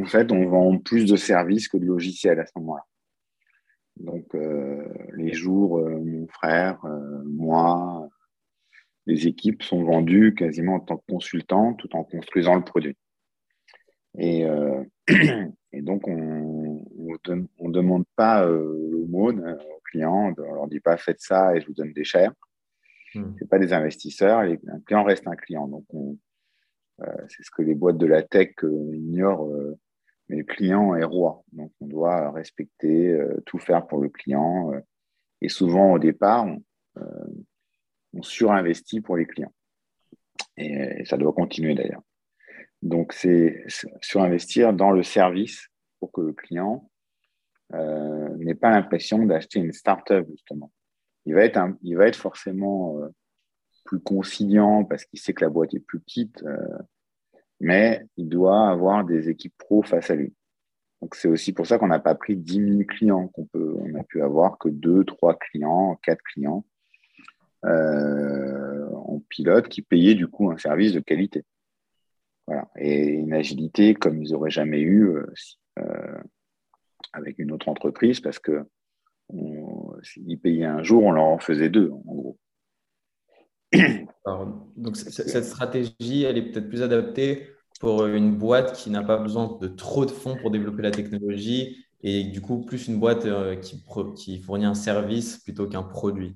en 0.02 0.06
fait, 0.06 0.32
on 0.32 0.46
vend 0.48 0.78
plus 0.78 1.06
de 1.06 1.16
services 1.16 1.70
que 1.70 1.78
de 1.78 1.86
logiciels 1.86 2.40
à 2.40 2.46
ce 2.46 2.52
moment-là. 2.58 2.86
Donc, 4.02 4.34
euh, 4.34 4.88
les 5.16 5.34
jours, 5.34 5.78
euh, 5.78 6.00
mon 6.00 6.28
frère, 6.28 6.84
moi, 7.26 8.10
les 9.06 9.28
équipes 9.28 9.64
sont 9.64 9.84
vendues 9.84 10.34
quasiment 10.34 10.76
en 10.76 10.80
tant 10.80 10.98
que 10.98 11.06
consultants 11.08 11.74
tout 11.76 11.96
en 11.96 12.04
construisant 12.04 12.56
le 12.56 12.64
produit. 12.64 12.98
Et, 14.18 14.46
et 15.72 15.82
donc, 15.82 16.08
on 16.08 16.84
ne 16.98 17.72
demande 17.72 18.06
pas 18.16 18.46
l'aumône 18.46 19.58
aux 19.60 19.82
clients, 19.86 20.34
on 20.38 20.42
ne 20.42 20.56
leur 20.56 20.68
dit 20.68 20.80
pas 20.80 20.98
faites 20.98 21.22
ça 21.22 21.56
et 21.56 21.62
je 21.62 21.68
vous 21.68 21.74
donne 21.74 21.94
des 21.94 22.04
chers. 22.04 22.34
Hmm. 23.14 23.34
Ce 23.40 23.46
pas 23.46 23.60
des 23.60 23.74
investisseurs, 23.74 24.40
un 24.40 24.80
client 24.86 25.04
reste 25.04 25.28
un 25.28 25.36
client. 25.36 25.68
Donc, 25.68 25.86
c'est 27.30 27.44
ce 27.44 27.52
que 27.52 27.62
les 27.62 27.76
boîtes 27.76 27.98
de 27.98 28.06
la 28.06 28.22
tech 28.24 28.52
ignorent, 28.64 29.50
mais 30.32 30.38
le 30.38 30.44
client 30.46 30.96
est 30.96 31.04
roi. 31.04 31.44
Donc, 31.52 31.74
on 31.82 31.88
doit 31.88 32.32
respecter, 32.32 33.20
tout 33.46 33.60
faire 33.60 33.86
pour 33.86 34.00
le 34.00 34.08
client. 34.08 34.72
et 35.42 35.50
souvent, 35.50 35.92
au 35.92 36.00
départ, 36.00 36.46
on, 36.46 36.64
on 38.14 38.22
surinvestit 38.24 39.02
pour 39.02 39.18
les 39.18 39.26
clients. 39.26 39.54
et 40.56 41.04
ça 41.04 41.18
doit 41.18 41.34
continuer 41.34 41.76
d'ailleurs. 41.76 42.04
Donc, 42.82 43.12
c'est 43.12 43.66
surinvestir 44.02 44.74
dans 44.74 44.92
le 44.92 45.04
service 45.04 45.68
pour 46.00 46.12
que 46.12 46.22
le 46.22 46.34
client 46.34 46.90
euh, 47.74 48.36
n'ait 48.38 48.56
pas 48.56 48.72
l'impression 48.72 49.24
d'acheter 49.26 49.60
une 49.60 49.72
start-up, 49.72 50.28
justement. 50.30 50.72
Il 51.26 51.36
va 51.36 51.46
être, 51.46 51.60
il 51.84 51.96
va 51.96 52.08
être 52.08 52.16
forcément 52.16 53.00
euh, 53.00 53.10
plus 53.86 54.00
conciliant 54.00 54.84
parce 54.84 55.06
qu'il 55.06 55.20
sait 55.20 55.34
que 55.34 55.46
la 55.46 55.50
boîte 55.50 55.74
est 55.74 55.80
plus 55.80 56.00
petite, 56.00 56.44
euh, 56.44 56.78
mais 57.62 58.06
il 58.18 58.28
doit 58.28 58.70
avoir 58.70 59.06
des 59.06 59.30
équipes 59.30 59.54
pro 59.58 59.84
face 59.84 60.10
à 60.10 60.16
lui. 60.16 60.34
Donc, 61.02 61.16
c'est 61.16 61.28
aussi 61.28 61.54
pour 61.54 61.66
ça 61.66 61.78
qu'on 61.80 61.88
n'a 61.88 62.00
pas 62.00 62.16
pris 62.16 62.36
10 62.36 62.54
000 62.54 62.84
clients, 62.88 63.28
qu'on 63.30 63.48
on 63.54 63.96
a 63.96 64.04
pu 64.04 64.22
avoir 64.22 64.58
que 64.58 64.70
2, 64.70 65.06
3 65.06 65.38
clients, 65.38 65.98
4 66.04 66.22
clients 66.22 66.66
en 69.12 69.20
pilote 69.30 69.68
qui 69.68 69.82
payaient 69.82 70.16
du 70.16 70.28
coup 70.28 70.52
un 70.52 70.58
service 70.58 70.94
de 70.94 71.00
qualité. 71.00 71.44
Et 72.78 73.06
une 73.06 73.34
agilité 73.34 73.94
comme 73.94 74.22
ils 74.22 74.32
n'auraient 74.32 74.50
jamais 74.50 74.82
eu 74.82 75.08
euh, 75.10 75.26
euh, 75.80 76.22
avec 77.14 77.40
une 77.40 77.52
autre 77.52 77.70
entreprise 77.70 78.20
parce 78.20 78.40
que 78.40 78.66
s'ils 80.04 80.40
payaient 80.40 80.66
un 80.66 80.84
jour, 80.84 81.04
on 81.04 81.12
leur 81.12 81.24
en 81.24 81.40
faisait 81.40 81.70
deux, 81.70 81.90
en 81.90 82.02
gros. 82.14 82.38
Donc 84.78 84.98
cette 84.98 85.46
stratégie, 85.46 86.24
elle 86.24 86.38
est 86.38 86.52
peut-être 86.52 86.70
plus 86.70 86.82
adaptée 86.84 87.48
pour 87.80 88.06
une 88.06 88.36
boîte 88.36 88.74
qui 88.74 88.90
n'a 88.90 89.02
pas 89.02 89.18
besoin 89.18 89.58
de 89.60 89.68
trop 89.68 90.06
de 90.06 90.12
fonds 90.12 90.36
pour 90.36 90.52
développer 90.52 90.82
la 90.84 90.92
technologie 90.92 91.86
et 92.04 92.24
du 92.24 92.42
coup 92.42 92.66
plus 92.66 92.88
une 92.88 93.00
boîte 93.00 93.26
euh, 93.26 93.56
qui, 93.56 94.42
fournit 94.42 94.66
un 94.66 94.74
service 94.74 95.38
plutôt 95.38 95.68
qu'un 95.68 95.84
produit. 95.84 96.36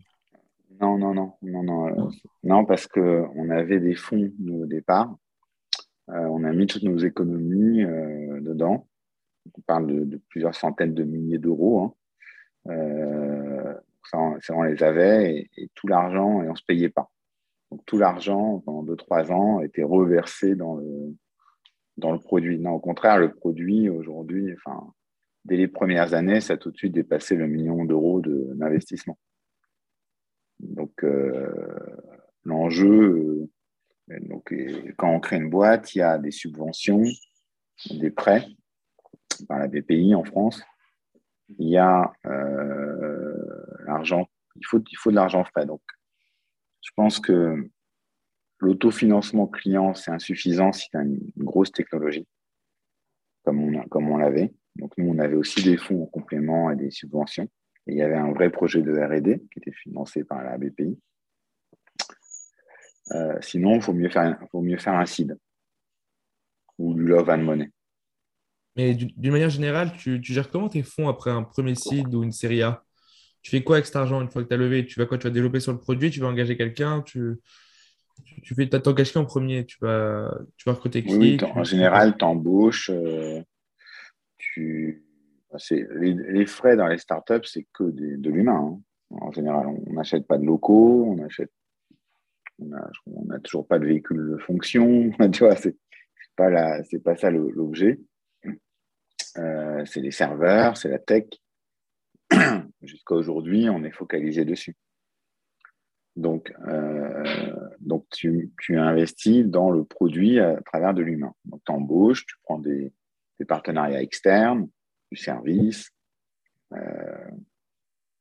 Non, 0.80 0.98
non, 0.98 1.14
non, 1.14 1.34
non, 1.42 1.64
non, 1.64 2.10
non 2.44 2.66
parce 2.66 2.88
qu'on 2.88 3.50
avait 3.50 3.80
des 3.80 3.96
fonds 3.96 4.32
au 4.50 4.66
départ 4.66 5.16
euh, 6.10 6.28
on 6.28 6.44
a 6.44 6.52
mis 6.52 6.68
toutes 6.68 6.84
nos 6.84 6.98
économies 6.98 7.84
euh, 7.84 8.40
dedans. 8.42 8.88
On 9.58 9.62
parle 9.62 10.08
de, 10.08 10.22
plusieurs 10.30 10.56
centaines 10.56 10.94
de 10.94 11.04
milliers 11.04 11.40
d'euros. 11.40 11.96
Hein. 12.68 12.72
Euh, 12.72 13.74
ça, 14.04 14.54
on 14.54 14.64
les 14.64 14.84
avait 14.84 15.50
et, 15.58 15.70
tout 15.74 15.88
l'argent, 15.88 16.44
et 16.44 16.48
on 16.48 16.52
ne 16.52 16.58
se 16.58 16.64
payait 16.64 16.90
pas. 16.90 17.10
Donc 17.72 17.86
tout 17.86 17.98
l'argent, 17.98 18.62
pendant 18.66 18.84
2-3 18.84 19.32
ans, 19.32 19.62
était 19.62 19.84
reversé 19.84 20.56
dans 20.56 20.76
le, 20.76 21.16
dans 21.98 22.12
le 22.12 22.20
produit. 22.20 22.60
Non, 22.60 22.72
au 22.72 22.80
contraire, 22.80 23.18
le 23.18 23.34
produit, 23.34 23.90
aujourd'hui, 23.90 24.54
enfin, 24.54 24.94
dès 25.46 25.58
les 25.58 25.68
premières 25.68 26.14
années, 26.14 26.42
ça 26.42 26.54
a 26.54 26.58
tout 26.58 26.72
de 26.72 26.78
suite 26.78 26.94
dépassé 26.94 27.36
le 27.36 27.48
million 27.48 27.86
d'euros 27.86 28.22
d'investissement. 28.22 29.18
Donc, 30.60 31.06
l'enjeu, 32.46 33.50
donc, 34.08 34.54
quand 34.98 35.10
on 35.10 35.20
crée 35.20 35.38
une 35.38 35.50
boîte, 35.50 35.96
il 35.96 36.00
y 36.00 36.02
a 36.02 36.18
des 36.18 36.32
subventions, 36.32 37.04
des 37.90 38.12
prêts 38.12 38.46
par 39.48 39.60
la 39.60 39.68
BPI 39.68 40.16
en 40.16 40.24
France. 40.24 40.64
Il 41.60 41.70
y 41.70 41.78
a 41.78 42.12
euh, 42.26 43.66
l'argent, 43.86 44.28
il 44.56 44.66
faut, 44.66 44.80
il 44.80 44.98
faut 44.98 45.12
de 45.12 45.16
l'argent 45.16 45.44
frais. 45.44 45.66
Donc, 45.66 45.82
je 46.86 46.92
pense 46.96 47.20
que 47.20 47.68
l'autofinancement 48.60 49.48
client, 49.48 49.96
c'est 49.96 50.12
insuffisant 50.12 50.72
si 50.72 50.90
tu 50.92 50.98
as 50.98 51.02
une, 51.02 51.20
grosse 51.38 51.72
technologie, 51.72 52.28
comme 53.44 53.60
on, 53.92 54.18
l'avait. 54.18 54.54
Donc, 54.76 54.94
nous, 54.98 55.10
on 55.10 55.18
avait 55.18 55.36
aussi 55.36 55.64
des 55.64 55.78
fonds 55.78 56.04
en 56.04 56.06
complément 56.06 56.70
et 56.70 56.76
des 56.76 56.92
subventions. 56.92 57.50
Et 57.88 57.94
il 57.94 57.98
y 57.98 58.04
avait 58.04 58.18
un 58.18 58.32
vrai 58.32 58.52
projet 58.52 58.84
de 58.84 58.92
RD 58.92 59.40
qui 59.50 59.60
était 59.60 59.72
financé 59.72 60.24
par 60.24 60.44
la 60.44 60.58
BPI. 60.60 61.00
Euh, 63.12 63.38
sinon, 63.42 63.76
il 63.76 63.82
faut, 63.82 63.94
mieux 63.94 64.10
faire, 64.10 64.94
un 64.94 65.06
seed 65.06 65.38
ou 66.78 66.94
du 66.94 67.04
love 67.04 67.30
and 67.30 67.40
money. 67.40 67.72
Mais 68.76 68.94
d'une 68.94 69.32
manière 69.32 69.50
générale, 69.50 69.94
tu, 69.98 70.22
gères 70.22 70.52
comment 70.52 70.70
tes 70.70 70.84
fonds 70.84 71.08
après 71.08 71.32
un 71.32 71.44
premier 71.44 71.74
seed 71.74 72.14
ou 72.14 72.24
une 72.24 72.32
série 72.32 72.62
A? 72.62 72.85
Tu 73.46 73.52
fais 73.52 73.64
quoi 73.64 73.76
avec 73.76 73.86
cet 73.86 73.96
argent 73.96 74.22
une 74.22 74.28
fois 74.32 74.42
que 74.42 74.48
tu 74.48 74.56
as 74.56 74.58
levé? 74.58 74.88
Tu 74.88 75.00
vas 75.00 75.06
quoi? 75.06 75.20
Tu 75.20 75.28
vas 75.28 75.30
développer 75.32 75.60
sur 75.60 75.72
le 75.72 75.78
produit? 75.78 76.10
Tu 76.10 76.20
vas 76.20 76.26
engager 76.26 76.58
quelqu'un? 76.58 77.04
Tu, 77.04 77.36
tu, 78.42 78.56
fais, 78.56 78.68
t'engages 78.68 79.12
qui 79.12 79.20
en 79.20 79.26
premier? 79.26 79.68
Tu 79.68 79.78
vas, 79.82 80.36
tu 80.58 80.68
vas 80.68 80.74
recruter 80.74 81.04
qui? 81.04 81.16
oui, 81.16 81.38
En 81.54 81.64
général, 81.64 82.18
tu 82.18 82.26
embauches. 82.26 82.90
Euh, 82.92 83.44
tu... 84.40 85.06
les, 85.70 86.16
les, 86.16 86.46
frais 86.48 86.76
dans 86.76 86.88
les 86.88 86.98
startups, 86.98 87.44
c'est 87.44 87.68
que 87.72 87.84
de, 87.84 88.32
l'humain. 88.32 88.80
Hein. 89.12 89.18
En 89.22 89.32
général, 89.32 89.68
on 89.68 89.94
n'achète 89.94 90.26
pas 90.26 90.40
de 90.40 90.46
locaux, 90.46 91.06
on 91.08 91.24
achète 91.24 91.52
on 92.58 93.26
n'a 93.26 93.40
toujours 93.44 93.68
pas 93.68 93.78
de 93.78 93.86
véhicule 93.86 94.32
de 94.32 94.38
fonction. 94.38 95.12
tu 95.32 95.44
vois, 95.44 95.56
c'est 95.56 95.78
pas, 96.36 96.82
c'est 96.82 97.04
pas 97.04 97.16
ça 97.16 97.30
l'objet. 97.30 98.00
Euh, 99.38 99.86
c'est 99.86 100.02
les 100.02 100.10
serveurs, 100.10 100.78
c'est 100.78 100.90
la 100.90 100.98
tech. 100.98 101.26
Jusqu'à 102.86 103.16
aujourd'hui, 103.16 103.70
on 103.70 103.84
est 103.84 103.92
focalisé 103.92 104.46
dessus. 104.46 104.76
Donc, 106.16 106.54
euh, 106.68 107.54
donc 107.80 108.06
tu, 108.10 108.52
tu, 108.62 108.78
investis 108.78 109.46
dans 109.46 109.70
le 109.70 109.84
produit 109.84 110.40
à 110.40 110.62
travers 110.62 110.94
de 110.94 111.02
l'humain. 111.02 111.34
Donc, 111.44 111.62
tu 111.66 111.72
embauches, 111.72 112.26
tu 112.26 112.36
prends 112.44 112.60
des, 112.60 112.94
partenariats 113.48 114.02
externes, 114.02 114.70
du 115.12 115.18
service. 115.18 115.92
Euh, 116.74 117.30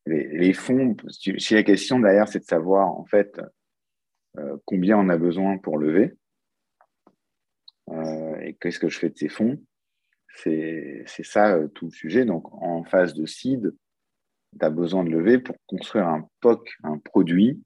les, 0.07 0.53
fonds, 0.53 0.97
si 1.09 1.55
la 1.55 1.63
question 1.63 2.01
derrière, 2.01 2.29
c'est 2.29 2.41
de 2.41 2.45
savoir, 2.45 2.89
en 2.89 3.05
fait, 3.05 3.41
euh, 4.39 4.57
combien 4.65 4.99
on 4.99 5.09
a 5.09 5.17
besoin 5.17 5.59
pour 5.59 5.79
lever 5.79 6.15
et 8.41 8.55
qu'est-ce 8.61 8.79
que 8.79 8.89
je 8.89 8.99
fais 8.99 9.11
de 9.11 9.17
ces 9.17 9.29
fonds. 9.29 9.63
C'est 10.37 11.05
ça 11.07 11.59
tout 11.75 11.87
le 11.87 11.91
sujet. 11.91 12.25
Donc, 12.25 12.51
en 12.53 12.83
phase 12.83 13.15
de 13.15 13.27
seed, 13.27 13.75
tu 14.59 14.65
as 14.65 14.71
besoin 14.71 15.05
de 15.05 15.11
lever 15.11 15.39
pour 15.39 15.57
construire 15.67 16.09
un 16.09 16.29
POC, 16.41 16.69
un 16.83 16.99
produit 16.99 17.63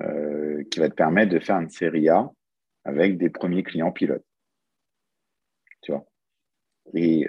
qui 0.00 0.80
va 0.80 0.88
te 0.88 0.94
permettre 0.94 1.32
de 1.32 1.38
faire 1.38 1.60
une 1.60 1.70
série 1.70 2.08
A 2.08 2.28
avec 2.84 3.16
des 3.16 3.30
premiers 3.30 3.62
clients 3.62 3.92
pilotes. 3.92 4.24
Tu 5.82 5.92
vois 5.92 6.04
et, 6.94 7.28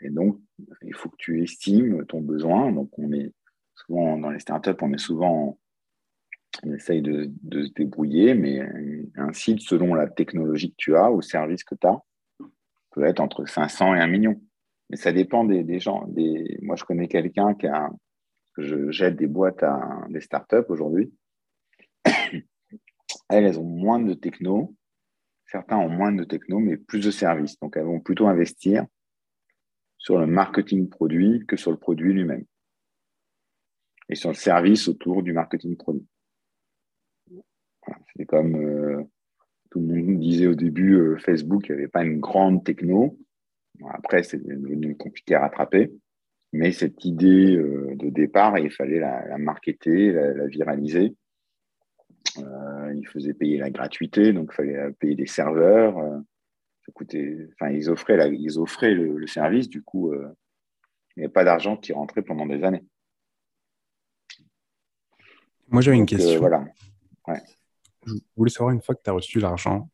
et, 0.00 0.10
donc, 0.10 0.38
il 0.82 0.94
faut 0.94 1.08
que 1.08 1.16
tu 1.18 1.42
estimes 1.42 2.06
ton 2.06 2.20
besoin. 2.20 2.70
Donc, 2.70 2.90
on 2.98 3.12
est 3.12 3.32
souvent 3.74 4.16
dans 4.16 4.30
les 4.30 4.38
startups, 4.38 4.76
on 4.80 4.92
est 4.92 4.98
souvent 4.98 5.58
on 6.64 6.72
essaye 6.72 7.02
de, 7.02 7.30
se 7.52 7.72
débrouiller, 7.72 8.34
mais 8.34 8.60
un 9.16 9.32
site, 9.32 9.60
selon 9.60 9.94
la 9.94 10.08
technologie 10.08 10.70
que 10.70 10.76
tu 10.76 10.96
as 10.96 11.10
ou 11.10 11.16
le 11.16 11.22
service 11.22 11.64
que 11.64 11.74
tu 11.74 11.86
as, 11.86 12.00
peut 12.90 13.04
être 13.04 13.20
entre 13.20 13.46
500 13.46 13.94
et 13.94 14.00
1 14.00 14.06
million. 14.06 14.40
Mais 14.90 14.96
ça 14.96 15.12
dépend 15.12 15.44
des, 15.44 15.78
gens. 15.78 16.06
Des... 16.08 16.58
Moi, 16.62 16.76
je 16.76 16.84
connais 16.84 17.08
quelqu'un 17.08 17.54
qui 17.54 17.66
a. 17.66 17.90
Je 18.56 18.90
jette 18.90 19.16
des 19.16 19.28
boîtes 19.28 19.62
à 19.62 20.04
des 20.08 20.20
startups 20.20 20.66
aujourd'hui. 20.68 21.12
elles, 22.04 22.42
elles 23.30 23.58
ont 23.60 23.64
moins 23.64 24.00
de 24.00 24.14
techno. 24.14 24.74
certains 25.46 25.76
ont 25.76 25.88
moins 25.88 26.12
de 26.12 26.24
techno, 26.24 26.58
mais 26.58 26.76
plus 26.76 27.04
de 27.04 27.10
services. 27.10 27.58
Donc, 27.60 27.76
elles 27.76 27.84
vont 27.84 28.00
plutôt 28.00 28.26
investir 28.26 28.84
sur 29.96 30.18
le 30.18 30.26
marketing 30.26 30.88
produit 30.88 31.44
que 31.46 31.56
sur 31.56 31.70
le 31.70 31.76
produit 31.76 32.12
lui-même. 32.12 32.44
Et 34.08 34.14
sur 34.14 34.30
le 34.30 34.34
service 34.34 34.88
autour 34.88 35.22
du 35.22 35.32
marketing 35.32 35.76
produit. 35.76 36.06
C'est 38.16 38.26
comme 38.26 38.56
euh, 38.56 39.04
tout 39.70 39.80
le 39.80 39.86
monde 39.86 40.20
disait 40.20 40.46
au 40.46 40.54
début, 40.54 40.94
euh, 40.94 41.18
Facebook, 41.18 41.70
avait 41.70 41.88
pas 41.88 42.04
une 42.04 42.20
grande 42.20 42.64
techno. 42.64 43.18
Après, 43.90 44.22
c'est 44.22 44.42
devenu 44.42 44.96
compliqué 44.96 45.34
à 45.34 45.40
rattraper. 45.40 45.92
Mais 46.52 46.72
cette 46.72 47.04
idée 47.04 47.56
euh, 47.56 47.94
de 47.96 48.08
départ, 48.08 48.58
il 48.58 48.70
fallait 48.70 49.00
la, 49.00 49.26
la 49.26 49.38
marketer, 49.38 50.12
la, 50.12 50.46
viraliser. 50.46 51.14
il 52.36 53.06
faisait 53.12 53.34
payer 53.34 53.58
la 53.58 53.70
gratuité, 53.70 54.32
donc 54.32 54.50
il 54.52 54.54
fallait 54.54 54.92
payer 54.98 55.14
des 55.14 55.26
serveurs. 55.26 55.96
ça 56.86 56.92
coûtait, 56.92 57.48
enfin, 57.52 57.70
ils 57.70 57.90
offraient, 57.90 58.16
la, 58.16 58.28
ils 58.28 58.58
offraient 58.58 58.94
le, 58.94 59.26
service, 59.26 59.68
du 59.68 59.82
coup, 59.82 60.14
il 60.14 61.20
n'y 61.20 61.24
avait 61.24 61.32
pas 61.32 61.44
d'argent 61.44 61.76
qui 61.76 61.92
rentrait 61.92 62.22
pendant 62.22 62.46
des 62.46 62.64
années. 62.64 62.84
Moi, 65.68 65.82
j'avais 65.82 65.98
une 65.98 66.06
question. 66.06 66.38
voilà. 66.38 66.64
Je 68.06 68.14
voulais 68.36 68.50
savoir, 68.50 68.74
une 68.74 68.80
fois 68.80 68.94
que 68.94 69.02
tu 69.02 69.10
as 69.10 69.12
reçu 69.12 69.38
l'argent, 69.38 69.90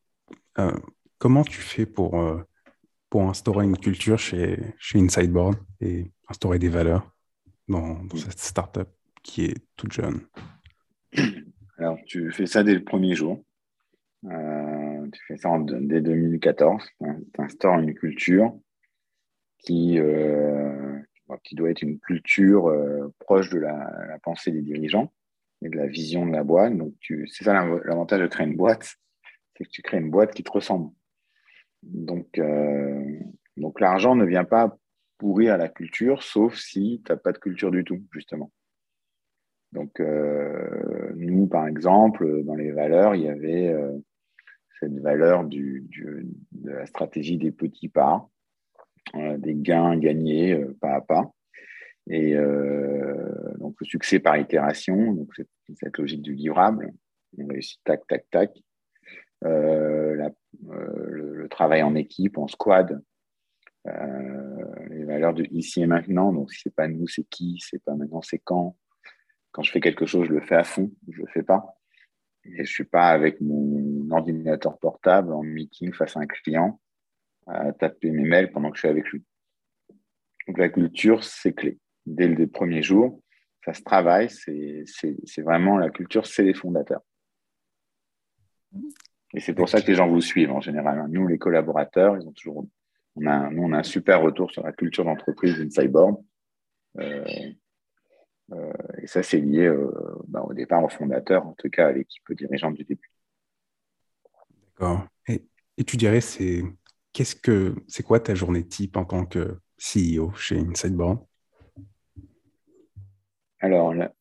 euh, 0.58 0.76
comment 1.18 1.42
tu 1.42 1.60
fais 1.60 1.86
pour, 1.86 2.20
euh, 2.20 2.42
pour 3.14 3.28
instaurer 3.28 3.64
une 3.64 3.78
culture 3.78 4.18
chez, 4.18 4.58
chez 4.76 4.98
Insideboard 4.98 5.54
et 5.80 6.10
instaurer 6.26 6.58
des 6.58 6.68
valeurs 6.68 7.14
dans, 7.68 8.02
dans 8.02 8.16
cette 8.16 8.40
startup 8.40 8.88
qui 9.22 9.44
est 9.44 9.54
toute 9.76 9.92
jeune 9.92 10.26
Alors, 11.78 11.96
tu 12.06 12.32
fais 12.32 12.46
ça 12.46 12.64
dès 12.64 12.74
le 12.74 12.82
premier 12.82 13.14
jour. 13.14 13.40
Euh, 14.24 15.08
tu 15.12 15.22
fais 15.28 15.36
ça 15.36 15.56
dès 15.64 16.00
2014. 16.00 16.82
Tu 16.98 17.06
instaures 17.38 17.78
une 17.78 17.94
culture 17.94 18.52
qui, 19.58 20.00
qui 21.44 21.54
doit 21.54 21.70
être 21.70 21.82
une 21.82 22.00
culture 22.00 22.68
proche 23.20 23.48
de 23.48 23.60
la, 23.60 23.76
la 24.08 24.18
pensée 24.18 24.50
des 24.50 24.62
dirigeants 24.62 25.12
de 25.62 25.76
la 25.76 25.86
vision 25.86 26.26
de 26.26 26.32
la 26.32 26.42
boîte. 26.42 26.76
Donc, 26.76 26.94
c'est 27.28 27.44
ça 27.44 27.52
l'avantage 27.52 28.22
de 28.22 28.26
créer 28.26 28.48
une 28.48 28.56
boîte, 28.56 28.96
c'est 29.56 29.62
que 29.62 29.70
tu 29.70 29.82
crées 29.82 29.98
une 29.98 30.10
boîte 30.10 30.34
qui 30.34 30.42
te 30.42 30.50
ressemble. 30.50 30.90
Donc, 31.92 32.38
euh, 32.38 33.18
donc 33.56 33.80
l'argent 33.80 34.14
ne 34.14 34.24
vient 34.24 34.44
pas 34.44 34.76
pourrir 35.18 35.56
la 35.56 35.68
culture, 35.68 36.22
sauf 36.22 36.56
si 36.56 37.02
tu 37.04 37.12
n'as 37.12 37.18
pas 37.18 37.32
de 37.32 37.38
culture 37.38 37.70
du 37.70 37.84
tout, 37.84 38.02
justement. 38.12 38.50
Donc, 39.72 40.00
euh, 40.00 41.12
nous, 41.16 41.46
par 41.46 41.66
exemple, 41.66 42.42
dans 42.44 42.54
les 42.54 42.70
valeurs, 42.70 43.14
il 43.14 43.22
y 43.22 43.28
avait 43.28 43.68
euh, 43.68 43.92
cette 44.80 44.98
valeur 45.00 45.44
de 45.44 45.82
la 46.64 46.86
stratégie 46.86 47.38
des 47.38 47.52
petits 47.52 47.88
pas, 47.88 48.28
des 49.14 49.54
gains 49.54 49.96
gagnés 49.96 50.58
pas 50.80 50.94
à 50.94 51.00
pas. 51.00 51.30
Et 52.08 52.34
donc, 53.58 53.76
le 53.80 53.86
succès 53.86 54.18
par 54.18 54.36
itération, 54.36 55.26
cette 55.80 55.98
logique 55.98 56.22
du 56.22 56.34
livrable, 56.34 56.92
on 57.38 57.46
réussit 57.46 57.80
tac, 57.84 58.06
tac, 58.06 58.24
tac. 58.30 58.50
Euh, 59.44 60.30
euh, 60.70 61.06
le, 61.08 61.48
travail 61.48 61.82
en 61.82 61.94
équipe, 61.94 62.38
en 62.38 62.48
squad, 62.48 63.02
les 63.84 65.04
valeurs 65.04 65.34
de 65.34 65.44
ici 65.50 65.82
et 65.82 65.86
maintenant. 65.86 66.32
Donc, 66.32 66.50
si 66.50 66.62
c'est 66.62 66.74
pas 66.74 66.88
nous, 66.88 67.06
c'est 67.06 67.24
qui, 67.24 67.58
c'est 67.60 67.82
pas 67.84 67.94
maintenant, 67.94 68.22
c'est 68.22 68.38
quand? 68.38 68.76
Quand 69.52 69.62
je 69.62 69.70
fais 69.70 69.80
quelque 69.80 70.06
chose, 70.06 70.26
je 70.26 70.32
le 70.32 70.40
fais 70.40 70.56
à 70.56 70.64
fond, 70.64 70.90
je 71.08 71.20
le 71.20 71.26
fais 71.28 71.42
pas. 71.42 71.76
Et 72.44 72.64
je 72.64 72.70
suis 72.70 72.84
pas 72.84 73.10
avec 73.10 73.40
mon 73.40 74.10
ordinateur 74.10 74.78
portable 74.78 75.32
en 75.32 75.42
meeting 75.42 75.92
face 75.92 76.16
à 76.16 76.20
un 76.20 76.26
client 76.26 76.80
à 77.46 77.72
taper 77.72 78.10
mes 78.10 78.24
mails 78.24 78.50
pendant 78.50 78.70
que 78.70 78.76
je 78.76 78.80
suis 78.80 78.88
avec 78.88 79.06
lui. 79.10 79.22
Donc 80.46 80.58
la 80.58 80.68
culture, 80.68 81.22
c'est 81.22 81.52
clé 81.52 81.78
dès 82.06 82.28
le 82.28 82.46
premier 82.46 82.82
jour. 82.82 83.20
Ça 83.64 83.72
se 83.72 83.82
travaille, 83.82 84.28
c'est 84.28 85.42
vraiment 85.42 85.78
la 85.78 85.90
culture, 85.90 86.26
c'est 86.26 86.42
les 86.42 86.54
fondateurs. 86.54 87.02
Et 89.34 89.40
c'est 89.40 89.54
pour 89.54 89.68
ça 89.68 89.80
que 89.80 89.88
les 89.88 89.94
gens 89.94 90.08
vous 90.08 90.20
suivent 90.20 90.52
en 90.52 90.60
général. 90.60 90.98
Hein. 90.98 91.08
Nous, 91.10 91.26
les 91.26 91.38
collaborateurs, 91.38 92.16
ils 92.16 92.26
ont 92.26 92.32
toujours, 92.32 92.66
on 93.16 93.26
a, 93.26 93.50
nous, 93.50 93.64
on 93.64 93.72
a 93.72 93.78
un 93.78 93.82
super 93.82 94.22
retour 94.22 94.50
sur 94.50 94.64
la 94.64 94.72
culture 94.72 95.04
d'entreprise 95.04 95.58
d'Insideboard. 95.58 96.22
Euh, 97.00 97.24
euh, 98.52 98.72
et 99.02 99.06
ça, 99.06 99.22
c'est 99.22 99.40
lié 99.40 99.66
euh, 99.66 99.90
bah, 100.28 100.42
au 100.42 100.54
départ 100.54 100.84
aux 100.84 100.88
fondateurs, 100.88 101.46
en 101.46 101.54
tout 101.54 101.68
cas 101.68 101.88
à 101.88 101.92
l'équipe 101.92 102.32
dirigeante 102.32 102.74
du 102.74 102.84
début. 102.84 103.10
D'accord. 104.68 105.06
Et, 105.26 105.44
et, 105.78 105.84
tu 105.84 105.96
dirais, 105.96 106.20
c'est 106.20 106.62
qu'est-ce 107.12 107.34
que 107.34 107.74
c'est 107.88 108.04
quoi 108.04 108.20
ta 108.20 108.34
journée 108.34 108.64
type 108.64 108.96
en 108.96 109.04
tant 109.04 109.26
que 109.26 109.58
CEO 109.78 110.32
chez 110.34 110.58
Insideboard 110.58 111.24
alors, 113.60 113.94
la, 113.94 114.12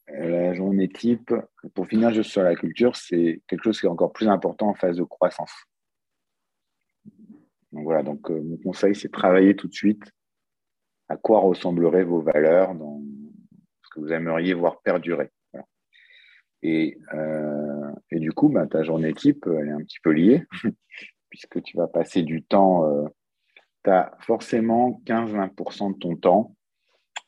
journée 0.53 0.89
type, 0.89 1.33
pour 1.73 1.87
finir 1.87 2.11
juste 2.11 2.31
sur 2.31 2.43
la 2.43 2.55
culture, 2.55 2.95
c'est 2.95 3.41
quelque 3.47 3.63
chose 3.63 3.79
qui 3.79 3.85
est 3.85 3.89
encore 3.89 4.13
plus 4.13 4.27
important 4.27 4.69
en 4.69 4.73
phase 4.73 4.97
de 4.97 5.03
croissance. 5.03 5.53
Donc 7.71 7.83
voilà, 7.83 8.03
donc 8.03 8.29
euh, 8.29 8.41
mon 8.41 8.57
conseil, 8.57 8.95
c'est 8.95 9.11
travailler 9.11 9.55
tout 9.55 9.67
de 9.67 9.73
suite 9.73 10.03
à 11.09 11.17
quoi 11.17 11.39
ressembleraient 11.39 12.03
vos 12.03 12.21
valeurs, 12.21 12.75
dans 12.75 13.01
ce 13.83 13.89
que 13.93 13.99
vous 13.99 14.11
aimeriez 14.11 14.53
voir 14.53 14.81
perdurer. 14.81 15.31
Et, 16.65 16.97
euh, 17.13 17.91
et, 18.09 18.19
du 18.19 18.31
coup, 18.31 18.47
bah, 18.47 18.65
ta 18.67 18.83
journée 18.83 19.13
type, 19.13 19.45
elle 19.47 19.67
est 19.67 19.71
un 19.71 19.83
petit 19.83 19.99
peu 20.01 20.11
liée, 20.11 20.45
puisque 21.29 21.61
tu 21.61 21.75
vas 21.75 21.87
passer 21.87 22.23
du 22.23 22.41
temps, 22.41 22.87
euh, 22.87 23.05
tu 23.83 23.89
as 23.89 24.15
forcément 24.21 25.01
15-20% 25.05 25.93
de 25.93 25.99
ton 25.99 26.15
temps 26.15 26.55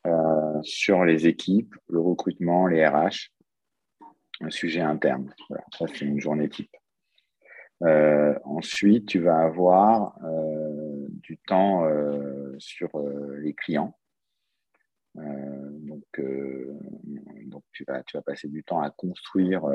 euh, 0.05 0.61
sur 0.61 1.03
les 1.03 1.25
équipes, 1.25 1.75
le 1.89 1.99
recrutement, 1.99 2.67
les 2.67 2.85
RH, 2.85 3.31
un 4.41 4.49
sujet 4.49 4.81
interne. 4.81 5.33
ça, 5.71 5.85
c'est 5.87 6.05
une 6.05 6.19
journée 6.19 6.49
type. 6.49 6.75
Euh, 7.83 8.37
ensuite, 8.43 9.07
tu 9.07 9.19
vas 9.19 9.39
avoir 9.39 10.17
euh, 10.23 11.07
du 11.09 11.37
temps 11.39 11.89
sur 12.59 12.89
les 13.39 13.53
clients. 13.53 13.97
donc, 15.15 16.03
donc 17.45 17.63
tu, 17.71 17.83
vas, 17.87 18.03
tu 18.03 18.17
vas 18.17 18.21
passer 18.21 18.47
du 18.47 18.63
temps 18.63 18.81
à 18.81 18.91
construire 18.91 19.65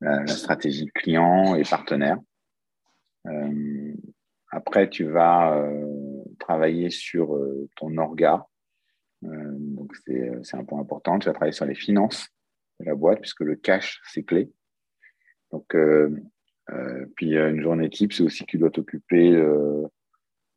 la, 0.00 0.22
la, 0.22 0.26
stratégie 0.26 0.86
client 0.86 1.54
et 1.54 1.62
partenaire. 1.62 2.18
après, 4.50 4.90
tu 4.90 5.04
vas 5.04 5.66
travailler 6.38 6.90
sur 6.90 7.38
ton 7.76 7.96
orga, 7.96 8.46
donc, 9.22 9.92
euh, 10.08 10.40
c'est 10.42 10.56
un 10.56 10.64
point 10.64 10.80
important. 10.80 11.18
Tu 11.18 11.26
vas 11.26 11.32
travailler 11.32 11.52
sur 11.52 11.66
les 11.66 11.74
finances 11.74 12.28
de 12.80 12.86
la 12.86 12.94
boîte, 12.94 13.20
puisque 13.20 13.40
le 13.40 13.56
cash, 13.56 14.00
c'est 14.04 14.22
clé. 14.22 14.50
Donc, 15.52 15.74
euh, 15.74 16.10
puis 17.16 17.36
une 17.36 17.60
journée 17.60 17.90
type, 17.90 18.12
c'est 18.12 18.22
aussi 18.22 18.44
que 18.44 18.50
tu 18.50 18.58
dois 18.58 18.70
t'occuper 18.70 19.32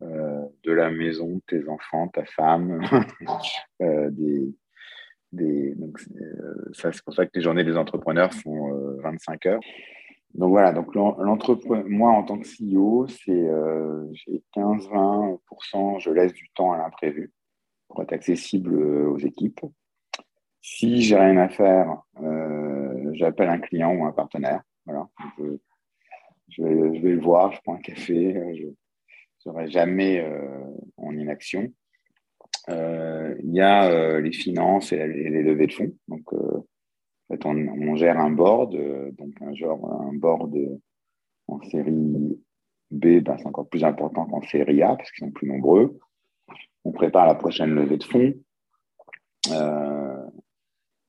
de 0.02 0.72
la 0.72 0.92
maison, 0.92 1.42
tes 1.48 1.68
enfants, 1.68 2.08
ta 2.10 2.24
femme, 2.26 2.80
des, 3.80 4.54
des, 5.32 5.76
donc, 5.76 6.00
c'est 6.74 7.04
pour 7.04 7.16
ça 7.16 7.26
que 7.26 7.32
les 7.34 7.42
journées 7.42 7.64
des 7.64 7.78
entrepreneurs 7.78 8.32
font 8.32 9.00
25 9.02 9.46
heures. 9.48 9.62
Donc 10.36 10.50
voilà, 10.52 10.72
donc 10.72 10.94
moi 10.96 12.12
en 12.12 12.24
tant 12.24 12.38
que 12.38 12.48
CEO, 12.48 13.08
c'est 13.08 13.50
j'ai 14.14 14.44
15-20%, 14.56 16.00
je 16.00 16.12
laisse 16.12 16.34
du 16.34 16.50
temps 16.54 16.74
à 16.74 16.78
l'imprévu 16.78 17.32
pour 17.94 18.02
être 18.02 18.14
accessible 18.14 18.74
euh, 18.74 19.08
aux 19.08 19.20
équipes. 19.20 19.62
Si 20.62 21.04
j'ai 21.04 21.16
rien 21.16 21.38
à 21.38 21.48
faire, 21.48 22.02
euh, 22.22 23.12
j'appelle 23.14 23.50
un 23.50 23.60
client 23.60 23.94
ou 23.94 24.06
un 24.06 24.12
partenaire. 24.12 24.64
Voilà. 24.86 25.08
Je, 26.50 26.64
vais, 26.64 27.12
le 27.12 27.22
voir, 27.22 27.52
je 27.52 27.62
prends 27.62 27.76
un 27.76 27.82
café, 27.82 28.36
euh, 28.36 28.56
je 28.56 28.66
ne 28.66 28.74
serai 29.38 29.70
jamais 29.70 30.26
en 30.98 31.16
inaction. 31.16 31.72
Il 32.70 33.52
y 33.54 33.62
a 33.62 34.20
les 34.20 34.32
finances 34.32 34.94
et 34.94 35.06
les, 35.06 35.44
levées 35.44 35.68
de 35.68 35.74
fonds. 35.74 35.94
Donc, 36.08 36.32
on, 37.46 37.96
gère 37.96 38.20
un 38.20 38.32
board, 38.32 38.72
donc 39.18 39.34
un 39.42 39.54
genre 39.54 40.02
un 40.02 40.14
board 40.14 40.56
en 41.48 41.62
série 41.64 42.40
B, 42.90 43.20
ben, 43.20 43.38
c'est 43.38 43.48
encore 43.48 43.68
plus 43.68 43.84
important 43.84 44.26
qu'en 44.26 44.42
série 44.44 44.82
A 44.82 44.96
parce 44.96 45.12
qu'ils 45.12 45.26
sont 45.26 45.32
plus 45.32 45.48
nombreux 45.48 46.00
on 46.86 46.92
prépare 46.92 47.28
la 47.28 47.36
prochaine 47.36 47.72
levée 47.72 47.98
de 47.98 48.04
fonds. 48.04 48.34
Euh, 49.52 50.26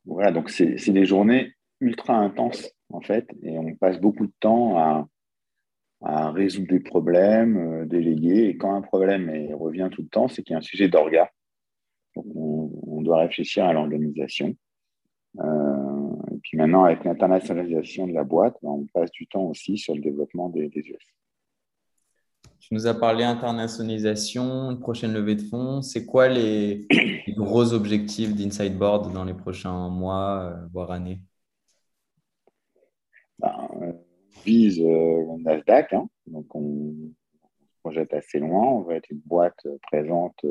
voilà, 0.04 0.32
donc 0.32 0.50
c'est 0.50 0.90
des 0.90 1.06
journées 1.06 1.52
ultra 1.80 2.14
intenses 2.16 2.70
en 2.90 3.00
fait, 3.00 3.28
et 3.42 3.58
on 3.58 3.74
passe 3.74 4.00
beaucoup 4.00 4.26
de 4.26 4.32
temps 4.40 4.78
à, 4.78 5.06
résoudre 6.32 6.68
des 6.68 6.80
problèmes, 6.80 7.56
euh, 7.56 7.86
déléguer, 7.86 8.48
et 8.48 8.58
quand 8.58 8.74
un 8.74 8.82
problème 8.82 9.30
revient 9.54 9.88
tout 9.90 10.02
le 10.02 10.08
temps, 10.08 10.28
c'est 10.28 10.42
qu'il 10.42 10.52
y 10.52 10.54
a 10.54 10.58
un 10.58 10.62
sujet 10.62 10.86
d'orga. 10.86 11.30
Donc 12.14 12.26
on, 12.34 13.00
doit 13.00 13.20
réfléchir 13.20 13.64
à 13.64 13.72
l'organisation. 13.72 14.54
Euh, 15.38 16.16
et 16.30 16.38
puis 16.42 16.58
maintenant, 16.58 16.84
avec 16.84 17.04
l'internationalisation 17.04 18.06
de 18.06 18.12
la 18.12 18.24
boîte, 18.24 18.56
ben, 18.62 18.70
on 18.70 18.86
passe 18.92 19.10
du 19.12 19.26
temps 19.26 19.44
aussi 19.44 19.78
sur 19.78 19.94
le 19.94 20.00
développement 20.00 20.50
des, 20.50 20.68
des 20.68 20.80
US. 20.80 21.14
Tu 22.66 22.72
nous 22.72 22.86
as 22.86 22.94
parlé 22.94 23.24
internationalisation, 23.24 24.74
prochaine 24.78 25.12
levée 25.12 25.34
de 25.34 25.42
fonds. 25.42 25.82
C'est 25.82 26.06
quoi 26.06 26.28
les, 26.28 26.86
gros 27.36 27.74
objectifs 27.74 28.34
d'Insideboard 28.34 29.12
dans 29.12 29.24
les 29.24 29.34
prochains 29.34 29.90
mois, 29.90 30.44
euh, 30.44 30.66
voire 30.72 30.90
années? 30.90 31.20
Ben, 33.38 33.52
On 33.68 33.94
vise 34.46 34.80
le 34.80 35.42
Nasdaq, 35.42 35.92
hein. 35.92 36.08
donc 36.26 36.46
on, 36.54 36.94
se 37.60 37.80
projette 37.82 38.14
assez 38.14 38.38
loin. 38.38 38.62
On 38.62 38.80
va 38.80 38.94
être 38.94 39.10
une 39.10 39.20
boîte 39.26 39.66
présente 39.82 40.46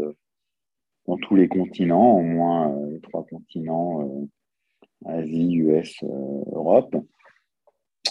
dans 1.08 1.18
tous 1.18 1.36
les 1.36 1.48
continents, 1.48 2.18
au 2.18 2.22
moins 2.22 2.76
les 2.92 3.02
trois 3.02 3.26
continents 3.26 4.28
Asie, 5.06 5.56
US, 5.56 6.04
Europe. 6.04 6.96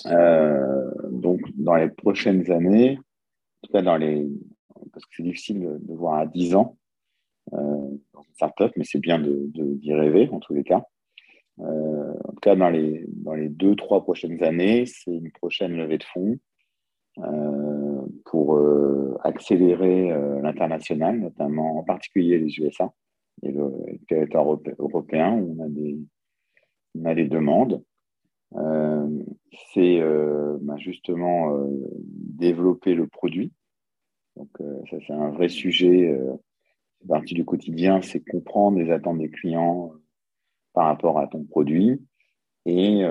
Euh, 0.07 0.91
donc, 1.09 1.41
dans 1.55 1.77
les 1.77 1.89
prochaines 1.89 2.51
années, 2.51 2.99
tout 3.63 3.73
cas 3.73 3.83
dans 3.83 3.97
les, 3.97 4.29
parce 4.93 5.05
que 5.07 5.17
c'est 5.17 5.23
difficile 5.23 5.61
de, 5.61 5.95
voir 5.95 6.15
à 6.15 6.27
10 6.27 6.55
ans 6.55 6.77
euh, 7.53 7.57
dans 8.13 8.23
une 8.23 8.35
startup, 8.35 8.73
mais 8.77 8.85
c'est 8.85 9.01
bien 9.01 9.19
d'y 9.19 9.51
de, 9.53 9.95
rêver 9.95 10.29
en 10.31 10.41
tous 10.41 10.55
les 10.55 10.65
cas. 10.65 10.85
Euh, 11.61 12.15
en 12.25 12.33
tout 12.33 12.41
cas, 12.41 12.57
dans 12.57 12.71
les, 12.71 13.05
dans 13.09 13.35
les 13.35 13.49
deux, 13.49 13.77
trois 13.77 14.03
prochaines 14.03 14.43
années, 14.43 14.87
c'est 14.87 15.13
une 15.13 15.31
prochaine 15.31 15.77
levée 15.77 15.99
de 15.99 16.05
fonds 16.05 16.39
pour 18.25 18.59
accélérer 19.23 20.09
l'international, 20.41 21.21
notamment 21.21 21.77
en 21.77 21.83
particulier 21.83 22.39
les 22.39 22.59
USA 22.59 22.91
et 23.43 23.53
le, 23.53 23.71
territoire 24.09 24.47
européen 24.79 25.33
où 25.35 25.57
on 25.59 25.65
a 25.65 25.69
des, 25.69 25.99
on 26.95 27.05
a 27.05 27.15
des 27.15 27.27
demandes. 27.27 27.83
Euh, 28.57 29.09
c'est 29.73 30.01
euh, 30.01 30.59
bah, 30.61 30.77
justement 30.77 31.57
euh, 31.57 31.69
développer 32.03 32.95
le 32.95 33.07
produit. 33.07 33.53
Donc, 34.37 34.49
ça, 34.91 34.97
c'est 35.07 35.13
un 35.13 35.31
vrai 35.31 35.49
sujet. 35.51 36.19
c'est 36.99 37.07
partie 37.07 37.35
du 37.35 37.45
quotidien, 37.45 38.01
c'est 38.01 38.21
comprendre 38.21 38.79
les 38.79 38.91
attentes 38.91 39.19
des 39.19 39.29
clients 39.29 39.93
par 40.73 40.87
rapport 40.87 41.19
à 41.19 41.27
ton 41.27 41.45
produit 41.45 42.01
et, 42.65 43.05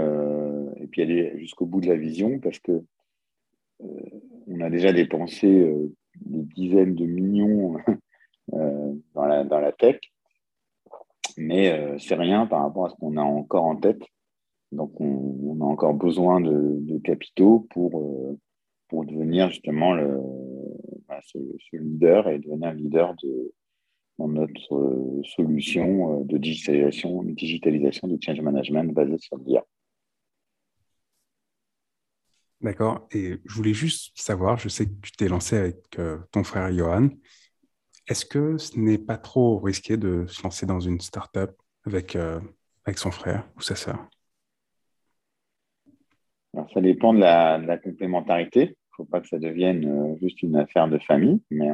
puis 0.92 1.04
aller 1.04 1.38
jusqu'au 1.38 1.68
bout 1.68 1.80
de 1.80 1.88
la 1.88 1.96
vision 1.96 2.40
parce 2.40 2.58
que 2.58 2.84
on 4.48 4.62
a 4.62 4.72
déjà 4.72 4.92
dépensé 4.92 5.48
des 6.16 6.42
dizaines 6.56 6.96
de 6.96 7.06
millions 7.06 7.78
dans, 8.48 9.26
la, 9.26 9.44
dans 9.44 9.60
la 9.60 9.74
tech, 9.74 10.00
mais 11.38 12.00
c'est 12.00 12.16
rien 12.16 12.48
par 12.48 12.64
rapport 12.64 12.88
à 12.88 12.90
ce 12.90 12.96
qu'on 12.96 13.16
a 13.16 13.22
encore 13.22 13.66
en 13.66 13.76
tête 13.76 14.02
donc, 14.72 15.00
on, 15.02 15.60
a 15.62 15.66
encore 15.66 15.94
besoin 15.94 16.40
de, 16.40 16.98
capitaux 17.04 17.68
pour, 17.72 18.00
euh, 18.00 18.40
pour 18.88 19.06
devenir 19.06 19.50
justement 19.50 19.94
le, 19.94 20.18
bah, 21.08 21.20
ce, 21.26 21.38
leader 21.74 22.30
et 22.30 22.40
devenir 22.40 22.74
leader 22.74 23.16
de, 23.22 23.54
dans 24.18 24.30
notre 24.30 24.76
euh, 24.76 25.22
solution 25.24 26.22
euh, 26.22 26.24
de 26.24 26.38
digitalisation, 26.38 27.24
digitalisation 27.24 28.08
du 28.08 28.18
change 28.22 28.40
management 28.40 28.94
basée 28.94 29.18
sur 29.18 29.38
l'IA. 29.40 29.64
D'accord. 32.62 33.08
Et 33.12 33.40
je 33.44 33.54
voulais 33.56 33.74
juste 33.74 34.12
savoir, 34.16 34.58
je 34.58 34.70
sais 34.70 34.86
que 34.86 34.94
tu 35.02 35.12
t'es 35.14 35.28
lancé 35.28 35.58
avec 35.58 35.98
ton 36.32 36.44
frère 36.44 36.72
Johan. 36.72 37.10
Est-ce 38.08 38.24
que 38.24 38.58
ce 38.60 38.78
n'est 38.80 39.00
pas 39.00 39.18
trop 39.18 39.60
risqué 39.60 39.98
de 39.98 40.26
se 40.28 40.44
lancer 40.44 40.68
dans 40.68 40.80
une 40.80 41.02
startup 41.02 41.50
avec, 41.86 42.16
avec 42.86 43.00
son 43.00 43.10
frère 43.10 43.50
ou 43.58 43.62
sa 43.62 43.76
sœur? 43.76 44.08
Ça 46.54 46.82
dépend 46.82 47.14
de 47.14 47.20
la, 47.20 47.78
complémentarité. 47.78 48.62
Il 48.62 48.70
ne 48.70 48.96
faut 48.98 49.06
pas 49.06 49.22
que 49.22 49.28
ça 49.28 49.40
devienne 49.40 49.86
euh, 49.86 50.16
juste 50.22 50.42
une 50.44 50.58
affaire 50.58 50.88
de 50.88 51.00
famille, 51.00 51.42
mais, 51.50 51.70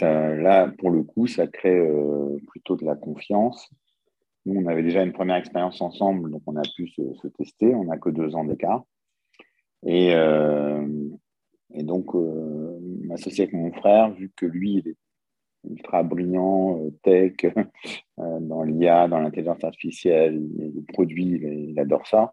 là, 0.00 0.72
pour 0.78 0.90
le 0.90 1.02
coup, 1.04 1.26
ça 1.26 1.46
crée 1.46 1.78
euh, 1.78 2.36
plutôt 2.48 2.76
de 2.76 2.84
la 2.84 2.96
confiance. 2.96 3.70
Nous, 4.44 4.60
on 4.60 4.66
avait 4.66 4.82
déjà 4.82 5.04
une 5.04 5.12
première 5.12 5.36
expérience 5.36 5.80
ensemble, 5.80 6.30
donc 6.30 6.42
on 6.46 6.56
a 6.56 6.62
pu 6.76 6.88
se, 6.88 7.28
tester. 7.28 7.74
On 7.74 7.84
n'a 7.84 7.96
que 7.96 8.10
deux 8.10 8.34
ans 8.34 8.44
d'écart. 8.44 8.82
Et, 9.86 10.14
euh, 10.14 10.84
donc, 11.70 12.12
m'associer 13.04 13.44
avec 13.44 13.54
mon 13.54 13.72
frère, 13.72 14.12
vu 14.12 14.32
que 14.36 14.46
lui, 14.46 14.74
il 14.74 14.88
est 14.88 14.96
ultra 15.68 16.02
brillant, 16.02 16.80
euh, 16.84 16.90
tech, 17.02 17.34
euh, 18.18 18.40
dans 18.40 18.62
l'IA, 18.62 19.08
dans 19.08 19.20
l'intelligence 19.20 19.62
artificielle, 19.64 20.42
les 20.58 20.82
produits, 20.92 21.40
il, 21.42 21.78
adore 21.78 22.06
ça. 22.06 22.32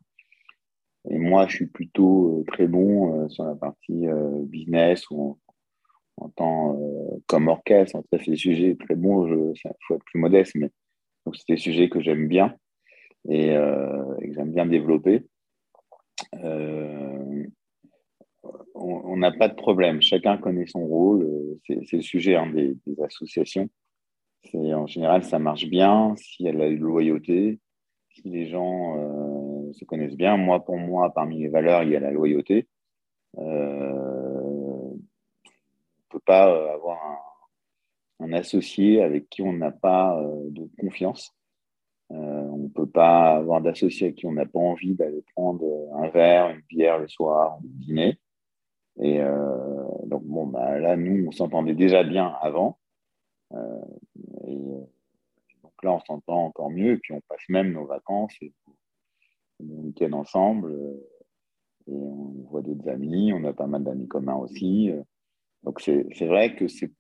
Et 1.10 1.18
moi, 1.18 1.48
je 1.48 1.56
suis 1.56 1.68
plutôt 1.68 2.40
euh, 2.40 2.44
très 2.46 2.68
bon 2.68 3.30
sur 3.30 3.46
la 3.46 3.56
partie 3.56 4.08
business 4.44 5.10
ou 5.10 5.40
en, 6.18 6.30
tant 6.30 6.78
comme 7.28 7.48
orchestre. 7.48 7.96
En 7.96 8.02
tout 8.02 8.08
cas, 8.12 8.18
c'est 8.24 8.32
des 8.32 8.38
sujets 8.38 8.76
très 8.76 8.96
bons. 8.96 9.28
Il 9.28 9.72
faut 9.88 9.96
être 9.96 10.06
plus 10.06 10.20
modeste, 10.20 10.54
mais 10.56 10.70
c'est 11.34 11.54
des 11.54 11.58
sujets 11.58 11.90
que 11.90 12.02
j'aime 12.02 12.28
bien 12.28 12.56
et, 13.30 13.50
que 13.50 14.34
j'aime 14.34 14.52
bien 14.52 14.66
développer 14.66 15.24
on 18.82 19.18
n'a 19.18 19.32
pas 19.32 19.48
de 19.48 19.56
problème. 19.56 20.02
Chacun 20.02 20.38
connaît 20.38 20.68
son 20.68 20.86
rôle. 20.86 21.24
Euh, 21.24 21.60
c'est 21.86 21.98
le 21.98 22.02
sujet 22.02 22.36
hein, 22.36 22.52
des, 22.52 22.78
associations. 23.04 23.70
En 24.54 24.88
général, 24.88 25.24
ça 25.24 25.38
marche 25.38 25.66
bien 25.66 26.16
si 26.16 26.48
elle 26.48 26.62
a 26.62 26.68
une 26.68 26.80
loyauté, 26.80 27.60
si 28.10 28.30
les 28.30 28.48
gens 28.48 28.98
euh, 28.98 29.74
se 29.74 29.84
connaissent 29.86 30.16
bien. 30.16 30.38
Moi, 30.38 30.64
pour 30.64 30.78
moi, 30.78 31.14
parmi 31.14 31.40
les 31.40 31.50
valeurs, 31.50 31.84
il 31.84 31.90
y 31.90 31.96
a 31.96 32.00
la 32.00 32.12
loyauté. 32.12 32.68
Euh, 33.38 33.92
on 34.92 34.96
ne 34.96 36.10
peut 36.10 36.22
pas 36.26 36.74
avoir 36.74 36.98
un, 38.20 38.34
associé 38.34 39.02
avec 39.02 39.30
qui 39.30 39.42
on 39.42 39.54
n'a 39.54 39.72
pas 39.72 40.22
de 40.50 40.70
confiance. 40.80 41.36
on 42.10 42.58
ne 42.58 42.68
peut 42.68 42.90
pas 42.90 43.38
avoir 43.38 43.62
d'associé 43.62 44.08
avec 44.08 44.18
qui 44.18 44.26
on 44.28 44.34
n'a 44.34 44.46
pas 44.46 44.60
envie 44.60 44.94
d'aller 44.94 45.24
prendre 45.36 45.66
un 45.96 46.10
verre, 46.10 46.50
une 46.50 46.62
bière 46.70 47.00
le 47.00 47.08
soir, 47.08 47.58
dîner. 47.62 48.19
Et 49.00 49.22
euh, 49.22 49.86
donc, 50.06 50.24
bon, 50.24 50.48
bah, 50.48 50.78
là, 50.80 50.96
nous, 50.96 51.28
on 51.28 51.32
s'entendait 51.32 51.76
déjà 51.76 52.04
bien 52.04 52.36
avant. 52.42 52.78
Euh, 53.54 53.82
et 54.48 54.58
donc 55.64 55.84
là, 55.84 55.94
on 55.94 56.00
s'entend 56.02 56.46
encore 56.46 56.70
mieux. 56.70 56.94
Et 56.94 56.98
puis, 56.98 57.14
on 57.14 57.22
passe 57.22 57.48
même 57.50 57.72
nos 57.72 57.86
vacances 57.86 58.34
et 58.42 58.54
nos 59.62 59.84
week-ends 59.84 60.14
ensemble. 60.14 60.74
Et 61.88 61.94
on 61.94 62.48
voit 62.50 62.62
d'autres 62.62 62.90
amis. 62.90 63.34
On 63.34 63.44
a 63.46 63.54
pas 63.54 63.68
mal 63.68 63.84
d'amis 63.84 64.08
communs 64.08 64.36
aussi. 64.36 64.92
Donc, 65.64 65.82
c'est 65.82 66.28
vrai 66.28 66.56
que 66.56 66.68
c'est 66.68 66.92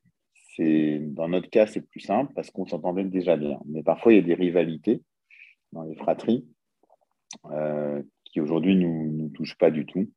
dans 0.59 1.29
notre 1.29 1.49
cas, 1.49 1.67
c'est 1.67 1.81
plus 1.81 2.01
simple 2.01 2.33
parce 2.33 2.51
qu'on 2.51 2.65
s'entendait 2.65 3.05
déjà 3.05 3.37
bien. 3.37 3.59
Mais 3.65 3.83
parfois, 3.83 4.13
il 4.13 4.17
y 4.17 4.19
a 4.19 4.23
des 4.23 4.33
rivalités 4.33 5.01
dans 5.71 5.83
les 5.83 5.95
fratries 5.95 6.45
euh, 7.51 8.01
qui 8.25 8.41
aujourd'hui 8.41 8.75
ne 8.75 8.85
nous, 8.87 9.11
nous 9.11 9.29
touchent 9.29 9.57
pas 9.57 9.71
du 9.71 9.85
tout. 9.85 10.11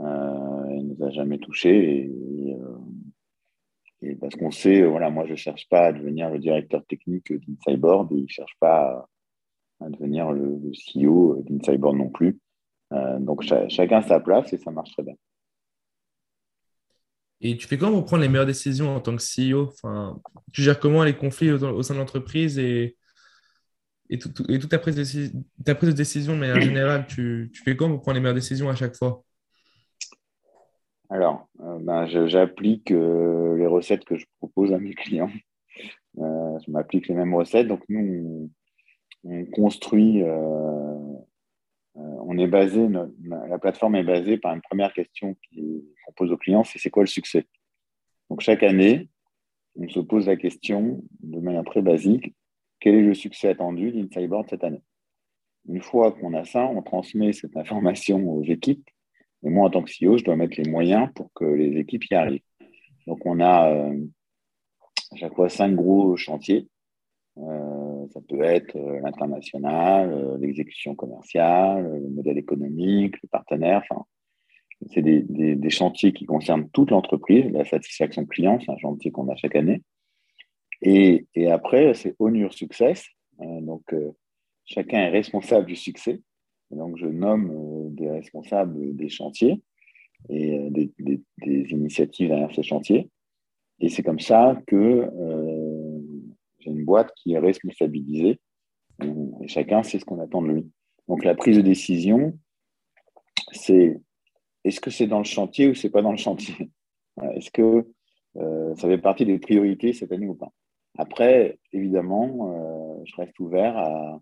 Euh, 0.00 0.49
il 0.80 0.88
ne 0.88 0.94
nous 0.94 1.04
a 1.04 1.10
jamais 1.10 1.38
touchés. 1.38 2.04
Et, 2.04 2.54
euh, 2.54 4.14
parce 4.20 4.34
qu'on 4.34 4.50
sait, 4.50 4.82
voilà, 4.82 5.10
moi, 5.10 5.26
je 5.26 5.32
ne 5.32 5.36
cherche 5.36 5.68
pas 5.68 5.86
à 5.86 5.92
devenir 5.92 6.30
le 6.30 6.38
directeur 6.38 6.84
technique 6.86 7.32
d'Insideboard 7.32 8.10
et 8.12 8.16
il 8.16 8.22
ne 8.22 8.28
cherche 8.28 8.56
pas 8.58 9.06
à, 9.80 9.90
devenir 9.90 10.32
le, 10.32 10.58
CEO 10.72 11.42
d'Insideboard 11.46 11.96
non 11.96 12.08
plus. 12.08 12.38
Euh, 12.92 13.18
donc, 13.18 13.42
chacun 13.42 14.02
sa 14.02 14.20
place 14.20 14.52
et 14.52 14.58
ça 14.58 14.70
marche 14.70 14.92
très 14.92 15.02
bien. 15.02 15.14
Et 17.42 17.56
tu 17.56 17.66
fais 17.66 17.78
comment 17.78 17.98
pour 17.98 18.04
prendre 18.06 18.22
les 18.22 18.28
meilleures 18.28 18.46
décisions 18.46 18.94
en 18.94 19.00
tant 19.00 19.16
que 19.16 19.22
CEO 19.22 19.68
enfin, 19.68 20.20
Tu 20.52 20.62
gères 20.62 20.78
comment 20.78 21.04
les 21.04 21.16
conflits 21.16 21.50
au, 21.50 21.82
sein 21.82 21.94
de 21.94 21.98
l'entreprise 21.98 22.58
et, 22.58 22.96
et, 24.10 24.16
et 24.16 24.58
toute 24.58 24.68
ta 24.68 24.78
prise, 24.78 24.96
de, 24.96 25.32
ta 25.64 25.74
prise 25.74 25.90
de 25.90 25.94
décision, 25.94 26.36
mais 26.36 26.52
en 26.52 26.60
général, 26.60 27.06
tu, 27.06 27.50
tu 27.54 27.62
fais 27.62 27.76
comment 27.76 27.94
pour 27.94 28.02
prendre 28.02 28.16
les 28.16 28.20
meilleures 28.20 28.34
décisions 28.34 28.68
à 28.68 28.74
chaque 28.74 28.96
fois? 28.96 29.24
Alors, 31.10 31.48
euh, 31.58 31.78
ben, 31.80 32.06
j'applique 32.06 32.92
euh, 32.92 33.56
les 33.56 33.66
recettes 33.66 34.04
que 34.04 34.16
je 34.16 34.26
propose 34.38 34.72
à 34.72 34.78
mes 34.78 34.94
clients. 34.94 35.30
Euh, 36.18 36.58
je 36.64 36.70
m'applique 36.70 37.08
les 37.08 37.16
mêmes 37.16 37.34
recettes. 37.34 37.66
Donc, 37.66 37.82
nous, 37.88 38.48
on, 39.24 39.44
construit, 39.46 40.22
on 41.94 42.38
est 42.38 42.46
basé, 42.46 42.88
la 43.24 43.58
plateforme 43.58 43.96
est 43.96 44.04
basée 44.04 44.38
par 44.38 44.54
une 44.54 44.62
première 44.62 44.92
question 44.92 45.34
qu'on 45.34 46.12
pose 46.16 46.30
aux 46.30 46.36
clients, 46.36 46.62
c'est 46.62 46.78
c'est 46.78 46.90
quoi 46.90 47.02
le 47.02 47.08
succès? 47.08 47.44
Donc, 48.30 48.40
chaque 48.40 48.62
année, 48.62 49.08
on 49.76 49.88
se 49.88 50.00
pose 50.00 50.28
la 50.28 50.36
question 50.36 51.02
de 51.20 51.40
manière 51.40 51.64
très 51.64 51.82
basique, 51.82 52.34
quel 52.78 52.94
est 52.94 53.02
le 53.02 53.14
succès 53.14 53.48
attendu 53.48 53.90
d'Insideboard 53.90 54.48
cette 54.48 54.64
année? 54.64 54.82
Une 55.68 55.82
fois 55.82 56.12
qu'on 56.12 56.34
a 56.34 56.44
ça, 56.44 56.66
on 56.66 56.82
transmet 56.82 57.32
cette 57.32 57.56
information 57.56 58.26
aux 58.32 58.44
équipes 58.44 58.88
et 59.42 59.48
moi, 59.48 59.66
en 59.66 59.70
tant 59.70 59.82
que 59.82 59.90
CEO, 59.90 60.18
je 60.18 60.24
dois 60.24 60.36
mettre 60.36 60.60
les 60.60 60.70
moyens 60.70 61.08
pour 61.14 61.32
que 61.32 61.44
les 61.44 61.78
équipes 61.78 62.04
y 62.10 62.14
arrivent. 62.14 62.42
Donc, 63.06 63.24
on 63.24 63.40
a 63.40 63.70
euh, 63.70 63.98
à 65.12 65.16
chaque 65.16 65.34
fois 65.34 65.48
cinq 65.48 65.74
gros 65.74 66.16
chantiers. 66.16 66.68
Euh, 67.38 68.06
ça 68.12 68.20
peut 68.28 68.42
être 68.42 68.76
euh, 68.76 69.00
l'international, 69.00 70.38
l'exécution 70.40 70.94
commerciale, 70.94 72.00
le 72.02 72.10
modèle 72.10 72.38
économique, 72.38 73.14
les 73.22 73.28
partenaires. 73.28 73.82
Enfin, 73.90 74.04
c'est 74.92 75.02
des, 75.02 75.70
chantiers 75.70 76.12
qui 76.12 76.26
concernent 76.26 76.68
toute 76.70 76.90
l'entreprise. 76.90 77.50
La 77.50 77.64
satisfaction 77.64 78.26
client, 78.26 78.58
c'est 78.60 78.72
un 78.72 78.78
chantier 78.78 79.10
qu'on 79.10 79.28
a 79.28 79.36
chaque 79.36 79.56
année. 79.56 79.82
Et, 80.82 81.26
après, 81.50 81.92
c'est 81.94 82.14
Honor 82.18 82.52
Success. 82.52 83.06
donc, 83.38 83.94
chacun 84.64 84.98
est 85.00 85.10
responsable 85.10 85.66
du 85.66 85.76
succès. 85.76 86.22
Donc, 86.70 86.96
je 86.96 87.06
nomme 87.06 87.94
des 87.94 88.08
responsables 88.08 88.96
des 88.96 89.08
chantiers 89.08 89.62
et 90.28 90.68
des, 90.70 91.22
initiatives 91.70 92.28
derrière 92.28 92.54
ces 92.54 92.62
chantiers. 92.62 93.10
Et 93.80 93.88
c'est 93.88 94.02
comme 94.02 94.20
ça 94.20 94.60
que 94.66 95.08
j'ai 96.58 96.70
une 96.70 96.84
boîte 96.84 97.12
qui 97.16 97.32
est 97.32 97.38
responsabilisée 97.38 98.38
et 99.02 99.48
chacun 99.48 99.82
sait 99.82 99.98
ce 99.98 100.04
qu'on 100.04 100.20
attend 100.20 100.42
de 100.42 100.48
lui. 100.48 100.70
Donc 101.08 101.24
la 101.24 101.34
prise 101.34 101.56
de 101.56 101.62
décision, 101.62 102.38
c'est 103.52 104.00
est-ce 104.64 104.80
que 104.80 104.90
c'est 104.90 105.06
dans 105.06 105.18
le 105.18 105.24
chantier 105.24 105.68
ou 105.68 105.74
c'est 105.74 105.90
pas 105.90 106.02
dans 106.02 106.12
le 106.12 106.18
chantier? 106.18 106.70
Est-ce 107.34 107.50
que 107.50 107.86
euh, 108.36 108.74
ça 108.76 108.88
fait 108.88 108.98
partie 108.98 109.26
des 109.26 109.38
priorités 109.38 109.92
cette 109.92 110.12
année 110.12 110.28
ou 110.28 110.34
pas? 110.34 110.52
Après, 110.96 111.58
évidemment, 111.72 112.52
euh, 112.52 113.02
je 113.04 113.16
reste 113.16 113.38
ouvert 113.40 113.76
à 113.76 114.20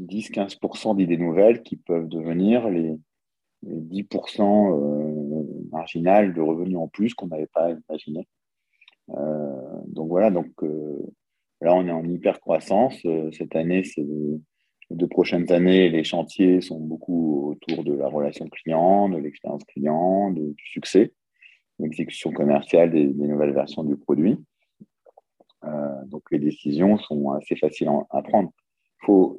10-15% 0.00 0.96
d'idées 0.96 1.18
nouvelles 1.18 1.62
qui 1.62 1.76
peuvent 1.76 2.08
devenir 2.08 2.68
les, 2.68 2.96
10% 3.64 4.42
euh, 4.42 5.44
marginales 5.70 6.32
de 6.32 6.40
revenus 6.40 6.78
en 6.78 6.88
plus 6.88 7.14
qu'on 7.14 7.26
n'avait 7.26 7.46
pas 7.46 7.70
imaginé. 7.70 8.26
donc 9.88 10.08
voilà, 10.08 10.30
donc 10.30 10.50
Là, 11.60 11.74
on 11.74 11.86
est 11.86 11.92
en 11.92 12.04
hyper 12.04 12.40
croissance. 12.40 12.98
Euh, 13.04 13.30
cette 13.32 13.54
année, 13.54 13.84
c'est 13.84 14.02
les 14.02 14.96
deux 14.96 15.06
prochaines 15.06 15.52
années, 15.52 15.90
les 15.90 16.04
chantiers 16.04 16.60
sont 16.60 16.80
beaucoup 16.80 17.50
autour 17.50 17.84
de 17.84 17.92
la 17.92 18.08
relation 18.08 18.48
client, 18.48 19.08
de 19.08 19.18
l'expérience 19.18 19.62
client, 19.64 20.30
du 20.30 20.54
succès, 20.64 21.12
l'exécution 21.78 22.32
commerciale 22.32 22.90
des, 22.90 23.06
nouvelles 23.06 23.52
versions 23.52 23.84
du 23.84 23.96
produit. 23.96 24.38
Euh, 25.64 26.04
donc, 26.06 26.22
les 26.30 26.38
décisions 26.38 26.96
sont 26.98 27.32
assez 27.32 27.56
faciles 27.56 27.90
à 28.10 28.22
prendre. 28.22 28.50
Faut, 29.02 29.38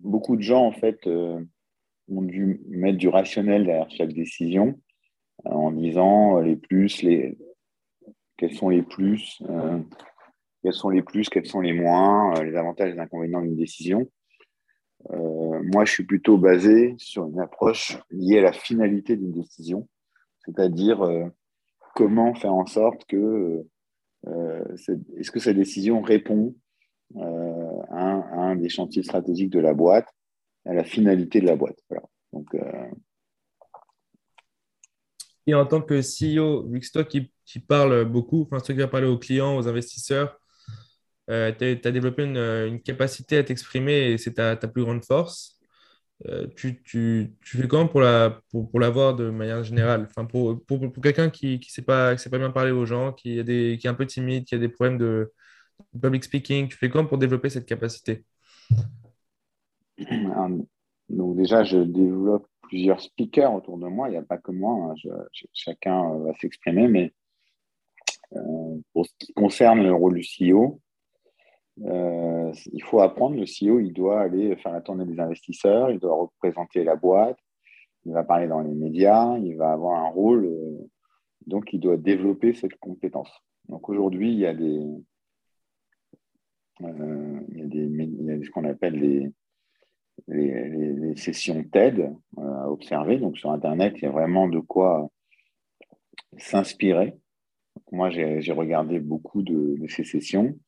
beaucoup 0.00 0.36
de 0.36 0.42
gens, 0.42 0.66
en 0.66 0.72
fait, 0.72 1.06
euh, 1.06 1.40
ont 2.08 2.22
dû 2.22 2.60
mettre 2.68 2.98
du 2.98 3.08
rationnel 3.08 3.64
derrière 3.64 3.90
chaque 3.90 4.12
décision 4.12 4.80
en 5.44 5.72
disant 5.72 6.38
les 6.40 6.56
plus, 6.56 7.02
les, 7.02 7.38
quels 8.36 8.54
sont 8.54 8.68
les 8.68 8.82
plus, 8.82 9.42
quels 10.62 10.72
sont 10.72 10.90
les 10.90 11.02
plus, 11.02 11.28
quels 11.28 11.46
sont 11.46 11.60
les 11.60 11.72
moins, 11.72 12.36
euh, 12.36 12.44
les 12.44 12.56
avantages 12.56 12.90
et 12.90 12.94
les 12.94 13.00
inconvénients 13.00 13.42
d'une 13.42 13.56
décision. 13.56 14.08
Euh, 15.10 15.60
moi, 15.72 15.84
je 15.84 15.92
suis 15.92 16.04
plutôt 16.04 16.38
basé 16.38 16.94
sur 16.98 17.26
une 17.26 17.40
approche 17.40 17.98
liée 18.10 18.38
à 18.38 18.42
la 18.42 18.52
finalité 18.52 19.16
d'une 19.16 19.32
décision, 19.32 19.88
c'est-à-dire 20.44 21.02
euh, 21.02 21.26
comment 21.94 22.34
faire 22.34 22.54
en 22.54 22.66
sorte 22.66 23.04
que 23.06 23.64
est-ce 25.18 25.32
que 25.32 25.40
cette 25.40 25.56
décision 25.56 26.00
répond 26.00 26.54
à 27.90 28.00
un, 28.00 28.56
des 28.56 28.68
chantiers 28.68 29.02
stratégiques 29.02 29.50
de 29.50 29.60
la 29.60 29.74
boîte, 29.74 30.08
à 30.66 30.74
la 30.74 30.84
finalité 30.84 31.40
de 31.40 31.46
la 31.46 31.56
boîte. 31.56 31.78
Donc, 32.32 32.54
et 35.46 35.54
en 35.54 35.66
tant 35.66 35.82
que 35.82 36.00
CEO, 36.00 36.68
vu 36.68 36.80
que 36.80 36.86
c'est 36.86 36.92
toi 36.92 37.04
qui, 37.04 37.32
qui 37.44 37.58
parle 37.60 38.04
beaucoup, 38.04 38.42
enfin, 38.42 38.58
toi 38.60 38.74
qui 38.74 38.80
vas 38.80 38.88
parler 38.88 39.06
aux 39.08 39.18
clients, 39.18 39.56
aux 39.56 39.68
investisseurs, 39.68 40.38
euh, 41.30 41.52
tu 41.52 41.88
as 41.88 41.90
développé 41.92 42.24
une, 42.24 42.80
capacité 42.82 43.38
à 43.38 43.44
t'exprimer 43.44 44.12
et 44.12 44.18
c'est 44.18 44.34
ta, 44.34 44.56
plus 44.56 44.82
grande 44.82 45.04
force. 45.04 45.58
Euh, 46.28 46.46
tu, 46.56 46.82
fais 47.42 47.68
comment 47.68 47.88
pour 47.88 48.00
l'avoir 48.00 48.42
pour, 48.50 48.70
pour 48.70 48.80
de 48.80 49.30
manière 49.30 49.64
générale? 49.64 50.06
Enfin, 50.08 50.24
Pour, 50.26 50.64
pour, 50.66 50.92
pour 50.92 51.02
quelqu'un 51.02 51.30
qui 51.30 51.58
ne 51.58 51.64
sait, 51.64 51.82
pas, 51.82 52.16
sait 52.18 52.30
pas 52.30 52.38
bien 52.38 52.50
parler 52.50 52.70
aux 52.72 52.86
gens, 52.86 53.12
qui, 53.12 53.40
a 53.40 53.42
des, 53.42 53.78
qui 53.80 53.86
est 53.86 53.90
un 53.90 53.94
peu 53.94 54.06
timide, 54.06 54.44
qui 54.44 54.54
a 54.54 54.58
des 54.58 54.68
problèmes 54.68 54.98
de 54.98 55.32
public 56.00 56.24
speaking, 56.24 56.68
tu 56.68 56.76
fais 56.76 56.88
comment 56.90 57.08
pour 57.08 57.18
développer 57.18 57.50
cette 57.50 57.66
capacité? 57.66 58.24
Donc 61.08 61.36
déjà, 61.36 61.62
je 61.62 61.78
développe 61.78 62.46
plusieurs 62.62 63.00
speakers 63.00 63.54
autour 63.54 63.78
de 63.78 63.86
moi. 63.86 64.08
Il 64.08 64.12
n'y 64.12 64.18
a 64.18 64.22
pas 64.22 64.38
que 64.38 64.50
moi. 64.50 64.92
Hein. 64.92 65.24
chacun 65.52 66.18
va 66.18 66.32
s'exprimer. 66.40 66.88
Mais 66.88 67.12
euh, 68.34 68.80
pour 68.92 69.06
ce 69.06 69.12
qui 69.18 69.32
concerne 69.34 69.82
le 69.82 69.92
rôle 69.92 70.14
du 70.14 70.22
CEO, 70.22 70.80
euh, 71.84 72.52
il 72.72 72.82
faut 72.82 73.00
apprendre, 73.00 73.36
le 73.36 73.44
CEO, 73.44 73.80
il 73.80 73.92
doit 73.92 74.20
aller 74.20 74.56
faire 74.56 74.72
la 74.72 74.80
tournée 74.80 75.04
des 75.04 75.20
investisseurs, 75.20 75.90
il 75.90 75.98
doit 75.98 76.14
représenter 76.14 76.84
la 76.84 76.96
boîte, 76.96 77.38
il 78.04 78.12
va 78.12 78.24
parler 78.24 78.46
dans 78.46 78.60
les 78.60 78.74
médias, 78.74 79.38
il 79.38 79.56
va 79.56 79.72
avoir 79.72 80.04
un 80.04 80.08
rôle, 80.08 80.44
euh, 80.44 80.88
donc 81.46 81.72
il 81.72 81.80
doit 81.80 81.96
développer 81.96 82.52
cette 82.54 82.76
compétence. 82.78 83.30
Donc 83.68 83.88
aujourd'hui, 83.88 84.32
il 84.32 84.38
y 84.38 84.46
a 84.46 84.54
des, 84.54 84.86
euh, 86.84 87.40
il 87.54 88.24
y 88.24 88.30
a 88.30 88.44
ce 88.44 88.50
qu'on 88.50 88.64
appelle 88.64 88.94
les, 88.94 89.30
sessions 91.16 91.62
TED 91.64 92.14
à 92.36 92.70
observer. 92.70 93.18
Donc 93.18 93.38
sur 93.38 93.50
Internet, 93.50 93.94
il 93.96 94.02
y 94.04 94.06
a 94.06 94.10
vraiment 94.10 94.48
de 94.48 94.60
quoi 94.60 95.10
s'inspirer. 96.38 97.14
Moi, 97.90 98.10
j'ai 98.10 98.52
regardé 98.52 99.00
beaucoup 99.00 99.42
de, 99.42 99.76
ces 99.88 100.04
sessions. 100.04 100.58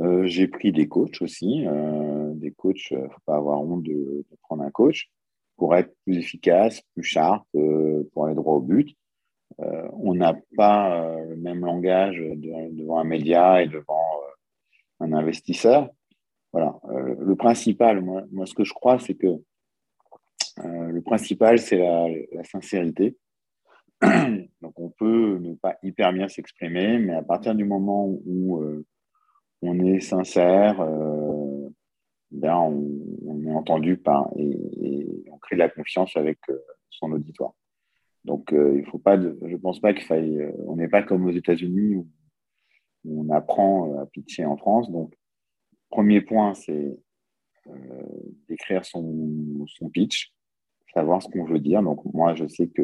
Euh, 0.00 0.26
j'ai 0.26 0.48
pris 0.48 0.72
des 0.72 0.88
coachs 0.88 1.20
aussi. 1.22 1.64
Euh, 1.66 2.32
des 2.34 2.50
coachs, 2.50 2.90
il 2.90 2.96
euh, 2.96 3.02
ne 3.02 3.08
faut 3.08 3.20
pas 3.24 3.36
avoir 3.36 3.60
honte 3.60 3.82
de, 3.82 4.24
prendre 4.42 4.62
un 4.62 4.70
coach 4.70 5.10
pour 5.56 5.74
être 5.74 5.94
plus 6.04 6.18
efficace, 6.18 6.82
plus 6.94 7.02
sharp, 7.02 7.46
pour 8.12 8.26
aller 8.26 8.34
droit 8.34 8.56
au 8.56 8.60
but. 8.60 8.94
on 9.58 10.14
n'a 10.14 10.34
pas 10.54 11.16
le 11.24 11.36
même 11.36 11.64
langage 11.64 12.18
devant 12.18 12.98
un 12.98 13.04
média 13.04 13.62
et 13.62 13.66
devant 13.66 14.15
un 15.00 15.12
investisseur. 15.12 15.90
Voilà. 16.52 16.78
le 16.88 17.34
principal, 17.34 18.00
moi, 18.00 18.22
moi, 18.32 18.46
ce 18.46 18.54
que 18.54 18.64
je 18.64 18.72
crois, 18.72 18.98
c'est 18.98 19.14
que 19.14 19.28
le 20.64 21.00
principal, 21.02 21.58
c'est 21.58 21.76
la, 21.76 22.44
sincérité. 22.44 23.16
Donc, 24.00 24.78
on 24.78 24.88
peut 24.88 25.38
ne 25.38 25.54
pas 25.54 25.76
hyper 25.82 26.14
bien 26.14 26.28
s'exprimer, 26.28 26.98
mais 26.98 27.14
à 27.14 27.22
partir 27.22 27.54
du 27.54 27.64
moment 27.64 28.06
où 28.06 28.84
on 29.62 29.78
est 29.80 30.00
sincère, 30.00 30.80
euh, 30.80 31.68
ben 32.30 32.54
on, 32.54 33.44
est 33.44 33.52
entendu 33.52 33.96
par 33.96 34.28
et, 34.36 35.24
on 35.30 35.38
crée 35.38 35.56
de 35.56 35.60
la 35.60 35.68
confiance 35.68 36.16
avec 36.16 36.38
euh, 36.48 36.58
son 36.90 37.12
auditoire. 37.12 37.52
Donc, 38.24 38.52
euh, 38.52 38.76
il 38.76 38.84
faut 38.86 38.98
pas, 38.98 39.16
de, 39.16 39.38
je 39.46 39.56
pense 39.56 39.80
pas 39.80 39.92
qu'il 39.92 40.04
faille, 40.04 40.52
on 40.66 40.76
n'est 40.76 40.88
pas 40.88 41.02
comme 41.02 41.26
aux 41.26 41.32
États-Unis 41.32 41.96
où, 41.96 42.08
on 43.08 43.28
apprend 43.30 43.98
à 44.00 44.06
pitcher 44.06 44.44
en 44.44 44.56
France. 44.56 44.90
Donc, 44.90 45.14
premier 45.90 46.20
point, 46.20 46.54
c'est 46.54 46.98
d'écrire 48.48 48.84
son, 48.84 49.66
pitch, 49.92 50.32
savoir 50.94 51.22
ce 51.22 51.28
qu'on 51.28 51.44
veut 51.44 51.58
dire. 51.58 51.82
Donc, 51.82 52.04
moi, 52.14 52.34
je 52.34 52.46
sais 52.46 52.68
que 52.68 52.82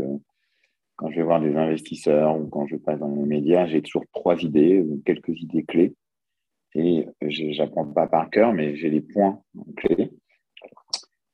quand 0.96 1.10
je 1.10 1.16
vais 1.16 1.22
voir 1.22 1.40
des 1.40 1.56
investisseurs 1.56 2.38
ou 2.38 2.46
quand 2.48 2.66
je 2.66 2.76
passe 2.76 2.98
dans 2.98 3.14
les 3.14 3.24
médias, 3.24 3.66
j'ai 3.66 3.82
toujours 3.82 4.04
trois 4.12 4.40
idées 4.42 4.80
ou 4.80 5.02
quelques 5.04 5.40
idées 5.40 5.64
clés 5.64 5.94
et 6.74 7.06
j'apprends 7.20 7.86
pas 7.86 8.06
par 8.06 8.30
cœur, 8.30 8.52
mais 8.52 8.76
j'ai 8.76 8.90
les 8.90 9.00
points 9.00 9.42
clés. 9.76 10.10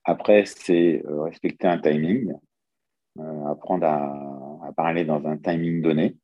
Après, 0.05 0.45
c'est 0.47 1.05
euh, 1.07 1.23
respecter 1.23 1.67
un 1.67 1.79
timing, 1.79 2.33
euh, 3.19 3.47
apprendre 3.47 3.87
à, 3.87 4.73
parler 4.77 5.05
dans 5.05 5.25
un 5.27 5.37
timing 5.37 5.83
donné. 5.83 6.17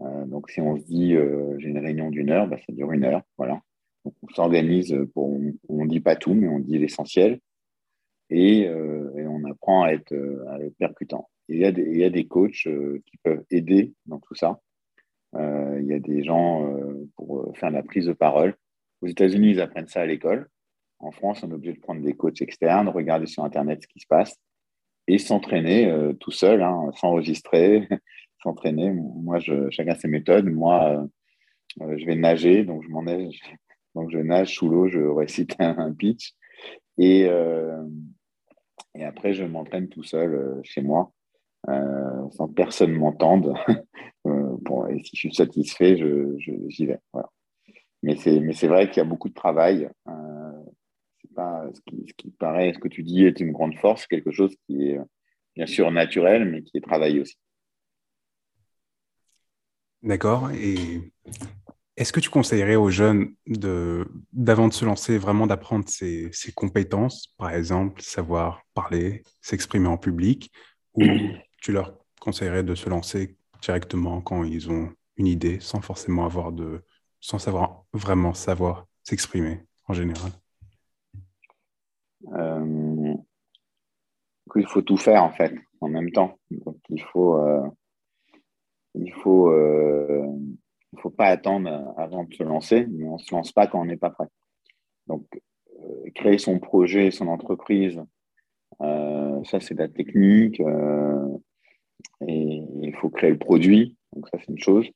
Euh, 0.00 0.24
donc, 0.26 0.50
si 0.50 0.60
on 0.60 0.76
se 0.76 0.84
dit 0.84 1.14
j'ai 1.58 1.68
une 1.68 1.78
réunion 1.78 2.10
d'une 2.10 2.30
heure, 2.30 2.46
bah, 2.46 2.56
ça 2.58 2.72
dure 2.72 2.92
une 2.92 3.04
heure. 3.04 3.22
Voilà. 3.36 3.60
Donc, 4.04 4.14
on 4.22 4.28
s'organise 4.34 4.96
on 5.14 5.52
ne 5.68 5.86
dit 5.86 6.00
pas 6.00 6.16
tout, 6.16 6.34
mais 6.34 6.48
on 6.48 6.58
dit 6.58 6.78
l'essentiel. 6.78 7.40
Et, 8.30 8.60
et, 8.60 9.26
on 9.26 9.44
apprend 9.44 9.82
à 9.82 9.92
être, 9.92 10.14
percutant. 10.78 11.28
il 11.48 11.58
y, 11.58 11.64
a 11.64 12.10
des, 12.10 12.26
coachs 12.26 12.68
qui 13.06 13.16
peuvent 13.24 13.44
aider 13.50 13.92
dans 14.06 14.20
tout 14.20 14.36
ça. 14.36 14.60
Euh, 15.36 15.78
il 15.80 15.86
y 15.86 15.94
a 15.94 15.98
des 15.98 16.24
gens 16.24 16.66
euh, 16.66 17.08
pour 17.16 17.40
euh, 17.40 17.52
faire 17.54 17.70
la 17.70 17.82
prise 17.82 18.06
de 18.06 18.12
parole. 18.12 18.56
Aux 19.00 19.06
États-Unis, 19.06 19.50
ils 19.50 19.60
apprennent 19.60 19.88
ça 19.88 20.00
à 20.00 20.06
l'école. 20.06 20.48
En 20.98 21.12
France, 21.12 21.42
on 21.42 21.50
est 21.50 21.54
obligé 21.54 21.72
de 21.72 21.80
prendre 21.80 22.02
des 22.02 22.14
coachs 22.14 22.42
externes, 22.42 22.88
regarder 22.88 23.26
sur 23.26 23.44
Internet 23.44 23.82
ce 23.82 23.88
qui 23.88 24.00
se 24.00 24.06
passe 24.06 24.36
et 25.06 25.18
s'entraîner 25.18 25.90
tout 26.20 26.30
seul, 26.30 26.62
hein, 26.62 26.90
s'enregistrer, 26.94 27.88
s'entraîner. 28.42 28.90
Moi, 28.90 29.38
je, 29.38 29.70
chacun 29.70 29.94
ses 29.94 30.08
méthodes. 30.08 30.46
Moi, 30.46 31.06
je 31.78 32.04
vais 32.06 32.16
nager, 32.16 32.64
donc 32.64 32.82
je 32.82 32.88
m'en 32.88 33.04
donc 33.94 34.10
je 34.10 34.18
nage 34.18 34.54
sous 34.54 34.68
l'eau, 34.68 34.88
je 34.88 35.00
récite 35.00 35.56
un, 35.58 35.92
pitch 35.92 36.34
et, 36.98 37.28
et 38.94 39.04
après 39.04 39.32
je 39.32 39.44
m'entraîne 39.44 39.88
tout 39.88 40.04
seul 40.04 40.60
chez 40.62 40.80
moi 40.80 41.12
euh, 41.68 42.30
sans 42.30 42.48
que 42.48 42.54
personne 42.54 42.92
m'entende. 42.92 43.54
Euh, 44.26 44.88
et 44.90 45.02
si 45.02 45.16
je 45.16 45.20
suis 45.20 45.34
satisfait, 45.34 45.96
j'y 45.96 46.84
vais. 46.84 46.98
Mais 48.02 48.16
c'est 48.16 48.66
vrai 48.66 48.90
qu'il 48.90 48.98
y 48.98 49.00
a 49.00 49.08
beaucoup 49.08 49.30
de 49.30 49.34
travail. 49.34 49.88
Euh, 50.08 50.62
pas, 51.34 51.64
ce, 51.72 51.80
qui, 51.86 52.04
ce 52.06 52.12
qui 52.12 52.30
paraît, 52.30 52.74
ce 52.74 52.78
que 52.78 52.88
tu 52.88 53.02
dis 53.02 53.24
est 53.24 53.40
une 53.40 53.50
grande 53.50 53.74
force, 53.76 54.06
quelque 54.06 54.30
chose 54.30 54.54
qui 54.66 54.90
est 54.90 54.98
bien 55.56 55.64
sûr 55.64 55.90
naturel, 55.90 56.44
mais 56.44 56.62
qui 56.62 56.76
est 56.76 56.82
travaillé 56.82 57.20
aussi. 57.20 57.38
D'accord. 60.02 60.50
Et 60.52 61.12
est-ce 61.96 62.12
que 62.12 62.20
tu 62.20 62.30
conseillerais 62.30 62.76
aux 62.76 62.90
jeunes, 62.90 63.34
d'avant 63.46 64.68
de, 64.68 64.72
se 64.72 64.84
lancer, 64.84 65.18
vraiment 65.18 65.46
d'apprendre 65.46 65.84
ces, 65.86 66.30
compétences, 66.54 67.34
par 67.36 67.50
exemple, 67.50 68.00
savoir 68.00 68.62
parler, 68.72 69.22
s'exprimer 69.42 69.88
en 69.88 69.98
public, 69.98 70.50
ou 70.94 71.02
tu 71.60 71.72
leur 71.72 71.94
conseillerais 72.20 72.62
de 72.62 72.74
se 72.74 72.88
lancer 72.88 73.36
directement 73.60 74.22
quand 74.22 74.44
ils 74.44 74.70
ont 74.70 74.90
une 75.16 75.26
idée, 75.26 75.60
sans 75.60 75.82
forcément 75.82 76.24
avoir 76.24 76.52
de, 76.52 76.82
sans 77.20 77.38
savoir 77.38 77.84
vraiment 77.92 78.32
savoir 78.32 78.86
s'exprimer 79.02 79.60
en 79.86 79.92
général? 79.92 80.30
Euh, 82.32 83.14
Il 84.56 84.66
faut 84.66 84.82
tout 84.82 84.96
faire 84.96 85.22
en 85.22 85.30
fait, 85.30 85.54
en 85.82 85.88
même 85.88 86.10
temps. 86.12 86.38
Donc 86.50 86.78
il 86.88 87.02
faut, 87.02 87.36
euh, 87.36 87.68
il 88.94 89.12
faut, 89.12 89.50
euh, 89.50 90.26
faut 90.98 91.10
pas 91.10 91.26
attendre 91.26 91.94
avant 91.96 92.24
de 92.24 92.34
se 92.34 92.42
lancer, 92.42 92.86
mais 92.90 93.08
on 93.08 93.18
se 93.18 93.34
lance 93.34 93.52
pas 93.52 93.66
quand 93.66 93.80
on 93.80 93.84
n'est 93.84 93.96
pas 93.96 94.10
prêt. 94.10 94.28
Donc 95.06 95.26
créer 96.14 96.38
son 96.38 96.58
projet, 96.58 97.10
son 97.10 97.28
entreprise, 97.28 98.00
ça 98.80 99.60
c'est 99.60 99.74
de 99.74 99.78
la 99.78 99.88
technique. 99.88 100.60
et 102.26 102.62
il 102.82 102.94
faut 102.96 103.08
créer 103.08 103.30
le 103.30 103.38
produit, 103.38 103.96
donc 104.12 104.28
ça 104.28 104.38
c'est 104.38 104.48
une 104.48 104.58
chose 104.58 104.90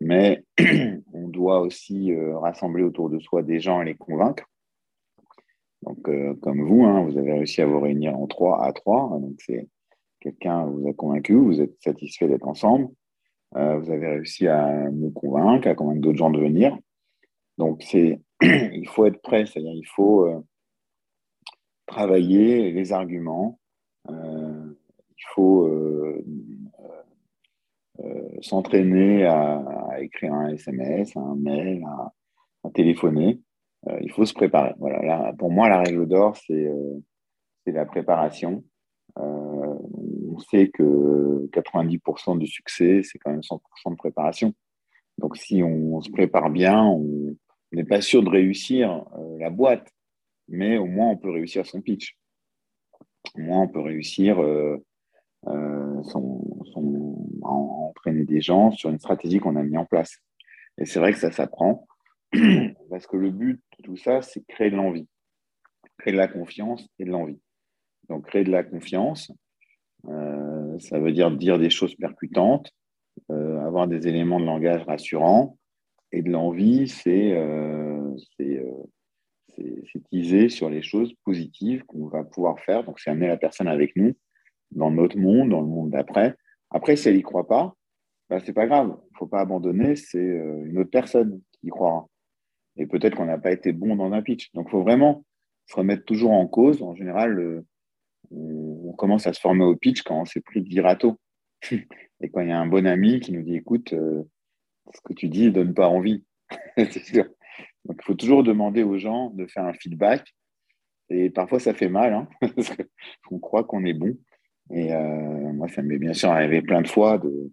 mais 0.00 0.44
on 1.12 1.28
doit 1.28 1.60
aussi 1.60 2.12
euh, 2.12 2.38
rassembler 2.38 2.82
autour 2.82 3.10
de 3.10 3.18
soi 3.18 3.42
des 3.42 3.60
gens 3.60 3.82
et 3.82 3.86
les 3.86 3.94
convaincre. 3.94 4.44
Donc, 5.82 6.08
euh, 6.08 6.34
comme 6.42 6.62
vous, 6.62 6.84
hein, 6.84 7.04
vous 7.04 7.18
avez 7.18 7.32
réussi 7.32 7.62
à 7.62 7.66
vous 7.66 7.80
réunir 7.80 8.16
en 8.16 8.26
trois 8.26 8.64
à 8.64 8.72
trois. 8.72 9.08
Donc, 9.20 9.34
c'est 9.38 9.68
quelqu'un 10.20 10.66
vous 10.66 10.88
a 10.88 10.92
convaincu, 10.92 11.34
vous 11.34 11.60
êtes 11.60 11.80
satisfait 11.80 12.28
d'être 12.28 12.46
ensemble. 12.46 12.88
Euh, 13.56 13.78
vous 13.78 13.90
avez 13.90 14.06
réussi 14.06 14.46
à 14.46 14.90
me 14.90 15.10
convaincre, 15.10 15.68
à 15.68 15.74
convaincre 15.74 16.00
d'autres 16.00 16.18
gens 16.18 16.30
de 16.30 16.40
venir. 16.40 16.76
Donc, 17.56 17.82
il 17.92 18.88
faut 18.88 19.06
être 19.06 19.20
prêt, 19.20 19.46
c'est-à-dire 19.46 19.72
il 19.74 19.86
faut 19.86 20.44
travailler 21.86 22.70
les 22.70 22.92
arguments. 22.92 23.58
il 24.08 25.24
faut 25.34 25.66
euh, 28.00 28.28
s'entraîner 28.42 29.24
à, 29.24 29.96
écrire 30.00 30.32
un 30.32 30.50
SMS, 30.50 31.16
un 31.16 31.34
mail, 31.34 31.84
à, 31.84 32.70
téléphoner. 32.70 33.40
Euh, 33.88 33.98
il 34.02 34.12
faut 34.12 34.24
se 34.24 34.34
préparer. 34.34 34.74
Voilà, 34.78 35.32
pour 35.36 35.50
moi, 35.50 35.68
la 35.68 35.80
règle 35.80 36.06
d'or, 36.06 36.36
c'est 36.36 36.66
euh, 36.66 37.00
la 37.66 37.86
préparation. 37.86 38.62
On 40.38 40.40
sait 40.40 40.68
que 40.68 41.48
90% 41.52 42.38
du 42.38 42.46
succès, 42.46 43.02
c'est 43.02 43.18
quand 43.18 43.30
même 43.30 43.40
100% 43.40 43.90
de 43.90 43.96
préparation. 43.96 44.54
Donc, 45.18 45.36
si 45.36 45.62
on, 45.62 46.00
se 46.00 46.10
prépare 46.10 46.50
bien, 46.50 46.84
on 46.84 47.34
n'est 47.72 47.84
pas 47.84 48.00
sûr 48.00 48.22
de 48.22 48.28
réussir 48.28 49.04
la 49.40 49.50
boîte, 49.50 49.90
mais 50.46 50.78
au 50.78 50.86
moins 50.86 51.08
on 51.10 51.16
peut 51.16 51.30
réussir 51.30 51.66
son 51.66 51.80
pitch. 51.80 52.16
Au 53.34 53.40
moins 53.40 53.62
on 53.62 53.68
peut 53.68 53.80
réussir 53.80 54.40
euh, 54.40 54.78
entraîner 57.42 58.24
des 58.24 58.40
gens 58.40 58.70
sur 58.70 58.90
une 58.90 58.98
stratégie 58.98 59.40
qu'on 59.40 59.56
a 59.56 59.62
mis 59.62 59.76
en 59.76 59.84
place. 59.84 60.18
Et 60.78 60.84
c'est 60.84 61.00
vrai 61.00 61.12
que 61.12 61.18
ça 61.18 61.32
s'apprend, 61.32 61.86
parce 62.90 63.06
que 63.06 63.16
le 63.16 63.30
but 63.30 63.60
de 63.78 63.82
tout 63.82 63.96
ça, 63.96 64.22
c'est 64.22 64.46
créer 64.46 64.70
de 64.70 64.76
l'envie, 64.76 65.08
créer 65.98 66.12
de 66.12 66.18
la 66.18 66.28
confiance 66.28 66.86
et 67.00 67.04
de 67.04 67.10
l'envie. 67.10 67.40
Donc, 68.08 68.26
créer 68.26 68.44
de 68.44 68.50
la 68.50 68.62
confiance, 68.62 69.32
euh, 70.06 70.78
ça 70.78 70.98
veut 70.98 71.12
dire 71.12 71.30
dire 71.30 71.58
des 71.58 71.70
choses 71.70 71.94
percutantes, 71.94 72.70
euh, 73.30 73.60
avoir 73.60 73.88
des 73.88 74.06
éléments 74.06 74.40
de 74.40 74.46
langage 74.46 74.82
rassurants, 74.84 75.58
et 76.12 76.22
de 76.22 76.30
l'envie, 76.30 76.88
c'est 76.88 77.32
euh, 77.32 78.14
teaser 80.10 80.48
sur 80.48 80.70
les 80.70 80.82
choses 80.82 81.12
positives 81.24 81.84
qu'on 81.84 82.06
va 82.06 82.24
pouvoir 82.24 82.60
faire. 82.60 82.84
Donc, 82.84 82.98
c'est 83.00 83.10
amener 83.10 83.28
la 83.28 83.36
personne 83.36 83.68
avec 83.68 83.96
nous 83.96 84.14
dans 84.70 84.90
notre 84.90 85.18
monde, 85.18 85.50
dans 85.50 85.60
le 85.60 85.66
monde 85.66 85.90
d'après. 85.90 86.34
Après, 86.70 86.96
si 86.96 87.08
elle 87.08 87.16
n'y 87.16 87.22
croit 87.22 87.46
pas, 87.46 87.74
bah, 88.28 88.38
c'est 88.44 88.52
pas 88.52 88.66
grave. 88.66 88.88
Il 88.88 89.12
ne 89.12 89.18
faut 89.18 89.26
pas 89.26 89.40
abandonner, 89.40 89.96
c'est 89.96 90.18
euh, 90.18 90.64
une 90.66 90.78
autre 90.78 90.90
personne 90.90 91.40
qui 91.52 91.68
y 91.68 91.70
croira. 91.70 92.06
Et 92.76 92.86
peut-être 92.86 93.16
qu'on 93.16 93.26
n'a 93.26 93.38
pas 93.38 93.52
été 93.52 93.72
bon 93.72 93.96
dans 93.96 94.12
un 94.12 94.22
pitch. 94.22 94.52
Donc, 94.54 94.68
il 94.68 94.70
faut 94.70 94.82
vraiment 94.82 95.24
se 95.66 95.76
remettre 95.76 96.04
toujours 96.04 96.32
en 96.32 96.46
cause. 96.46 96.82
En 96.82 96.94
général, 96.94 97.64
on, 98.30 98.92
commence 98.92 99.26
à 99.26 99.32
se 99.32 99.40
former 99.40 99.64
au 99.64 99.76
pitch 99.76 100.02
quand 100.02 100.20
on 100.20 100.24
s'est 100.24 100.40
pris 100.40 100.60
de 100.60 100.68
virato. 100.68 101.18
Et 101.70 102.30
quand 102.30 102.40
il 102.40 102.48
y 102.48 102.52
a 102.52 102.58
un 102.58 102.66
bon 102.66 102.86
ami 102.86 103.20
qui 103.20 103.32
nous 103.32 103.42
dit 103.42 103.54
écoute, 103.54 103.92
euh, 103.92 104.24
ce 104.92 105.00
que 105.02 105.12
tu 105.12 105.28
dis 105.28 105.46
ne 105.46 105.50
donne 105.50 105.74
pas 105.74 105.88
envie. 105.88 106.24
c'est 106.76 107.04
sûr. 107.04 107.24
Donc, 107.84 107.98
il 108.00 108.04
faut 108.04 108.14
toujours 108.14 108.42
demander 108.42 108.82
aux 108.82 108.98
gens 108.98 109.30
de 109.30 109.46
faire 109.46 109.64
un 109.64 109.72
feedback. 109.72 110.34
Et 111.10 111.30
parfois, 111.30 111.58
ça 111.58 111.74
fait 111.74 111.88
mal, 111.88 112.12
hein, 112.12 112.28
parce 112.54 112.76
qu'on 113.26 113.38
croit 113.38 113.64
qu'on 113.64 113.84
est 113.84 113.94
bon. 113.94 114.18
Et 114.70 114.92
euh, 114.92 115.52
moi, 115.52 115.68
ça 115.68 115.80
m'est 115.82 115.98
bien 115.98 116.12
sûr 116.12 116.30
arrivé 116.30 116.60
plein 116.60 116.82
de 116.82 116.88
fois 116.88 117.18
de, 117.18 117.50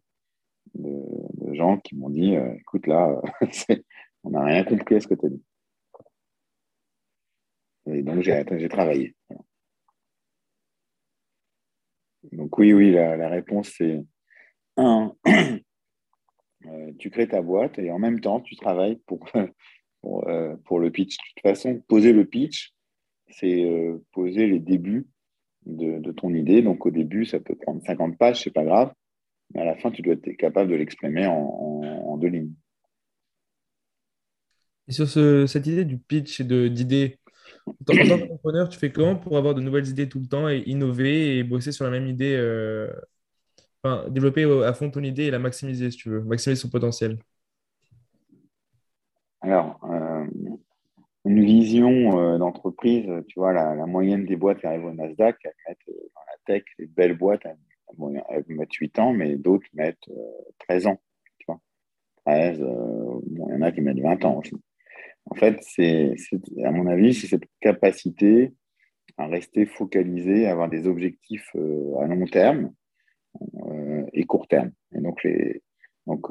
de, 0.73 1.53
gens 1.53 1.77
qui 1.77 1.95
m'ont 1.95 2.09
dit 2.09 2.35
euh, 2.35 2.53
écoute, 2.55 2.87
là, 2.87 3.21
on 4.23 4.31
n'a 4.31 4.43
rien 4.43 4.63
compris 4.65 4.95
à 4.95 4.99
ce 4.99 5.07
que 5.07 5.13
tu 5.13 5.25
as 5.27 5.29
dit. 5.29 5.43
Et 7.87 8.01
donc, 8.01 8.21
j'ai 8.21 8.67
travaillé. 8.67 9.15
Donc, 12.31 12.57
oui, 12.57 12.73
oui, 12.73 12.91
la, 12.91 13.29
réponse, 13.29 13.73
c'est 13.77 14.01
un, 14.77 15.13
euh, 15.27 16.91
tu 16.99 17.09
crées 17.09 17.27
ta 17.27 17.41
boîte 17.41 17.79
et 17.79 17.91
en 17.91 17.99
même 17.99 18.19
temps, 18.19 18.41
tu 18.41 18.55
travailles 18.55 18.99
pour, 19.05 19.29
pour 20.01 20.79
le 20.79 20.91
pitch. 20.91 21.17
De 21.17 21.23
toute 21.35 21.41
façon, 21.41 21.81
poser 21.87 22.13
le 22.13 22.25
pitch, 22.25 22.73
c'est 23.29 23.65
poser 24.11 24.47
les 24.47 24.59
débuts 24.59 25.07
de, 25.65 26.11
ton 26.11 26.33
idée. 26.33 26.61
Donc 26.61 26.85
au 26.85 26.91
début, 26.91 27.25
ça 27.25 27.39
peut 27.39 27.55
prendre 27.55 27.81
50 27.85 28.17
pages, 28.17 28.43
c'est 28.43 28.51
pas 28.51 28.63
grave. 28.63 28.93
Mais 29.53 29.61
à 29.61 29.65
la 29.65 29.75
fin, 29.75 29.91
tu 29.91 30.01
dois 30.01 30.13
être 30.13 30.29
capable 30.37 30.71
de 30.71 30.75
l'exprimer 30.75 31.27
en, 31.27 32.17
deux 32.17 32.27
lignes. 32.27 32.53
Et 34.87 34.91
sur 34.91 35.07
cette 35.07 35.67
idée 35.67 35.85
du 35.85 35.97
pitch 35.97 36.39
et 36.39 36.69
d'idées, 36.69 37.19
en 37.67 37.73
tant 37.85 37.93
qu'entrepreneur, 37.95 38.69
tu 38.69 38.77
fais 38.77 38.91
comment 38.91 39.15
pour 39.15 39.37
avoir 39.37 39.55
de 39.55 39.61
nouvelles 39.61 39.87
idées 39.87 40.09
tout 40.09 40.19
le 40.19 40.27
temps 40.27 40.49
et 40.49 40.63
innover 40.65 41.37
et 41.37 41.43
bosser 41.43 41.71
sur 41.71 41.85
la 41.85 41.91
même 41.91 42.07
idée, 42.07 42.35
euh, 42.37 42.91
enfin, 43.83 44.07
développer 44.09 44.43
à 44.63 44.73
fond 44.73 44.91
ton 44.91 45.03
idée 45.03 45.23
et 45.25 45.31
la 45.31 45.39
maximiser 45.39 45.91
si 45.91 45.97
tu 45.97 46.09
veux, 46.09 46.21
maximiser 46.21 46.61
son 46.61 46.69
potentiel? 46.69 47.17
Alors, 49.45 49.79
euh, 49.83 50.25
une 51.23 51.43
vision 51.43 52.19
euh, 52.19 52.39
d'entreprise, 52.39 53.05
tu 53.27 53.39
vois, 53.39 53.53
la, 53.53 53.75
moyenne 53.85 54.25
des 54.25 54.35
boîtes 54.35 54.59
qui 54.59 54.65
arrivent 54.65 54.85
au 54.85 54.91
Nasdaq, 54.91 55.37
elles 55.43 55.53
mettent 55.67 55.95
dans 56.15 56.21
la 56.21 56.37
tech, 56.47 56.63
les 56.79 56.87
belles 56.87 57.15
boîtes, 57.15 57.45
elles, 57.45 58.43
mettent 58.47 58.73
8 58.73 58.97
ans, 58.97 59.13
mais 59.13 59.35
d'autres 59.35 59.67
mettent 59.73 60.09
13 60.67 60.87
euh, 60.87 60.89
ans. 60.89 60.99
Tu 61.37 61.45
vois. 61.47 61.59
13, 62.25 62.57
il 62.57 63.37
y 63.37 63.53
en 63.53 63.61
a 63.61 63.71
qui 63.71 63.81
mettent 63.81 63.99
20 63.99 64.25
ans. 64.25 64.41
En 65.27 65.35
fait, 65.35 65.59
c'est, 65.61 66.15
à 66.63 66.71
mon 66.71 66.87
avis, 66.87 67.13
c'est 67.13 67.27
cette 67.27 67.45
capacité 67.59 68.53
à 69.17 69.27
rester 69.27 69.65
focalisé, 69.65 70.45
à 70.45 70.51
avoir 70.51 70.69
des 70.69 70.87
objectifs 70.87 71.55
à 71.99 72.05
long 72.05 72.25
terme 72.25 72.73
et 74.13 74.23
court 74.25 74.47
terme. 74.47 74.71
Et 74.93 75.01
donc, 75.01 75.23
les, 75.23 75.63
donc 76.05 76.29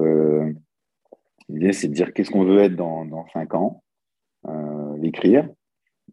l'idée, 1.49 1.73
c'est 1.73 1.89
de 1.89 1.95
dire 1.95 2.13
qu'est-ce 2.13 2.31
qu'on 2.31 2.45
veut 2.45 2.61
être 2.61 2.77
dans, 2.77 3.05
dans 3.05 3.27
5 3.29 3.55
ans 3.55 3.83
euh, 4.47 4.97
l'écrire 4.99 5.49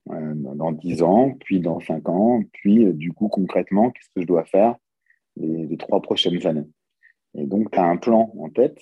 euh, 0.09 0.33
dans 0.35 0.71
10 0.71 1.03
ans, 1.03 1.35
puis 1.41 1.59
dans 1.59 1.79
5 1.79 2.07
ans, 2.07 2.41
puis 2.53 2.85
euh, 2.85 2.93
du 2.93 3.11
coup 3.11 3.27
concrètement, 3.27 3.91
qu'est-ce 3.91 4.09
que 4.15 4.21
je 4.21 4.27
dois 4.27 4.45
faire 4.45 4.75
les, 5.37 5.77
trois 5.77 6.01
prochaines 6.01 6.45
années. 6.45 6.67
Et 7.35 7.45
donc, 7.45 7.71
tu 7.71 7.79
as 7.79 7.85
un 7.85 7.97
plan 7.97 8.33
en 8.37 8.49
tête, 8.49 8.79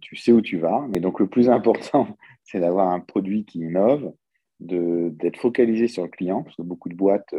tu 0.00 0.16
sais 0.16 0.32
où 0.32 0.40
tu 0.40 0.58
vas, 0.58 0.86
mais 0.92 1.00
donc 1.00 1.20
le 1.20 1.28
plus 1.28 1.48
important, 1.48 2.08
c'est 2.44 2.60
d'avoir 2.60 2.88
un 2.88 3.00
produit 3.00 3.44
qui 3.44 3.60
innove, 3.60 4.12
d'être 4.60 5.38
focalisé 5.38 5.88
sur 5.88 6.02
le 6.02 6.08
client, 6.08 6.42
parce 6.42 6.56
que 6.56 6.62
beaucoup 6.62 6.88
de 6.88 6.94
boîtes 6.94 7.34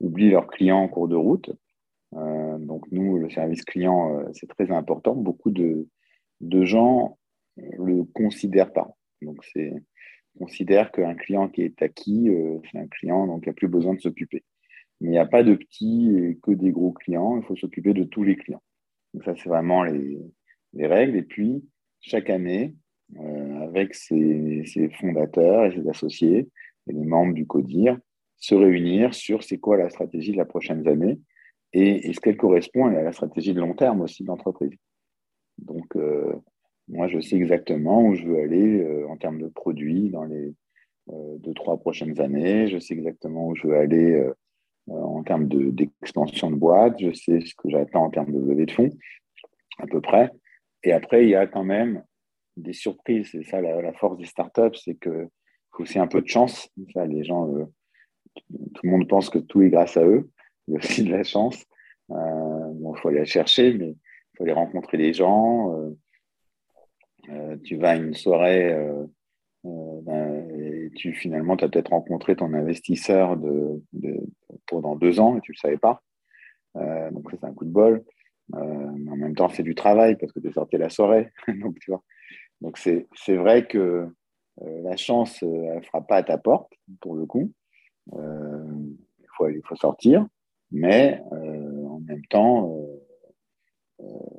oublient 0.00 0.30
leurs 0.30 0.46
clients 0.46 0.80
en 0.80 0.88
cours 0.88 1.08
de 1.08 1.16
route. 1.16 1.50
donc 2.12 2.84
nous, 2.90 3.18
le 3.18 3.30
service 3.30 3.64
client, 3.64 4.22
c'est 4.34 4.48
très 4.48 4.70
important. 4.70 5.14
Beaucoup 5.14 5.50
de, 5.50 5.88
de 6.40 6.64
gens 6.64 7.18
le 7.56 8.04
considèrent 8.04 8.72
pas. 8.72 8.88
Donc 9.22 9.42
c'est 9.52 9.72
considère 10.38 10.92
qu'un 10.92 11.14
client 11.14 11.48
qui 11.48 11.62
est 11.62 11.82
acquis, 11.82 12.28
euh, 12.28 12.58
c'est 12.70 12.78
un 12.78 12.86
client 12.86 13.26
donc 13.26 13.42
qui 13.42 13.48
n'a 13.48 13.54
plus 13.54 13.68
besoin 13.68 13.94
de 13.94 14.00
s'occuper. 14.00 14.44
Mais 15.00 15.08
il 15.08 15.10
n'y 15.10 15.18
a 15.18 15.26
pas 15.26 15.42
de 15.42 15.54
petits 15.54 16.14
et 16.16 16.38
que 16.42 16.52
des 16.52 16.70
gros 16.70 16.92
clients, 16.92 17.38
il 17.38 17.44
faut 17.44 17.56
s'occuper 17.56 17.92
de 17.92 18.04
tous 18.04 18.22
les 18.22 18.36
clients. 18.36 18.62
Donc 19.14 19.24
ça, 19.24 19.34
c'est 19.36 19.48
vraiment 19.48 19.82
les, 19.82 20.20
règles. 20.74 21.16
Et 21.16 21.22
puis, 21.22 21.64
chaque 22.00 22.30
année, 22.30 22.74
euh, 23.18 23.60
avec 23.62 23.94
ses, 23.94 24.64
fondateurs 25.00 25.66
et 25.66 25.76
ses 25.76 25.88
associés 25.88 26.48
et 26.88 26.92
les 26.92 27.04
membres 27.04 27.34
du 27.34 27.46
CODIR, 27.46 27.98
se 28.36 28.54
réunir 28.54 29.14
sur 29.14 29.42
c'est 29.42 29.58
quoi 29.58 29.76
la 29.76 29.90
stratégie 29.90 30.32
de 30.32 30.36
la 30.36 30.44
prochaine 30.44 30.86
année 30.86 31.18
et 31.72 32.08
est-ce 32.08 32.20
qu'elle 32.20 32.36
correspond 32.36 32.86
à 32.86 33.02
la 33.02 33.12
stratégie 33.12 33.52
de 33.52 33.60
long 33.60 33.74
terme 33.74 34.00
aussi 34.00 34.22
de 34.22 34.28
l'entreprise. 34.28 34.72
Donc, 35.58 35.94
moi, 36.88 37.08
je 37.08 37.20
sais 37.20 37.36
exactement 37.36 38.06
où 38.06 38.14
je 38.14 38.26
veux 38.26 38.40
aller 38.40 39.04
en 39.06 39.18
termes 39.18 39.38
de 39.38 39.48
produits 39.48 40.08
dans 40.08 40.24
les 40.24 40.54
deux, 41.08 41.52
trois 41.52 41.76
prochaines 41.76 42.18
années. 42.20 42.68
Je 42.68 42.78
sais 42.78 42.94
exactement 42.94 43.48
où 43.48 43.54
je 43.54 43.66
veux 43.66 43.76
aller 43.76 44.30
en 44.86 45.22
termes 45.24 45.46
d'expansion 45.46 46.50
de, 46.50 46.56
boîte. 46.56 46.94
Je 46.98 47.12
sais 47.12 47.40
ce 47.40 47.54
que 47.54 47.68
j'attends 47.68 48.04
en 48.04 48.10
termes 48.10 48.32
de 48.32 48.38
levée 48.38 48.64
de 48.64 48.70
fonds, 48.70 48.90
à 49.78 49.86
peu 49.86 50.00
près. 50.00 50.30
Et 50.84 50.92
après, 50.92 51.24
il 51.24 51.30
y 51.30 51.34
a 51.34 51.46
quand 51.46 51.64
même 51.64 52.04
des 52.56 52.72
surprises. 52.72 53.28
C'est 53.32 53.44
ça 53.44 53.60
la, 53.60 53.92
force 53.94 54.18
des 54.18 54.26
startups, 54.26 54.76
c'est 54.76 54.94
que 54.94 55.28
faut 55.72 55.82
aussi 55.82 55.98
un 55.98 56.06
peu 56.06 56.20
de 56.20 56.28
chance. 56.28 56.68
Ça, 56.92 57.06
les 57.06 57.24
gens, 57.24 57.52
euh, 57.54 57.64
tout 58.74 58.80
le 58.84 58.90
monde 58.90 59.08
pense 59.08 59.30
que 59.30 59.38
tout 59.38 59.62
est 59.62 59.70
grâce 59.70 59.96
à 59.96 60.04
eux. 60.04 60.30
Il 60.66 60.74
y 60.74 60.76
a 60.76 60.78
aussi 60.78 61.04
de 61.04 61.10
la 61.10 61.24
chance. 61.24 61.64
Euh, 62.10 62.74
il 62.74 63.00
faut 63.00 63.08
aller 63.08 63.18
la 63.18 63.24
chercher, 63.24 63.74
mais 63.74 63.90
il 63.90 64.36
faut 64.36 64.44
aller 64.44 64.52
rencontrer 64.52 64.96
les 64.96 65.12
gens. 65.12 65.72
Euh, 67.30 67.56
tu 67.62 67.76
vas 67.76 67.90
à 67.90 67.96
une 67.96 68.14
soirée 68.14 68.74
ben, 69.62 70.48
et 70.58 70.90
tu 70.94 71.12
finalement, 71.12 71.56
tu 71.56 71.64
as 71.64 71.68
peut-être 71.68 71.90
rencontré 71.90 72.36
ton 72.36 72.54
investisseur 72.54 73.36
de, 73.36 73.82
pendant 74.66 74.96
deux 74.96 75.20
ans 75.20 75.36
et 75.36 75.40
tu 75.42 75.50
ne 75.50 75.54
le 75.54 75.58
savais 75.58 75.76
pas. 75.76 76.02
donc, 76.74 77.28
c'est 77.30 77.44
un 77.44 77.52
coup 77.52 77.66
de 77.66 77.70
bol. 77.70 78.02
Mais 78.50 79.10
en 79.10 79.16
même 79.16 79.34
temps, 79.34 79.48
c'est 79.48 79.62
du 79.62 79.74
travail 79.74 80.16
parce 80.16 80.32
que 80.32 80.40
tu 80.40 80.48
es 80.48 80.52
sorti 80.52 80.76
la 80.76 80.88
soirée. 80.88 81.30
donc, 81.60 81.78
tu 81.80 81.90
vois. 81.90 82.02
Donc, 82.60 82.78
c'est 82.78 83.36
vrai 83.36 83.66
que 83.66 84.08
euh, 84.62 84.82
la 84.82 84.96
chance, 84.96 85.42
euh, 85.42 85.64
elle 85.70 85.78
ne 85.78 85.82
fera 85.82 86.00
pas 86.00 86.16
à 86.16 86.22
ta 86.22 86.38
porte, 86.38 86.72
pour 87.00 87.14
le 87.14 87.26
coup. 87.26 87.52
Euh, 88.14 88.64
il, 89.20 89.26
faut, 89.36 89.48
il 89.48 89.62
faut 89.64 89.76
sortir. 89.76 90.26
Mais 90.70 91.22
en 91.30 92.00
même 92.00 92.26
temps, 92.26 92.76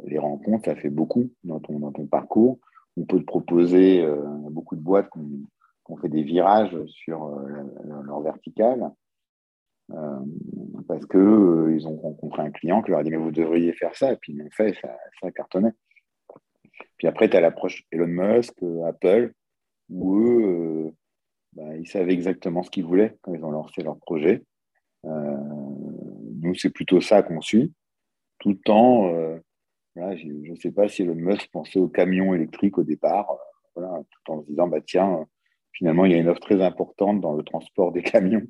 les 0.04 0.20
rencontres, 0.20 0.66
ça 0.66 0.76
fait 0.76 0.92
beaucoup 0.92 1.32
dans 1.44 1.60
ton, 1.60 1.80
dans 1.80 1.92
ton 1.92 2.06
parcours. 2.06 2.60
On 2.98 3.06
peut 3.06 3.20
te 3.20 3.26
proposer, 3.26 4.02
il 4.02 4.50
beaucoup 4.52 4.76
de 4.76 4.82
boîtes 4.82 5.10
qui 5.12 5.20
ont, 5.92 5.98
fait 5.98 6.10
des 6.10 6.22
virages 6.22 6.78
sur 6.86 7.36
leur 8.04 8.22
verticale. 8.22 8.92
Parce 10.88 11.06
qu'ils 11.06 11.76
ils 11.76 11.88
ont 11.88 11.98
rencontré 11.98 12.42
un 12.42 12.52
client 12.52 12.82
qui 12.82 12.92
leur 12.92 13.00
a 13.00 13.04
dit 13.04 13.10
mais 13.10 13.18
vous 13.18 13.32
devriez 13.32 13.74
faire 13.74 13.96
ça 13.96 14.14
et 14.14 14.18
puis 14.18 14.34
ils 14.34 14.38
l'ont 14.38 14.50
fait 14.52 14.76
ça, 14.82 15.32
cartonnait 15.32 15.74
puis 17.00 17.08
après, 17.08 17.30
tu 17.30 17.38
as 17.38 17.42
l'approche 17.42 17.86
Elon 17.92 18.08
Musk, 18.08 18.62
euh, 18.62 18.84
Apple, 18.84 19.34
où 19.90 20.18
eux, 20.20 20.44
euh, 20.44 20.92
bah, 21.54 21.78
ils 21.78 21.88
savaient 21.88 22.14
exactement 22.14 22.62
ce 22.62 22.70
qu'ils 22.70 22.86
voulaient 22.86 23.18
quand 23.22 23.34
ils 23.34 23.44
ont 23.44 23.52
lancé 23.52 23.82
leur 23.82 23.98
projet. 23.98 24.44
Euh, 25.06 25.38
nous, 26.42 26.54
c'est 26.56 26.70
plutôt 26.70 27.00
ça 27.00 27.24
qu'on 27.24 27.42
suit. 27.42 27.74
Tout 28.40 28.50
le 28.50 28.60
temps, 28.60 29.12
je 29.96 30.52
ne 30.52 30.56
sais 30.56 30.72
pas 30.72 30.88
si 30.88 31.02
Elon 31.02 31.16
Musk 31.16 31.50
pensait 31.52 31.80
au 31.80 31.90
camion 31.90 32.34
électrique 32.34 32.78
au 32.78 32.84
départ, 32.84 33.28
tout 33.76 34.32
en 34.32 34.42
se 34.42 34.48
disant, 34.48 34.68
bah, 34.68 34.80
tiens, 34.86 35.26
finalement, 35.80 36.06
il 36.06 36.12
y 36.12 36.16
a 36.16 36.18
une 36.18 36.28
offre 36.28 36.42
très 36.42 36.62
importante 36.62 37.22
dans 37.22 37.34
le 37.34 37.44
transport 37.44 37.92
des 37.92 38.04
camions. 38.04 38.46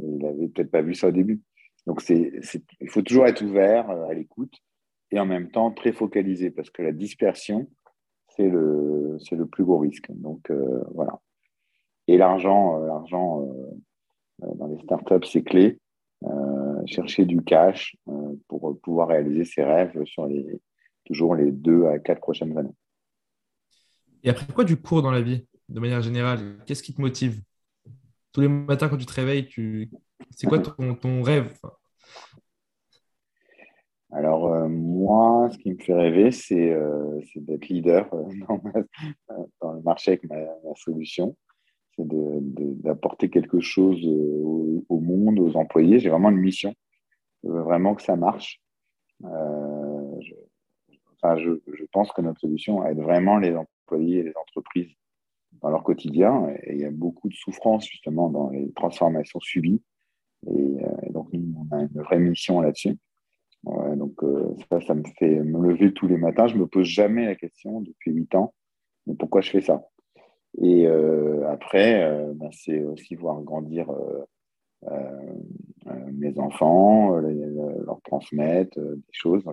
Il 0.00 0.18
n'avait 0.18 0.48
peut-être 0.48 0.70
pas 0.70 0.82
vu 0.82 0.94
ça 0.94 1.08
au 1.08 1.12
début. 1.12 1.40
Donc, 1.86 2.02
il 2.08 2.88
faut 2.88 3.02
toujours 3.02 3.26
être 3.26 3.42
ouvert 3.42 3.88
à 3.88 4.12
l'écoute 4.12 4.54
et 5.12 5.18
en 5.18 5.26
même 5.26 5.50
temps 5.50 5.70
très 5.70 5.92
focalisé 5.92 6.50
parce 6.50 6.70
que 6.70 6.82
la 6.82 6.92
dispersion, 6.92 7.70
c'est 8.36 8.48
le, 8.48 9.18
le 9.30 9.46
plus 9.46 9.64
gros 9.64 9.78
risque. 9.78 10.10
Donc 10.10 10.50
euh, 10.50 10.82
voilà. 10.94 11.20
Et 12.08 12.16
l'argent, 12.16 12.80
euh, 12.80 12.86
l'argent 12.86 13.42
euh, 13.42 14.54
dans 14.56 14.66
les 14.66 14.78
startups, 14.80 15.26
c'est 15.26 15.42
clé. 15.42 15.78
chercher 16.86 17.24
du 17.26 17.42
cash 17.42 17.96
pour 18.48 18.76
pouvoir 18.80 19.08
réaliser 19.08 19.44
ses 19.44 19.62
rêves 19.62 20.04
sur 20.04 20.26
les, 20.26 20.60
toujours 21.04 21.36
les 21.36 21.52
deux 21.52 21.86
à 21.86 21.98
quatre 22.00 22.20
prochaines 22.20 22.56
années. 22.58 22.74
Et 24.24 24.30
après, 24.30 24.46
quoi 24.52 24.64
du 24.64 24.76
cours 24.76 25.02
dans 25.02 25.10
la 25.12 25.20
vie, 25.20 25.46
de 25.72 25.80
manière 25.80 26.02
générale 26.02 26.58
Qu'est-ce 26.66 26.82
qui 26.82 26.94
te 26.94 27.00
motive? 27.00 27.40
Tous 28.32 28.40
les 28.40 28.48
matins, 28.48 28.88
quand 28.88 28.96
tu 28.96 29.06
te 29.06 29.12
réveilles, 29.12 29.48
c'est 30.30 30.46
quoi 30.46 30.58
ton, 30.58 31.22
rêve? 31.22 31.52
Alors, 34.10 34.52
euh, 34.52 34.68
moi, 34.68 35.48
ce 35.50 35.58
qui 35.58 35.72
me 35.72 35.78
fait 35.78 35.94
rêver, 35.94 36.30
c'est 36.30 36.70
euh, 36.70 37.20
d'être 37.36 37.68
leader 37.68 38.12
euh, 38.12 38.24
dans, 39.60 39.72
le 39.72 39.82
marché 39.82 40.12
avec 40.12 40.24
ma, 40.24 40.36
solution. 40.76 41.36
C'est 41.96 42.06
d'apporter 42.06 43.28
quelque 43.28 43.60
chose 43.60 44.00
au, 44.06 45.00
monde, 45.00 45.38
aux 45.38 45.56
employés. 45.56 45.98
J'ai 45.98 46.08
vraiment 46.08 46.30
une 46.30 46.38
mission. 46.38 46.74
Je 47.44 47.50
veux 47.50 47.62
vraiment 47.62 47.94
que 47.94 48.02
ça 48.02 48.16
marche. 48.16 48.62
Je, 49.22 50.34
je, 51.22 51.84
pense 51.92 52.10
que 52.12 52.22
notre 52.22 52.40
solution 52.40 52.84
aide 52.86 52.98
vraiment 52.98 53.36
les 53.36 53.54
employés 53.54 54.20
et 54.20 54.22
les 54.22 54.36
entreprises 54.36 54.96
dans 55.62 55.70
leur 55.70 55.82
quotidien. 55.82 56.48
Et 56.64 56.74
il 56.74 56.80
y 56.80 56.84
a 56.84 56.90
beaucoup 56.90 57.28
de 57.28 57.34
souffrance, 57.34 57.86
justement, 57.86 58.28
dans 58.28 58.50
les 58.50 58.70
transformations 58.72 59.40
subies. 59.40 59.82
Et, 60.48 60.76
et 61.06 61.10
donc, 61.10 61.28
nous, 61.32 61.54
on 61.70 61.76
a 61.76 61.82
une 61.82 62.02
vraie 62.02 62.18
mission 62.18 62.60
là-dessus 62.60 62.98
donc 63.96 64.22
euh, 64.22 64.54
ça, 64.70 64.80
ça 64.80 64.94
me 64.94 65.04
fait 65.18 65.40
me 65.40 65.68
lever 65.68 65.92
tous 65.92 66.08
les 66.08 66.16
matins. 66.16 66.46
Je 66.46 66.56
me 66.56 66.66
pose 66.66 66.86
jamais 66.86 67.26
la 67.26 67.34
question 67.34 67.80
depuis 67.80 68.12
huit 68.12 68.34
ans, 68.34 68.54
mais 69.06 69.14
pourquoi 69.14 69.40
je 69.40 69.50
fais 69.50 69.60
ça 69.60 69.82
Et 70.60 70.86
euh, 70.86 71.48
après, 71.48 72.02
euh, 72.02 72.32
ben, 72.34 72.50
c'est 72.52 72.82
aussi 72.82 73.14
voir 73.14 73.40
grandir 73.42 73.86
mes 76.10 76.36
enfants, 76.40 77.16
leur 77.18 78.00
transmettre 78.02 78.80
des 78.80 79.12
choses. 79.12 79.44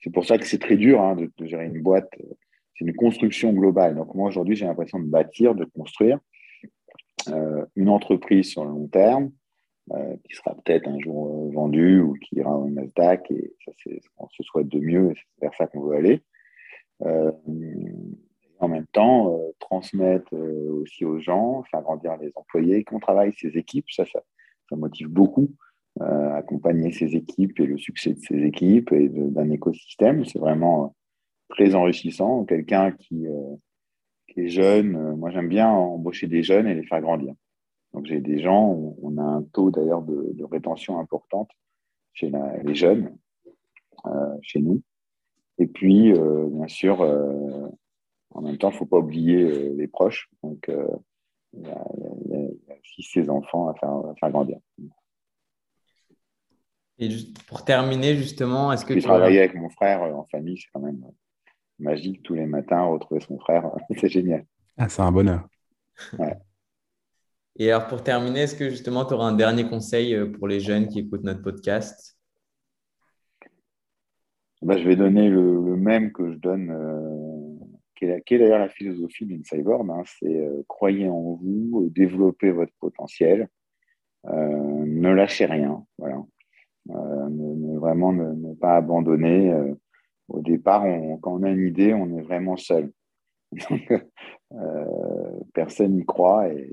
c'est 0.00 0.10
pour 0.12 0.24
ça 0.24 0.38
que 0.38 0.44
c'est 0.46 0.58
très 0.58 0.76
dur 0.76 1.00
hein, 1.00 1.14
de, 1.14 1.46
gérer 1.46 1.66
une 1.66 1.82
boîte. 1.82 2.10
C'est 2.80 2.86
une 2.86 2.96
construction 2.96 3.52
globale. 3.52 3.94
Donc 3.94 4.14
moi 4.14 4.28
aujourd'hui, 4.28 4.56
j'ai 4.56 4.64
l'impression 4.64 4.98
de 4.98 5.04
bâtir, 5.04 5.54
de 5.54 5.66
construire 5.66 6.18
une 7.76 7.90
entreprise 7.90 8.48
sur 8.48 8.64
le 8.64 8.70
long 8.70 8.88
terme 8.88 9.30
euh, 9.92 10.16
qui 10.24 10.36
sera 10.36 10.54
peut-être 10.54 10.86
un 10.88 11.00
jour 11.00 11.26
euh, 11.26 11.50
vendu 11.52 12.00
ou 12.00 12.14
qui 12.14 12.36
ira 12.36 12.56
au 12.56 12.70
Nasdaq. 12.70 13.28
Et 13.32 13.52
ça, 13.64 13.72
c'est 13.82 14.00
ce 14.00 14.08
qu'on 14.16 14.28
se 14.28 14.42
souhaite 14.44 14.68
de 14.68 14.78
mieux 14.78 15.10
et 15.10 15.14
c'est 15.14 15.42
vers 15.42 15.54
ça 15.54 15.66
qu'on 15.66 15.80
veut 15.80 15.96
aller. 15.96 16.22
Euh, 17.02 17.32
en 18.60 18.68
même 18.68 18.86
temps, 18.92 19.40
transmettre 19.58 20.34
aussi 20.34 21.06
aux 21.06 21.18
gens, 21.18 21.62
faire 21.70 21.80
grandir 21.80 22.18
les 22.18 22.30
employés, 22.34 22.84
qu'on 22.84 23.00
travaille 23.00 23.32
ses 23.32 23.56
équipes, 23.56 23.86
ça, 23.90 24.04
ça, 24.04 24.20
ça 24.68 24.76
motive 24.76 25.08
beaucoup. 25.08 25.48
accompagner 25.98 26.92
ses 26.92 27.16
équipes 27.16 27.58
et 27.58 27.66
le 27.66 27.78
succès 27.78 28.12
de 28.12 28.18
ses 28.18 28.44
équipes 28.44 28.92
et 28.92 29.08
d'un 29.08 29.50
écosystème, 29.50 30.26
c'est 30.26 30.38
vraiment 30.38 30.94
très 31.50 31.74
enrichissant. 31.74 32.44
Quelqu'un 32.44 32.92
qui, 32.92 33.26
qui, 34.28 34.40
est 34.40 34.48
jeune, 34.48 35.16
moi 35.16 35.30
j'aime 35.30 35.48
bien 35.48 35.68
embaucher 35.68 36.26
des 36.26 36.42
jeunes 36.42 36.66
et 36.66 36.74
les 36.74 36.84
faire 36.84 37.00
grandir. 37.00 37.34
Donc 37.92 38.06
j'ai 38.06 38.20
des 38.20 38.40
gens, 38.40 38.94
on 39.02 39.18
a 39.18 39.22
un 39.22 39.42
taux 39.42 39.70
d'ailleurs 39.70 40.02
de, 40.02 40.44
rétention 40.44 40.98
importante 40.98 41.50
chez 42.12 42.32
les 42.64 42.74
jeunes, 42.74 43.16
euh, 44.06 44.36
chez 44.42 44.60
nous. 44.60 44.82
Et 45.58 45.66
puis, 45.66 46.12
euh, 46.12 46.46
bien 46.50 46.68
sûr, 46.68 47.02
euh, 47.02 47.68
en 48.30 48.42
même 48.42 48.56
temps, 48.56 48.70
il 48.70 48.74
ne 48.74 48.78
faut 48.78 48.86
pas 48.86 48.98
oublier 48.98 49.70
les 49.70 49.88
proches. 49.88 50.30
Donc, 50.42 50.70
il 51.52 51.66
y, 51.66 51.70
a 51.70 52.76
aussi 52.80 53.02
ses 53.02 53.28
enfants 53.28 53.68
à 53.68 53.74
faire, 53.74 54.30
grandir. 54.30 54.58
Et 56.98 57.08
pour 57.48 57.64
terminer, 57.64 58.14
justement, 58.16 58.72
est-ce 58.72 58.84
que 58.84 58.94
tu 58.94 59.02
travailler 59.02 59.40
avec 59.40 59.54
mon 59.54 59.70
frère 59.70 60.02
en 60.02 60.26
famille, 60.26 60.58
c'est 60.58 60.68
quand 60.72 60.80
même 60.80 61.04
magique 61.80 62.22
tous 62.22 62.34
les 62.34 62.46
matins, 62.46 62.84
retrouver 62.84 63.20
son 63.20 63.38
frère, 63.38 63.70
c'est 63.98 64.08
génial. 64.08 64.44
Ah, 64.76 64.88
c'est 64.88 65.02
un 65.02 65.12
bonheur. 65.12 65.48
Ouais. 66.18 66.36
Et 67.56 67.70
alors, 67.70 67.88
pour 67.88 68.02
terminer, 68.02 68.40
est-ce 68.40 68.54
que 68.54 68.70
justement, 68.70 69.04
tu 69.04 69.14
auras 69.14 69.26
un 69.26 69.36
dernier 69.36 69.68
conseil 69.68 70.14
euh, 70.14 70.30
pour 70.30 70.48
les 70.48 70.60
jeunes 70.60 70.88
qui 70.88 71.00
écoutent 71.00 71.24
notre 71.24 71.42
podcast? 71.42 72.16
Bah, 74.62 74.78
Je 74.78 74.86
vais 74.86 74.96
donner 74.96 75.28
le, 75.28 75.76
même 75.76 76.12
que 76.12 76.32
je 76.32 76.38
donne, 76.38 76.70
euh, 76.70 77.64
qui 77.96 78.06
est, 78.06 78.38
d'ailleurs 78.38 78.58
la 78.60 78.68
philosophie 78.68 79.26
d'Insideboard. 79.26 79.90
Hein, 79.90 80.02
c'est 80.06 80.40
euh, 80.40 80.62
croyez 80.68 81.08
en 81.08 81.34
vous, 81.34 81.90
développez 81.90 82.50
votre 82.50 82.72
potentiel, 82.80 83.48
ne 84.24 85.10
lâchez 85.10 85.46
rien. 85.46 85.84
Voilà. 85.98 86.22
Ne, 86.86 87.78
vraiment 87.78 88.12
ne, 88.12 88.54
pas 88.54 88.76
abandonner. 88.76 89.52
Au 90.30 90.40
départ, 90.40 90.84
quand 91.20 91.34
on 91.34 91.42
a 91.42 91.50
une 91.50 91.66
idée, 91.66 91.92
on 91.94 92.16
est 92.16 92.22
vraiment 92.22 92.56
seul. 92.56 92.90
personne 95.54 95.96
n'y 95.96 96.04
croit 96.04 96.48
et 96.48 96.70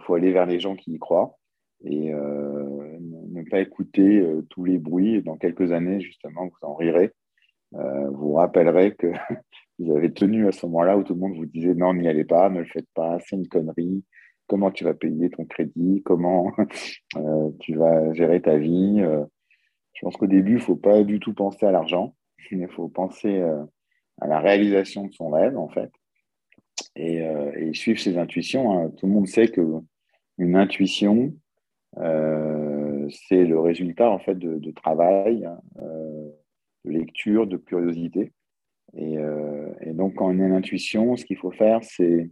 faut 0.00 0.14
aller 0.14 0.32
vers 0.32 0.46
les 0.46 0.60
gens 0.60 0.76
qui 0.76 0.92
y 0.92 0.98
croient 0.98 1.36
et 1.84 2.12
euh, 2.12 2.98
ne 3.00 3.42
pas 3.48 3.60
écouter 3.60 4.20
euh, 4.20 4.42
tous 4.50 4.64
les 4.64 4.78
bruits. 4.78 5.22
Dans 5.22 5.36
quelques 5.36 5.72
années, 5.72 6.00
justement, 6.00 6.46
vous 6.46 6.66
en 6.66 6.74
rirez. 6.74 7.12
Euh, 7.74 8.10
vous 8.10 8.34
rappellerez 8.34 8.94
que 8.94 9.08
vous 9.78 9.94
avez 9.94 10.12
tenu 10.12 10.48
à 10.48 10.52
ce 10.52 10.64
moment-là 10.66 10.96
où 10.96 11.02
tout 11.02 11.14
le 11.14 11.20
monde 11.20 11.36
vous 11.36 11.46
disait 11.46 11.74
non, 11.74 11.94
n'y 11.94 12.08
allez 12.08 12.24
pas, 12.24 12.48
ne 12.48 12.60
le 12.60 12.66
faites 12.66 12.88
pas, 12.94 13.18
c'est 13.20 13.36
une 13.36 13.48
connerie. 13.48 14.04
Comment 14.48 14.70
tu 14.70 14.84
vas 14.84 14.94
payer 14.94 15.28
ton 15.30 15.44
crédit? 15.44 16.02
Comment 16.04 16.52
tu 17.60 17.74
vas 17.74 18.12
gérer 18.14 18.40
ta 18.40 18.56
vie? 18.56 19.00
Je 19.92 20.00
pense 20.02 20.16
qu'au 20.16 20.28
début, 20.28 20.52
il 20.52 20.56
ne 20.56 20.60
faut 20.60 20.76
pas 20.76 21.02
du 21.02 21.18
tout 21.18 21.34
penser 21.34 21.66
à 21.66 21.72
l'argent. 21.72 22.14
Il 22.50 22.68
faut 22.68 22.88
penser 22.88 23.40
à 24.20 24.26
la 24.26 24.40
réalisation 24.40 25.06
de 25.06 25.12
son 25.12 25.30
rêve, 25.30 25.58
en 25.58 25.68
fait, 25.68 25.90
et, 26.94 27.18
et 27.56 27.74
suivre 27.74 27.98
ses 27.98 28.18
intuitions. 28.18 28.72
Hein. 28.72 28.90
Tout 28.96 29.06
le 29.06 29.12
monde 29.12 29.26
sait 29.26 29.48
que 29.48 29.62
une 30.38 30.56
intuition, 30.56 31.34
c'est 31.94 33.44
le 33.44 33.58
résultat 33.58 34.10
en 34.10 34.18
fait 34.18 34.38
de, 34.38 34.70
travail, 34.70 35.44
hein, 35.46 35.60
de 36.84 36.90
lecture, 36.90 37.46
de 37.46 37.56
curiosité. 37.56 38.32
Et, 38.94 39.18
donc, 39.92 40.14
quand 40.14 40.26
on 40.26 40.40
a 40.40 40.46
une 40.46 40.52
intuition, 40.52 41.16
ce 41.16 41.24
qu'il 41.24 41.36
faut 41.36 41.50
faire, 41.50 41.80
c'est 41.82 42.30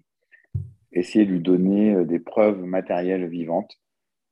essayer 0.92 1.24
de 1.26 1.32
lui 1.32 1.40
donner 1.40 2.05
des 2.05 2.20
preuves 2.20 2.62
matérielles 2.62 3.26
vivantes 3.28 3.78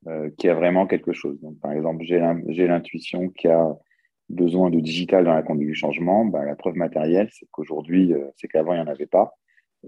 euh, 0.07 0.31
qui 0.39 0.49
a 0.49 0.55
vraiment 0.55 0.87
quelque 0.87 1.13
chose. 1.13 1.41
Donc, 1.41 1.59
par 1.61 1.73
exemple, 1.73 2.05
j'ai 2.05 2.67
l'intuition 2.67 3.29
qu'il 3.29 3.51
y 3.51 3.53
a 3.53 3.77
besoin 4.33 4.71
de 4.71 4.81
digital 4.81 5.25
dans 5.25 5.35
la 5.35 5.43
conduite 5.43 5.69
du 5.69 5.75
changement. 5.75 6.25
Ben, 6.25 6.45
la 6.45 6.57
preuve 6.57 6.75
matérielle, 6.75 7.29
c'est 7.33 7.47
qu'aujourd'hui, 7.51 8.13
euh, 8.13 8.29
c'est 8.37 8.49
qu'avant, 8.49 8.73
il 8.73 8.77
n'y 8.77 8.83
en 8.83 8.91
avait 8.91 9.07
pas 9.07 9.35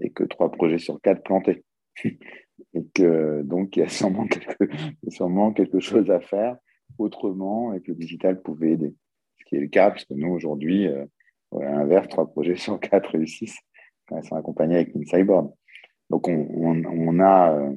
et 0.01 0.09
que 0.09 0.23
trois 0.23 0.51
projets 0.51 0.77
sur 0.77 0.99
quatre 1.01 1.23
plantaient. 1.23 1.63
et 2.03 2.85
que 2.93 3.41
donc, 3.43 3.75
il 3.75 3.79
y 3.79 3.83
a 3.83 3.89
sûrement 3.89 4.27
quelque, 5.53 5.79
chose 5.79 6.09
à 6.09 6.19
faire 6.19 6.57
autrement 6.97 7.73
et 7.73 7.81
que 7.81 7.91
le 7.91 7.95
digital 7.95 8.41
pouvait 8.41 8.71
aider. 8.71 8.93
Ce 9.39 9.45
qui 9.45 9.55
est 9.55 9.61
le 9.61 9.67
cas, 9.67 9.91
puisque 9.91 10.11
nous, 10.11 10.29
aujourd'hui, 10.29 10.87
euh, 10.87 11.05
à 11.53 11.71
l'inverse, 11.71 12.07
trois 12.09 12.27
projets 12.27 12.55
sur 12.55 12.79
quatre 12.79 13.11
réussissent 13.11 13.59
quand 14.07 14.17
ils 14.17 14.27
sont 14.27 14.35
accompagnés 14.35 14.75
avec 14.75 14.93
une 14.93 15.05
cyborg. 15.05 15.51
Donc, 16.09 16.27
on, 16.27 17.19
a, 17.19 17.71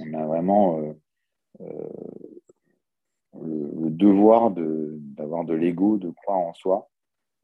on 0.00 0.14
a 0.14 0.26
vraiment 0.26 0.80
euh, 0.80 1.64
le, 3.44 3.90
devoir 3.90 4.50
d'avoir 4.50 5.44
de, 5.44 5.54
l'ego, 5.54 5.96
de 5.96 6.10
croire 6.10 6.38
en 6.38 6.54
soi 6.54 6.88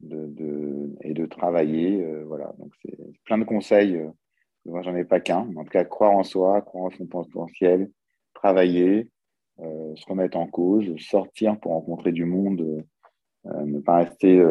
de, 0.01 0.91
et 1.01 1.13
de 1.13 1.25
travailler. 1.25 2.03
Euh, 2.03 2.23
voilà, 2.27 2.53
donc 2.59 2.71
c'est 2.81 2.97
plein 3.25 3.37
de 3.37 3.43
conseils. 3.43 3.97
Euh, 3.97 4.09
moi, 4.65 4.81
j'en 4.81 4.95
ai 4.95 5.03
pas 5.03 5.19
qu'un. 5.19 5.49
En 5.55 5.63
tout 5.63 5.71
cas, 5.71 5.83
croire 5.83 6.11
en 6.11 6.23
soi, 6.23 6.61
croire 6.61 6.85
en 6.85 6.89
son 6.91 7.05
potentiel, 7.05 7.91
travailler, 8.33 9.09
se 9.59 10.05
remettre 10.07 10.37
en 10.37 10.47
cause, 10.47 10.97
sortir 10.97 11.59
pour 11.59 11.73
rencontrer 11.73 12.11
du 12.11 12.25
monde, 12.25 12.83
ne 13.43 13.79
pas 13.81 13.97
rester 13.97 14.41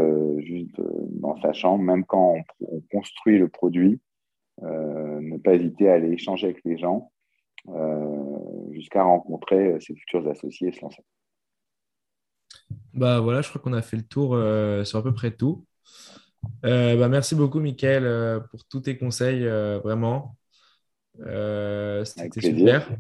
juste 0.40 0.80
dans 1.11 1.40
sa 1.40 1.55
chambre, 1.55 1.82
même 1.82 2.05
quand 2.05 2.36
on, 2.61 2.80
construit 2.93 3.38
le 3.38 3.49
produit, 3.49 4.01
ne 4.61 5.38
pas 5.38 5.55
hésiter 5.55 5.88
à 5.88 5.95
aller 5.95 6.12
échanger 6.12 6.49
avec 6.49 6.62
les 6.64 6.76
gens, 6.76 7.11
euh, 7.68 8.72
jusqu'à 8.72 9.05
rencontrer 9.05 9.74
euh, 9.74 9.80
ses 9.80 9.95
futurs 9.95 10.26
associés 10.28 10.68
et 10.68 10.72
se 10.72 10.80
lancer. 10.80 11.05
Bah 12.94 13.20
voilà, 13.20 13.42
je 13.42 13.48
crois 13.48 13.60
qu'on 13.60 13.72
a 13.72 13.82
fait 13.82 13.96
le 13.96 14.02
tour 14.02 14.34
euh, 14.34 14.84
sur 14.84 14.98
à 14.98 15.02
peu 15.02 15.12
près 15.12 15.30
tout. 15.30 15.64
bah, 16.62 17.08
merci 17.08 17.34
beaucoup, 17.34 17.60
Mickaël, 17.60 18.40
pour 18.50 18.64
tous 18.66 18.80
tes 18.80 18.96
conseils, 18.96 19.46
vraiment. 19.84 20.36
C'était 21.18 22.40
super. 22.40 22.90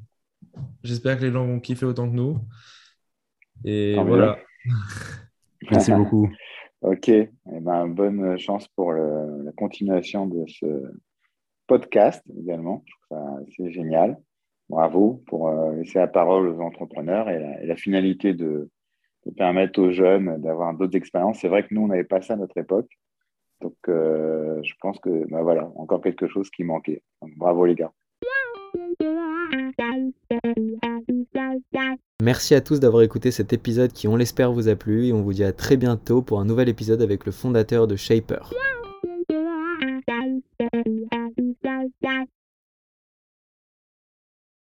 J'espère 0.82 1.18
que 1.18 1.24
les 1.24 1.32
gens 1.32 1.46
vont 1.46 1.60
kiffer 1.60 1.86
autant 1.86 2.10
que 2.10 2.14
nous. 2.14 2.38
Et 3.64 3.94
voilà. 3.94 4.38
merci 5.70 5.92
beaucoup. 5.92 6.28
ok, 6.82 7.08
eh 7.08 7.30
ben, 7.46 7.86
bonne 7.86 8.38
chance 8.38 8.66
pour 8.68 8.92
la 8.92 9.52
continuation 9.56 10.26
de 10.26 10.44
ce 10.46 10.66
podcast 11.66 12.22
également. 12.36 12.84
C'est 13.56 13.70
génial 13.70 14.18
bravo 14.72 15.22
pour 15.26 15.48
euh, 15.48 15.74
laisser 15.74 15.98
la 15.98 16.08
parole 16.08 16.48
aux 16.48 16.60
entrepreneurs 16.60 17.28
et 17.28 17.66
la, 17.66 17.76
finalité 17.76 18.32
de, 18.32 18.70
permettre 19.30 19.80
aux 19.80 19.92
jeunes 19.92 20.40
d'avoir 20.42 20.74
d'autres 20.74 20.96
expériences. 20.96 21.38
C'est 21.40 21.48
vrai 21.48 21.66
que 21.66 21.74
nous, 21.74 21.82
on 21.82 21.88
n'avait 21.88 22.04
pas 22.04 22.20
ça 22.20 22.34
à 22.34 22.36
notre 22.36 22.56
époque. 22.58 22.88
Donc, 23.60 23.76
euh, 23.88 24.60
je 24.64 24.72
pense 24.80 24.98
que, 24.98 25.28
bah, 25.30 25.42
voilà, 25.42 25.70
encore 25.76 26.00
quelque 26.00 26.26
chose 26.26 26.50
qui 26.50 26.64
manquait. 26.64 27.02
bravo 27.36 27.64
les 27.64 27.76
gars. 27.76 27.92
Merci 32.22 32.54
à 32.54 32.60
tous 32.60 32.80
d'avoir 32.80 33.02
écouté 33.02 33.30
cet 33.30 33.52
épisode 33.52 33.92
qui, 33.92 34.08
on 34.08 34.16
l'espère, 34.16 34.52
vous 34.52 34.68
a 34.68 34.76
plu 34.76 35.06
et 35.06 35.12
on 35.12 35.22
vous 35.22 35.32
dit 35.32 35.44
à 35.44 35.52
très 35.52 35.76
bientôt 35.76 36.22
pour 36.22 36.40
un 36.40 36.44
nouvel 36.44 36.68
épisode 36.68 37.02
avec 37.02 37.26
le 37.26 37.32
fondateur 37.32 37.86
de 37.86 37.96
Shaper. 37.96 38.50